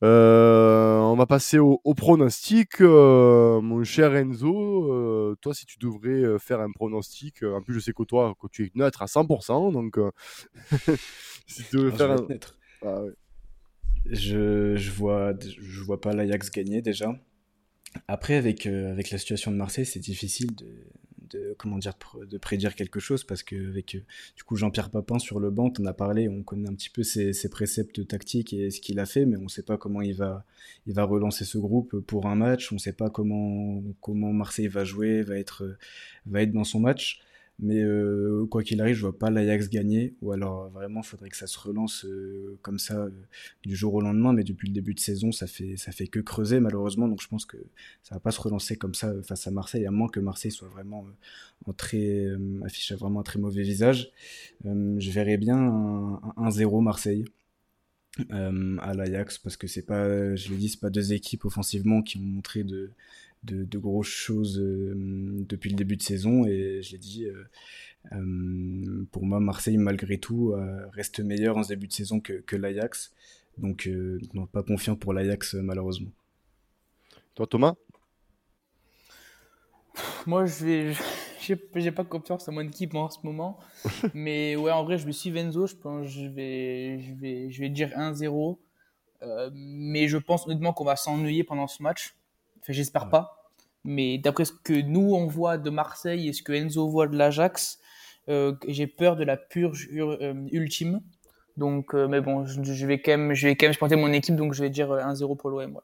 Euh, 0.03 0.97
on 0.99 1.15
va 1.15 1.25
passer 1.25 1.59
au, 1.59 1.81
au 1.83 1.93
pronostic. 1.93 2.81
Euh, 2.81 3.61
mon 3.61 3.83
cher 3.83 4.15
Enzo, 4.15 4.91
euh, 4.91 5.35
toi, 5.41 5.53
si 5.53 5.65
tu 5.65 5.77
devrais 5.77 6.39
faire 6.39 6.61
un 6.61 6.71
pronostic, 6.71 7.43
en 7.43 7.61
plus, 7.61 7.75
je 7.75 7.79
sais 7.81 7.93
que 7.93 8.03
toi, 8.03 8.33
que 8.41 8.47
tu 8.47 8.65
es 8.65 8.71
neutre 8.75 9.01
à 9.01 9.05
100%, 9.07 9.73
donc 9.73 9.99
si 11.47 11.63
tu 11.65 11.75
devrais 11.75 11.97
faire 11.97 12.11
un. 12.11 12.27
Ah. 12.85 13.01
Je, 14.09 14.75
je, 14.75 14.91
vois, 14.91 15.33
je 15.39 15.81
vois 15.81 16.01
pas 16.01 16.13
l'Ajax 16.13 16.51
gagner 16.51 16.81
déjà. 16.81 17.19
Après, 18.07 18.35
avec, 18.35 18.65
avec 18.65 19.11
la 19.11 19.17
situation 19.17 19.51
de 19.51 19.57
Marseille, 19.57 19.85
c'est 19.85 19.99
difficile 19.99 20.53
de, 20.55 20.67
de 21.29 21.55
comment 21.57 21.77
dire 21.77 21.93
de 22.29 22.37
prédire 22.37 22.75
quelque 22.75 22.99
chose 22.99 23.23
parce 23.23 23.43
que 23.43 23.69
avec 23.69 23.97
du 24.35 24.43
coup 24.43 24.55
Jean-Pierre 24.55 24.89
Papin 24.89 25.19
sur 25.19 25.39
le 25.39 25.49
banc 25.49 25.71
on 25.79 25.85
a 25.85 25.93
parlé 25.93 26.27
on 26.29 26.43
connaît 26.43 26.69
un 26.69 26.73
petit 26.73 26.89
peu 26.89 27.03
ses, 27.03 27.33
ses 27.33 27.49
préceptes 27.49 28.07
tactiques 28.07 28.53
et 28.53 28.71
ce 28.71 28.81
qu'il 28.81 28.99
a 28.99 29.05
fait 29.05 29.25
mais 29.25 29.37
on 29.37 29.47
sait 29.47 29.63
pas 29.63 29.77
comment 29.77 30.01
il 30.01 30.15
va 30.15 30.45
il 30.85 30.93
va 30.93 31.03
relancer 31.03 31.45
ce 31.45 31.57
groupe 31.57 31.99
pour 31.99 32.27
un 32.27 32.35
match 32.35 32.71
on 32.71 32.77
sait 32.77 32.93
pas 32.93 33.09
comment 33.09 33.81
comment 34.01 34.33
Marseille 34.33 34.67
va 34.67 34.83
jouer 34.83 35.21
va 35.21 35.37
être 35.37 35.77
va 36.25 36.41
être 36.41 36.51
dans 36.51 36.63
son 36.63 36.79
match 36.79 37.21
mais 37.59 37.81
euh, 37.81 38.45
quoi 38.47 38.63
qu'il 38.63 38.81
arrive, 38.81 38.95
je 38.95 39.01
vois 39.01 39.17
pas 39.17 39.29
l'Ajax 39.29 39.69
gagner. 39.69 40.13
Ou 40.21 40.33
alors 40.33 40.69
vraiment, 40.69 41.01
il 41.01 41.05
faudrait 41.05 41.29
que 41.29 41.37
ça 41.37 41.47
se 41.47 41.57
relance 41.57 42.03
euh, 42.05 42.57
comme 42.61 42.79
ça 42.79 42.97
euh, 42.97 43.09
du 43.63 43.75
jour 43.75 43.93
au 43.93 44.01
lendemain. 44.01 44.33
Mais 44.33 44.43
depuis 44.43 44.67
le 44.67 44.73
début 44.73 44.93
de 44.93 44.99
saison, 44.99 45.31
ça 45.31 45.47
fait 45.47 45.77
ça 45.77 45.91
fait 45.91 46.07
que 46.07 46.19
creuser 46.19 46.59
malheureusement. 46.59 47.07
Donc 47.07 47.21
je 47.21 47.27
pense 47.27 47.45
que 47.45 47.57
ça 48.03 48.15
va 48.15 48.19
pas 48.19 48.31
se 48.31 48.41
relancer 48.41 48.75
comme 48.75 48.93
ça 48.93 49.13
face 49.23 49.47
à 49.47 49.51
Marseille, 49.51 49.85
à 49.85 49.91
moins 49.91 50.09
que 50.09 50.19
Marseille 50.19 50.51
soit 50.51 50.67
vraiment 50.67 51.05
en 51.65 51.73
très 51.73 52.27
affiche 52.65 52.91
vraiment 52.93 53.21
un 53.21 53.23
très 53.23 53.39
mauvais 53.39 53.63
visage. 53.63 54.11
je 54.63 55.11
verrais 55.11 55.37
bien 55.37 55.57
un 55.57 56.49
1-0 56.49 56.83
Marseille. 56.83 57.25
à 58.29 58.93
l'Ajax 58.93 59.37
parce 59.39 59.57
que 59.57 59.67
c'est 59.67 59.85
pas, 59.85 60.35
je 60.35 60.49
l'ai 60.49 60.57
dit, 60.57 60.69
c'est 60.69 60.79
pas 60.79 60.89
deux 60.89 61.13
équipes 61.13 61.45
offensivement 61.45 62.01
qui 62.01 62.17
ont 62.17 62.21
montré 62.21 62.63
de, 62.63 62.91
de, 63.45 63.63
de 63.63 63.77
grosses 63.77 64.07
choses 64.07 64.57
depuis 64.59 65.69
le 65.69 65.75
début 65.75 65.97
de 65.97 66.01
saison 66.01 66.45
et 66.45 66.81
je 66.81 66.91
l'ai 66.91 66.97
dit. 66.97 67.27
pour 69.11 69.25
moi, 69.25 69.39
Marseille, 69.39 69.77
malgré 69.77 70.17
tout, 70.17 70.53
reste 70.93 71.19
meilleur 71.19 71.57
en 71.57 71.63
ce 71.63 71.69
début 71.69 71.87
de 71.87 71.93
saison 71.93 72.19
que, 72.19 72.33
que 72.33 72.55
l'Ajax. 72.55 73.13
Donc, 73.57 73.89
non, 74.33 74.45
pas 74.47 74.63
confiant 74.63 74.95
pour 74.95 75.13
l'Ajax, 75.13 75.55
malheureusement. 75.55 76.11
Toi, 77.35 77.47
Thomas? 77.47 77.75
Moi, 80.25 80.45
je 80.45 80.65
vais. 80.65 80.93
J'ai 81.75 81.91
pas 81.91 82.03
confiance 82.03 82.47
en 82.47 82.53
mon 82.53 82.61
équipe 82.61 82.95
en 82.95 83.09
ce 83.09 83.19
moment. 83.23 83.59
mais 84.15 84.55
ouais, 84.55 84.71
en 84.71 84.83
vrai, 84.83 84.97
je 84.97 85.05
me 85.05 85.11
suis 85.11 85.29
Venzo. 85.29 85.67
Je 85.67 85.75
pense 85.75 86.07
je 86.07 86.25
vais, 86.27 86.99
je 86.99 87.13
vais, 87.13 87.51
je 87.51 87.59
vais 87.61 87.69
dire 87.69 87.89
1-0. 87.89 88.57
Euh, 89.21 89.49
mais 89.53 90.07
je 90.07 90.17
pense 90.17 90.47
honnêtement 90.47 90.73
qu'on 90.73 90.85
va 90.85 90.95
s'ennuyer 90.95 91.43
pendant 91.43 91.67
ce 91.67 91.83
match. 91.83 92.15
Enfin, 92.65 92.73
j'espère 92.73 93.09
pas. 93.09 93.51
Mais 93.83 94.17
d'après 94.17 94.45
ce 94.45 94.51
que 94.51 94.73
nous, 94.73 95.13
on 95.13 95.27
voit 95.27 95.57
de 95.57 95.69
Marseille 95.69 96.27
et 96.27 96.33
ce 96.33 96.41
que 96.41 96.51
Enzo 96.51 96.89
voit 96.89 97.07
de 97.07 97.15
l'Ajax, 97.15 97.79
euh, 98.29 98.53
j'ai 98.67 98.87
peur 98.87 99.15
de 99.15 99.23
la 99.23 99.37
purge 99.37 99.87
euh, 99.93 100.33
ultime. 100.51 101.01
Donc, 101.55 101.93
mais 101.93 102.19
bon, 102.19 102.45
je, 102.45 102.85
vais 102.85 102.99
quand 102.99 103.11
même, 103.11 103.33
je 103.33 103.47
vais 103.47 103.55
quand 103.55 103.67
même 103.67 103.73
supporter 103.73 103.95
mon 103.95 104.11
équipe, 104.11 104.35
donc 104.35 104.53
je 104.53 104.61
vais 104.61 104.69
dire 104.69 104.89
1-0 104.89 105.37
pour 105.37 105.49
l'OM. 105.49 105.79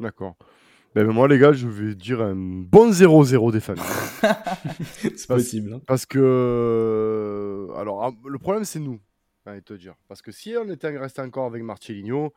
D'accord. 0.00 0.36
Ben, 0.96 1.06
moi, 1.08 1.28
les 1.28 1.38
gars, 1.38 1.52
je 1.52 1.68
vais 1.68 1.94
dire 1.94 2.22
un 2.22 2.34
bon 2.34 2.90
0-0 2.90 3.52
des 3.52 3.60
familles. 3.60 3.84
c'est 5.14 5.26
possible. 5.26 5.74
Hein. 5.74 5.82
Parce 5.86 6.06
que. 6.06 6.18
Euh, 6.18 7.78
alors, 7.78 8.02
ah, 8.02 8.12
le 8.26 8.38
problème, 8.38 8.64
c'est 8.64 8.80
nous. 8.80 8.98
Allez 9.44 9.60
te 9.60 9.74
dire. 9.74 9.94
Parce 10.08 10.22
que 10.22 10.32
si 10.32 10.54
on 10.58 10.66
était 10.70 10.96
resté 10.96 11.20
encore 11.20 11.44
avec 11.44 11.62
Marcelinho, 11.62 12.24
euh, 12.24 12.30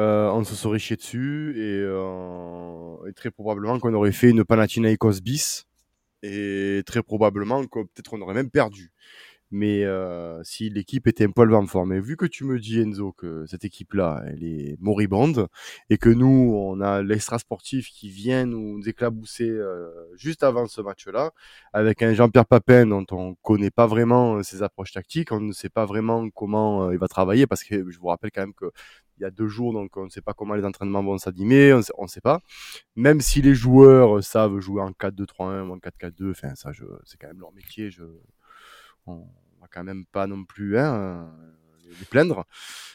on 0.00 0.44
se 0.44 0.54
serait 0.54 0.78
chié 0.78 0.96
dessus 0.96 1.54
et, 1.56 1.80
euh, 1.82 2.96
et 3.08 3.12
très 3.12 3.30
probablement 3.30 3.78
qu'on 3.78 3.92
aurait 3.94 4.12
fait 4.12 4.30
une 4.30 4.44
Panathinaikos 4.44 5.20
bis 5.22 5.66
et 6.22 6.82
très 6.86 7.02
probablement 7.02 7.64
que 7.66 7.80
peut-être 7.80 8.14
on 8.14 8.20
aurait 8.20 8.34
même 8.34 8.50
perdu. 8.50 8.92
Mais 9.54 9.84
euh, 9.84 10.42
si 10.44 10.70
l'équipe 10.70 11.06
était 11.06 11.24
un 11.24 11.30
poil 11.30 11.54
en 11.54 11.66
forme, 11.66 11.92
et 11.92 12.00
vu 12.00 12.16
que 12.16 12.24
tu 12.24 12.44
me 12.44 12.58
dis 12.58 12.80
Enzo 12.80 13.12
que 13.12 13.44
cette 13.46 13.66
équipe-là, 13.66 14.24
elle 14.26 14.42
est 14.42 14.76
moribonde, 14.80 15.46
et 15.90 15.98
que 15.98 16.08
nous, 16.08 16.54
on 16.56 16.80
a 16.80 17.02
l'extra 17.02 17.38
sportif 17.38 17.90
qui 17.90 18.08
vient 18.08 18.46
nous 18.46 18.80
éclabousser 18.88 19.50
euh, 19.50 19.90
juste 20.16 20.42
avant 20.42 20.66
ce 20.66 20.80
match-là, 20.80 21.32
avec 21.74 22.02
un 22.02 22.14
Jean-Pierre 22.14 22.46
Papin 22.46 22.86
dont 22.86 23.04
on 23.10 23.34
connaît 23.42 23.70
pas 23.70 23.86
vraiment 23.86 24.36
euh, 24.36 24.42
ses 24.42 24.62
approches 24.62 24.92
tactiques, 24.92 25.32
on 25.32 25.40
ne 25.40 25.52
sait 25.52 25.68
pas 25.68 25.84
vraiment 25.84 26.30
comment 26.30 26.90
il 26.90 26.98
va 26.98 27.08
travailler, 27.08 27.46
parce 27.46 27.62
que 27.62 27.90
je 27.90 27.98
vous 27.98 28.06
rappelle 28.06 28.30
quand 28.32 28.40
même 28.40 28.54
que 28.54 28.70
il 29.18 29.22
y 29.22 29.26
a 29.26 29.30
deux 29.30 29.48
jours, 29.48 29.74
donc 29.74 29.94
on 29.98 30.04
ne 30.04 30.08
sait 30.08 30.22
pas 30.22 30.32
comment 30.32 30.54
les 30.54 30.64
entraînements 30.64 31.04
vont 31.04 31.18
s'animer, 31.18 31.74
on 31.74 32.04
ne 32.04 32.08
sait 32.08 32.22
pas. 32.22 32.40
Même 32.96 33.20
si 33.20 33.42
les 33.42 33.54
joueurs 33.54 34.24
savent 34.24 34.58
jouer 34.60 34.80
en 34.80 34.92
4-2-3-1 34.92 35.68
ou 35.68 35.72
en 35.74 35.76
4-4-2, 35.76 36.30
enfin 36.30 36.54
ça, 36.54 36.70
c'est 37.04 37.18
quand 37.18 37.28
même 37.28 37.40
leur 37.40 37.52
métier. 37.52 37.90
Je, 37.90 38.04
on, 39.06 39.26
quand 39.72 39.84
même 39.84 40.04
pas 40.06 40.26
non 40.26 40.44
plus 40.44 40.78
hein, 40.78 41.30
les 41.98 42.06
plaindre. 42.06 42.44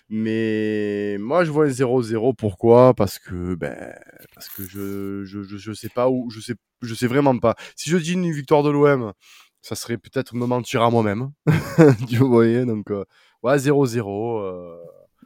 Mais 0.09 1.17
moi, 1.19 1.43
je 1.43 1.51
vois 1.51 1.65
un 1.65 1.69
0-0. 1.69 2.35
Pourquoi? 2.35 2.93
Parce 2.93 3.19
que, 3.19 3.55
ben, 3.55 3.93
parce 4.33 4.49
que 4.49 4.63
je, 4.63 5.25
je, 5.25 5.43
je, 5.43 5.73
sais 5.73 5.89
pas 5.89 6.09
où, 6.09 6.29
je 6.29 6.39
sais, 6.39 6.55
je 6.81 6.93
sais 6.93 7.07
vraiment 7.07 7.37
pas. 7.37 7.55
Si 7.75 7.89
je 7.89 7.97
dis 7.97 8.13
une 8.13 8.31
victoire 8.31 8.63
de 8.63 8.69
l'OM, 8.69 9.13
ça 9.61 9.75
serait 9.75 9.97
peut-être 9.97 10.33
me 10.33 10.45
mentir 10.45 10.81
à 10.81 10.89
moi-même. 10.89 11.31
Vous 12.17 12.29
voyez, 12.29 12.65
donc, 12.65 12.89
euh, 12.91 13.03
ouais, 13.43 13.57
0-0. 13.57 14.41
Euh, 14.41 14.77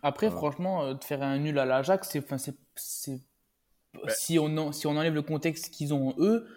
Après, 0.02 0.32
franchement, 0.32 0.84
euh, 0.84 0.94
de 0.96 1.04
faire 1.04 1.22
un 1.22 1.38
nul 1.38 1.60
à 1.60 1.66
l'Ajax, 1.66 2.10
c'est, 2.12 2.26
c'est, 2.76 3.22
ben 3.94 4.10
si 4.10 4.40
on, 4.40 4.72
si 4.72 4.88
on 4.88 4.98
enlève 4.98 5.14
le 5.14 5.22
contexte 5.22 5.70
qu'ils 5.70 5.94
ont 5.94 6.16
eux, 6.18 6.48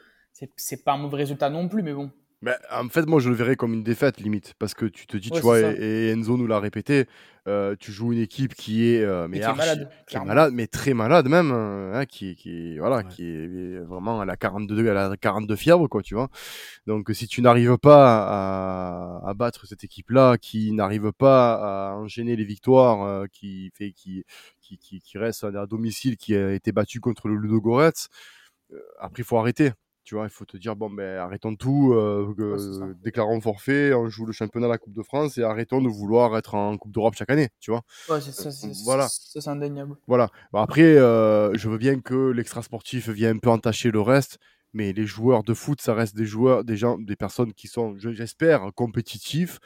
c'est 0.57 0.83
pas 0.83 0.95
un 0.95 0.99
mauvais 0.99 1.19
résultat 1.19 1.51
non 1.51 1.69
plus, 1.69 1.83
mais 1.83 1.93
bon. 1.93 2.11
Bah, 2.45 2.59
en 2.71 2.91
fait, 2.91 3.07
moi, 3.07 3.21
je 3.21 3.31
le 3.31 3.35
verrais 3.35 3.57
comme 3.57 3.73
une 3.73 3.83
défaite, 3.83 4.21
limite. 4.21 4.53
Parce 4.59 4.75
que 4.75 4.85
tu 4.85 5.07
te 5.07 5.17
dis, 5.17 5.31
tu 5.31 5.41
vois, 5.41 5.61
et, 5.61 6.11
Enzo 6.11 6.37
nous 6.37 6.47
l'a 6.47 6.61
répété, 6.61 7.07
euh, 7.49 7.75
tu 7.81 7.91
joues 7.91 8.13
une 8.13 8.19
équipe 8.19 8.55
qui 8.55 8.87
est, 8.87 9.03
euh, 9.03 9.27
mais 9.29 9.41
malade, 9.41 9.91
qui 10.07 10.17
est 10.19 10.25
malade, 10.25 10.53
mais 10.53 10.67
très 10.67 10.93
malade 10.93 11.27
même, 11.27 11.53
hein, 11.53 12.05
qui, 12.05 12.37
qui, 12.37 12.77
voilà, 12.77 13.03
qui 13.03 13.25
est 13.25 13.79
vraiment 13.79 14.21
à 14.21 14.27
la 14.27 14.37
42, 14.37 14.91
à 14.91 15.09
la 15.09 15.17
42 15.17 15.57
fièvre, 15.57 15.89
quoi, 15.89 16.03
tu 16.03 16.15
vois. 16.15 16.29
Donc, 16.87 17.09
si 17.15 17.27
tu 17.27 17.41
n'arrives 17.41 17.79
pas 17.79 18.27
à, 19.23 19.27
à, 19.27 19.33
battre 19.33 19.67
cette 19.67 19.83
équipe-là, 19.83 20.37
qui 20.37 20.73
n'arrive 20.73 21.13
pas 21.13 21.93
à 21.93 21.97
enchaîner 21.97 22.37
les 22.37 22.45
victoires, 22.45 23.05
euh, 23.05 23.25
qui 23.33 23.71
fait, 23.75 23.93
qui, 23.93 24.23
qui, 24.61 24.77
qui, 24.77 25.01
qui, 25.01 25.17
reste 25.17 25.45
à 25.45 25.67
domicile, 25.67 26.19
qui 26.19 26.37
a 26.37 26.53
été 26.53 26.73
battu 26.73 27.01
contre 27.01 27.29
le 27.29 27.37
Ludo 27.37 27.59
Goretz, 27.59 28.09
après, 28.99 29.23
il 29.23 29.25
faut 29.25 29.39
arrêter. 29.39 29.73
Tu 30.05 30.17
vois, 30.17 30.25
il 30.25 30.31
faut 30.31 30.45
te 30.45 30.59
dire, 30.59 30.77
bon, 30.77 30.91
ben, 30.91 31.17
arrêtons 31.19 31.57
tout, 31.57 31.95
euh, 31.95 32.95
déclarons 33.03 33.41
forfait, 33.41 33.95
on 33.95 34.09
joue 34.09 34.27
le 34.27 34.33
championnat, 34.33 34.69
la 34.69 34.77
Coupe 34.77 34.93
de 34.93 35.03
France, 35.03 35.39
et 35.39 35.43
arrêtons 35.43 35.81
de 35.81 35.89
vouloir 35.89 36.37
être 36.37 36.55
en 36.55 36.77
Coupe 36.77 36.93
d'Europe 36.93 37.15
chaque 37.17 37.31
année, 37.31 37.49
tu 37.59 37.71
vois. 37.71 37.83
Ouais, 38.11 38.21
c'est 38.21 38.33
ça, 38.33 38.51
c'est, 38.51 38.71
voilà. 38.85 39.09
c'est 39.09 39.49
indéniable. 39.49 39.97
Voilà. 40.07 40.29
après, 40.53 40.83
euh, 40.83 41.55
je 41.55 41.71
veux 41.71 41.79
bien 41.79 42.01
que 42.01 42.31
l'extra 42.31 42.61
sportif 42.61 43.09
vienne 43.09 43.37
un 43.37 43.39
peu 43.39 43.49
entacher 43.49 43.91
le 43.91 44.03
reste, 44.03 44.39
mais 44.75 44.93
les 44.93 45.07
joueurs 45.07 45.43
de 45.43 45.55
foot, 45.55 45.81
ça 45.81 45.95
reste 45.95 46.15
des 46.15 46.27
joueurs, 46.27 46.65
des 46.65 46.77
gens, 46.77 46.99
des 46.99 47.17
personnes 47.17 47.55
qui 47.55 47.67
sont, 47.67 47.97
j'espère, 47.97 48.73
compétitifs, 48.75 49.59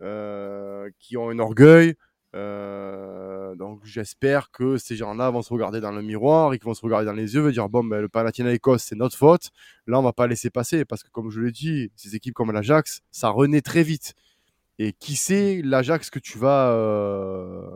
euh, 0.00 0.88
qui 0.98 1.18
ont 1.18 1.28
un 1.28 1.38
orgueil, 1.38 1.96
euh, 2.36 3.54
donc 3.54 3.80
j'espère 3.84 4.50
que 4.50 4.76
ces 4.76 4.94
gens-là 4.94 5.30
vont 5.30 5.40
se 5.40 5.52
regarder 5.52 5.80
dans 5.80 5.90
le 5.90 6.02
miroir 6.02 6.52
et 6.52 6.58
qu'ils 6.58 6.66
vont 6.66 6.74
se 6.74 6.84
regarder 6.84 7.06
dans 7.06 7.14
les 7.14 7.34
yeux 7.34 7.48
et 7.48 7.52
dire 7.52 7.68
bon 7.70 7.82
ben 7.82 8.00
le 8.00 8.08
Panathinaikos 8.08 8.78
c'est 8.78 8.94
notre 8.94 9.16
faute. 9.16 9.50
Là 9.86 9.98
on 9.98 10.02
va 10.02 10.12
pas 10.12 10.26
laisser 10.26 10.50
passer 10.50 10.84
parce 10.84 11.02
que 11.02 11.08
comme 11.10 11.30
je 11.30 11.40
l'ai 11.40 11.50
dit, 11.50 11.90
ces 11.96 12.14
équipes 12.14 12.34
comme 12.34 12.52
l'Ajax, 12.52 13.00
ça 13.10 13.30
renaît 13.30 13.62
très 13.62 13.82
vite. 13.82 14.14
Et 14.78 14.92
qui 14.92 15.16
sait 15.16 15.62
l'Ajax 15.64 16.10
que 16.10 16.18
tu 16.18 16.38
vas 16.38 16.70
euh, 16.72 17.70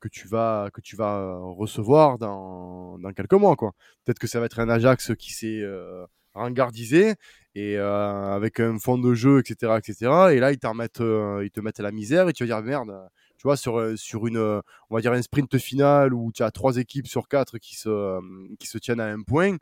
que 0.00 0.08
tu 0.08 0.28
vas 0.28 0.70
que 0.72 0.80
tu 0.80 0.94
vas 0.94 1.36
recevoir 1.38 2.18
dans, 2.18 2.98
dans 2.98 3.12
quelques 3.12 3.32
mois 3.32 3.56
quoi. 3.56 3.72
Peut-être 4.04 4.20
que 4.20 4.28
ça 4.28 4.38
va 4.38 4.46
être 4.46 4.60
un 4.60 4.68
Ajax 4.68 5.16
qui 5.16 5.32
s'est 5.32 5.62
euh, 5.62 6.06
rengardisé 6.34 7.14
et 7.56 7.76
euh, 7.76 8.34
avec 8.34 8.60
un 8.60 8.78
fond 8.78 8.98
de 8.98 9.14
jeu 9.14 9.40
etc 9.40 9.72
etc. 9.78 9.96
Et 10.32 10.38
là 10.38 10.52
ils, 10.52 10.58
mettent, 10.76 11.00
ils 11.00 11.50
te 11.50 11.60
mettent 11.60 11.80
à 11.80 11.82
la 11.82 11.92
misère 11.92 12.28
et 12.28 12.32
tu 12.32 12.46
vas 12.46 12.60
dire 12.60 12.64
merde 12.64 12.94
tu 13.38 13.42
vois, 13.44 13.56
sur, 13.56 13.78
euh, 13.78 13.96
sur 13.96 14.26
une, 14.26 14.36
euh, 14.36 14.60
on 14.90 14.94
va 14.94 15.00
dire 15.00 15.12
un 15.12 15.22
sprint 15.22 15.58
final 15.58 16.14
où 16.14 16.32
tu 16.32 16.42
as 16.42 16.50
trois 16.50 16.76
équipes 16.76 17.06
sur 17.06 17.28
quatre 17.28 17.58
qui 17.58 17.76
se, 17.76 17.88
euh, 17.88 18.20
qui 18.58 18.66
se 18.66 18.78
tiennent 18.78 19.00
à 19.00 19.06
un 19.06 19.22
point. 19.22 19.56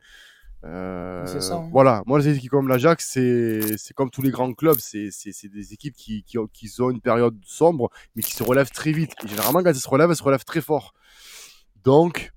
Euh, 0.63 1.25
ça, 1.25 1.55
hein. 1.55 1.69
Voilà, 1.71 2.01
moi 2.07 2.17
les 2.17 2.35
équipes 2.35 2.49
comme 2.49 2.67
l'Ajax, 2.67 3.07
c'est 3.07 3.93
comme 3.93 4.09
tous 4.09 4.23
les 4.23 4.31
grands 4.31 4.53
clubs, 4.53 4.79
c'est 4.79 5.09
des 5.47 5.73
équipes 5.73 5.95
qui, 5.95 6.23
qui, 6.23 6.39
ont, 6.39 6.47
qui 6.47 6.71
ont 6.81 6.89
une 6.89 7.01
période 7.01 7.37
sombre, 7.45 7.89
mais 8.15 8.23
qui 8.23 8.33
se 8.33 8.41
relèvent 8.41 8.71
très 8.71 8.91
vite. 8.91 9.13
Et 9.23 9.27
généralement, 9.27 9.61
quand 9.61 9.69
elles 9.69 9.75
se 9.75 9.89
relèvent, 9.89 10.09
elles 10.09 10.15
se 10.15 10.23
relèvent 10.23 10.45
très 10.45 10.61
fort. 10.61 10.93
Donc, 11.83 12.31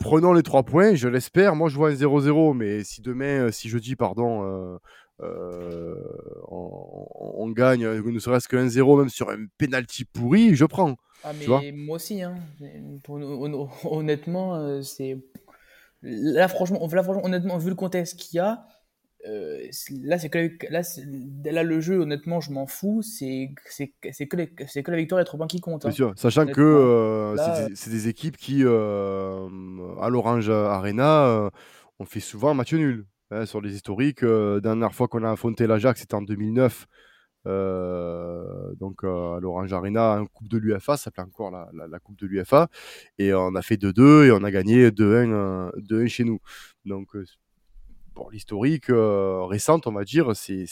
prenons 0.00 0.32
les 0.32 0.42
trois 0.42 0.64
points, 0.64 0.96
je 0.96 1.06
l'espère. 1.06 1.54
Moi, 1.54 1.68
je 1.68 1.76
vois 1.76 1.90
un 1.90 1.94
0-0, 1.94 2.54
mais 2.54 2.82
si 2.82 3.00
demain, 3.02 3.52
si 3.52 3.68
jeudi, 3.68 3.94
pardon, 3.94 4.42
euh, 4.44 4.78
euh, 5.22 5.94
on, 6.48 7.48
gagne 7.50 7.86
ne 7.86 8.18
serait-ce 8.18 8.48
que 8.48 8.56
1-0 8.56 8.98
même 8.98 9.08
sur 9.08 9.30
un 9.30 9.46
penalty 9.58 10.04
pourri, 10.04 10.56
je 10.56 10.64
prends. 10.64 10.96
Ah, 11.22 11.32
mais 11.32 11.72
moi 11.72 11.96
aussi, 11.96 12.22
hein. 12.22 12.36
honnêtement, 13.84 14.56
euh, 14.56 14.82
c'est. 14.82 15.18
Là 16.02 16.48
franchement, 16.48 16.80
là, 16.80 17.02
franchement, 17.02 17.24
honnêtement, 17.24 17.58
vu 17.58 17.70
le 17.70 17.76
contexte 17.76 18.18
qu'il 18.18 18.36
y 18.36 18.40
a, 18.40 18.66
euh, 19.26 19.68
là, 20.02 20.18
c'est 20.18 20.28
que 20.28 20.50
là, 20.68 20.82
là, 21.44 21.62
le 21.62 21.80
jeu, 21.80 22.00
honnêtement, 22.00 22.40
je 22.40 22.50
m'en 22.50 22.66
fous. 22.66 23.00
C'est 23.02 23.54
que, 23.54 24.24
que, 24.24 24.80
que 24.82 24.90
la 24.90 24.96
victoire 24.96 25.20
est 25.20 25.24
trop 25.24 25.38
bien 25.38 25.46
qui 25.46 25.60
compte. 25.60 25.86
Hein. 25.86 26.12
sachant 26.16 26.46
que 26.46 27.36
c'est 27.74 27.90
des, 27.90 27.96
des, 27.96 28.08
équipes 28.08 28.36
qui, 28.36 28.62
à 28.62 30.08
l'Orange 30.10 30.50
Arena, 30.50 31.50
on 32.00 32.04
fait 32.04 32.20
souvent 32.20 32.50
un 32.50 32.54
match 32.54 32.74
nul. 32.74 33.06
Hein, 33.30 33.46
sur 33.46 33.60
les 33.60 33.74
historiques. 33.74 34.22
Euh, 34.22 34.60
dernière 34.60 34.94
fois 34.94 35.08
qu'on 35.08 35.24
a 35.24 35.30
affronté 35.30 35.66
l'Ajax, 35.66 36.00
c'était 36.00 36.14
en 36.14 36.22
2009. 36.22 36.86
Euh, 37.46 38.74
donc 38.76 39.04
euh, 39.04 39.36
à 39.36 39.40
l'Orange 39.40 39.72
Arena, 39.72 40.14
une 40.18 40.28
coupe 40.28 40.48
de 40.48 40.58
l'UFA, 40.58 40.96
ça 40.96 41.04
s'appelait 41.04 41.24
encore 41.24 41.50
la, 41.50 41.98
coupe 41.98 42.18
de 42.18 42.26
l'UFA, 42.26 42.68
et 43.18 43.34
on 43.34 43.54
a 43.54 43.60
fait 43.60 43.76
2-2 43.76 44.24
et 44.26 44.32
on 44.32 44.42
a 44.44 44.50
gagné 44.50 44.90
2-1 44.90 46.08
chez 46.08 46.24
nous. 46.24 46.40
Donc 46.86 47.16
pour 48.14 48.30
l'historique 48.30 48.86
récente, 48.88 49.86
on 49.86 49.92
va 49.92 50.04
dire, 50.04 50.34
c'est, 50.36 50.66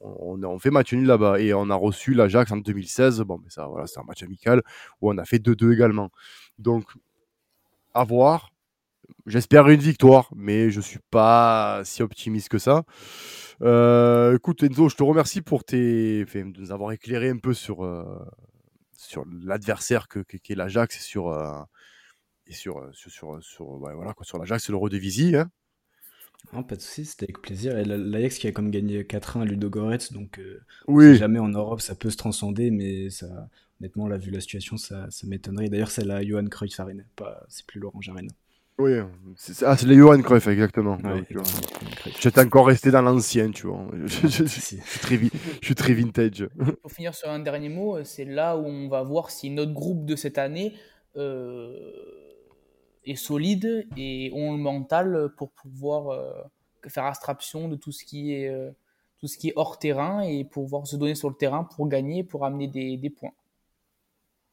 on, 0.00 0.42
on, 0.42 0.58
fait 0.58 0.70
match 0.70 0.92
nul 0.92 1.06
là-bas 1.06 1.40
et 1.40 1.54
on 1.54 1.70
a 1.70 1.74
reçu 1.74 2.12
l'Ajax 2.14 2.52
en 2.52 2.58
2016. 2.58 3.20
Bon, 3.22 3.38
mais 3.42 3.48
ça, 3.50 3.66
voilà, 3.66 3.86
c'est 3.86 4.00
un 4.00 4.04
match 4.04 4.22
amical 4.22 4.62
où 5.00 5.10
on 5.10 5.16
a 5.18 5.24
fait 5.24 5.38
2-2 5.38 5.72
également. 5.72 6.10
Donc 6.58 6.84
à 7.94 8.04
voir. 8.04 8.52
J'espère 9.26 9.68
une 9.68 9.80
victoire, 9.80 10.30
mais 10.34 10.70
je 10.70 10.80
suis 10.80 10.98
pas 11.10 11.82
si 11.84 12.02
optimiste 12.02 12.48
que 12.48 12.58
ça. 12.58 12.84
Euh, 13.60 14.34
écoute 14.36 14.62
Enzo, 14.64 14.88
je 14.88 14.96
te 14.96 15.02
remercie 15.02 15.42
pour 15.42 15.64
tes, 15.64 16.24
de 16.24 16.60
nous 16.60 16.72
avoir 16.72 16.90
éclairé 16.92 17.28
un 17.28 17.38
peu 17.38 17.54
sur 17.54 17.84
euh, 17.84 18.04
sur 18.96 19.24
l'adversaire 19.44 20.08
que, 20.08 20.20
que, 20.20 20.36
qu'est 20.36 20.56
l'Ajax 20.56 20.96
et 20.96 21.00
sur, 21.00 21.66
et 22.46 22.52
sur, 22.52 22.88
sur, 22.92 23.12
sur, 23.12 23.42
sur, 23.42 23.64
voilà, 23.78 24.12
quoi, 24.14 24.24
sur 24.24 24.38
l'Ajax 24.38 24.68
et 24.68 24.72
le 24.72 24.78
Rodevisi. 24.78 25.36
Hein. 25.36 25.50
Non, 26.52 26.64
pas 26.64 26.74
de 26.74 26.80
soucis, 26.80 27.04
c'était 27.04 27.26
avec 27.26 27.40
plaisir. 27.40 27.78
Et 27.78 27.84
l'Ajax 27.84 28.38
qui 28.38 28.48
a 28.48 28.52
comme 28.52 28.70
gagné 28.72 29.04
4-1 29.04 29.42
à 29.42 29.44
Ludogorets, 29.44 29.98
donc 30.10 30.40
oui. 30.88 31.16
jamais 31.16 31.38
en 31.38 31.48
Europe 31.48 31.80
ça 31.80 31.94
peut 31.94 32.10
se 32.10 32.16
transcender, 32.16 32.72
mais 32.72 33.10
ça, 33.10 33.48
honnêtement, 33.80 34.06
là, 34.06 34.16
vu 34.16 34.30
la 34.30 34.40
situation, 34.40 34.76
ça, 34.76 35.10
ça 35.10 35.26
m'étonnerait. 35.26 35.68
D'ailleurs, 35.68 35.90
c'est 35.90 36.04
la 36.04 36.24
Johan 36.24 36.46
Cruyff 36.46 36.78
Arena, 36.78 37.02
pas, 37.16 37.44
c'est 37.48 37.66
plus 37.66 37.80
Laurent 37.80 38.00
Arena. 38.08 38.32
Oui, 38.78 38.92
c'est, 39.36 39.64
ah, 39.64 39.76
c'est 39.76 39.86
la 39.86 39.94
Johan 39.94 40.20
Cruyff, 40.22 40.48
exactement. 40.48 40.98
J'étais 42.18 42.40
encore 42.40 42.66
resté 42.66 42.90
dans 42.90 43.02
l'ancien, 43.02 43.50
tu 43.50 43.66
vois. 43.66 43.86
Je, 44.06 44.26
je, 44.26 44.44
suis 44.44 44.78
très, 45.00 45.16
je 45.16 45.64
suis 45.64 45.74
très 45.74 45.92
vintage. 45.92 46.48
Pour 46.80 46.90
finir 46.90 47.14
sur 47.14 47.28
un 47.28 47.38
dernier 47.38 47.68
mot, 47.68 48.02
c'est 48.02 48.24
là 48.24 48.56
où 48.56 48.64
on 48.64 48.88
va 48.88 49.02
voir 49.02 49.30
si 49.30 49.50
notre 49.50 49.72
groupe 49.72 50.06
de 50.06 50.16
cette 50.16 50.38
année 50.38 50.74
euh, 51.16 51.92
est 53.04 53.16
solide 53.16 53.86
et 53.96 54.30
ont 54.34 54.52
le 54.52 54.58
mental 54.58 55.30
pour 55.36 55.50
pouvoir 55.50 56.08
euh, 56.08 56.32
faire 56.88 57.04
abstraction 57.04 57.68
de 57.68 57.76
tout 57.76 57.92
ce 57.92 58.04
qui 58.04 58.32
est 58.32 58.48
euh, 58.48 58.70
tout 59.18 59.26
ce 59.26 59.36
qui 59.36 59.48
est 59.48 59.52
hors 59.54 59.78
terrain 59.78 60.22
et 60.22 60.44
pouvoir 60.44 60.86
se 60.86 60.96
donner 60.96 61.14
sur 61.14 61.28
le 61.28 61.36
terrain 61.36 61.64
pour 61.64 61.88
gagner, 61.88 62.24
pour 62.24 62.44
amener 62.44 62.66
des, 62.66 62.96
des 62.96 63.10
points. 63.10 63.32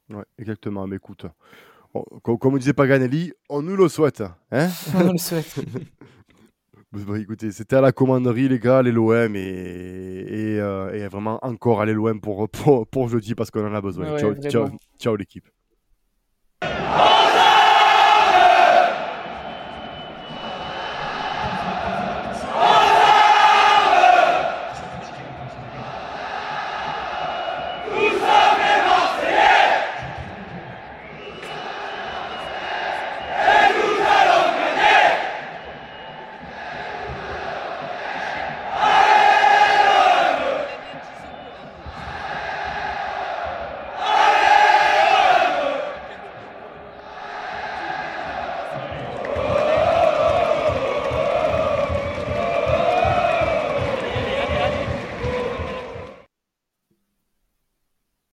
Ouais, 0.09 0.25
exactement. 0.37 0.85
Mais 0.85 0.97
écoute, 0.97 1.25
comme 2.23 2.59
disait 2.59 2.73
Paganelli, 2.73 3.33
on 3.49 3.61
nous 3.61 3.75
le 3.75 3.89
souhaite. 3.89 4.23
Hein 4.51 4.69
on 4.95 5.05
nous 5.05 5.11
le 5.13 5.17
souhaite. 5.17 5.55
écoutez, 7.17 7.51
c'était 7.51 7.75
à 7.75 7.81
la 7.81 7.91
commanderie, 7.91 8.47
les 8.47 8.59
gars, 8.59 8.81
les 8.81 8.91
l'OM 8.91 9.35
et, 9.35 9.39
et, 9.39 10.59
euh, 10.59 10.93
et, 10.93 11.07
vraiment 11.07 11.39
encore 11.43 11.81
aller 11.81 11.93
loin 11.93 12.17
pour, 12.17 12.49
pour, 12.49 12.87
pour 12.87 13.09
jeudi 13.09 13.35
parce 13.35 13.51
qu'on 13.51 13.67
en 13.67 13.73
a 13.73 13.81
besoin. 13.81 14.13
Ouais, 14.13 14.19
ciao, 14.19 14.33
ciao, 14.35 14.69
ciao 14.97 15.15
l'équipe. 15.15 15.47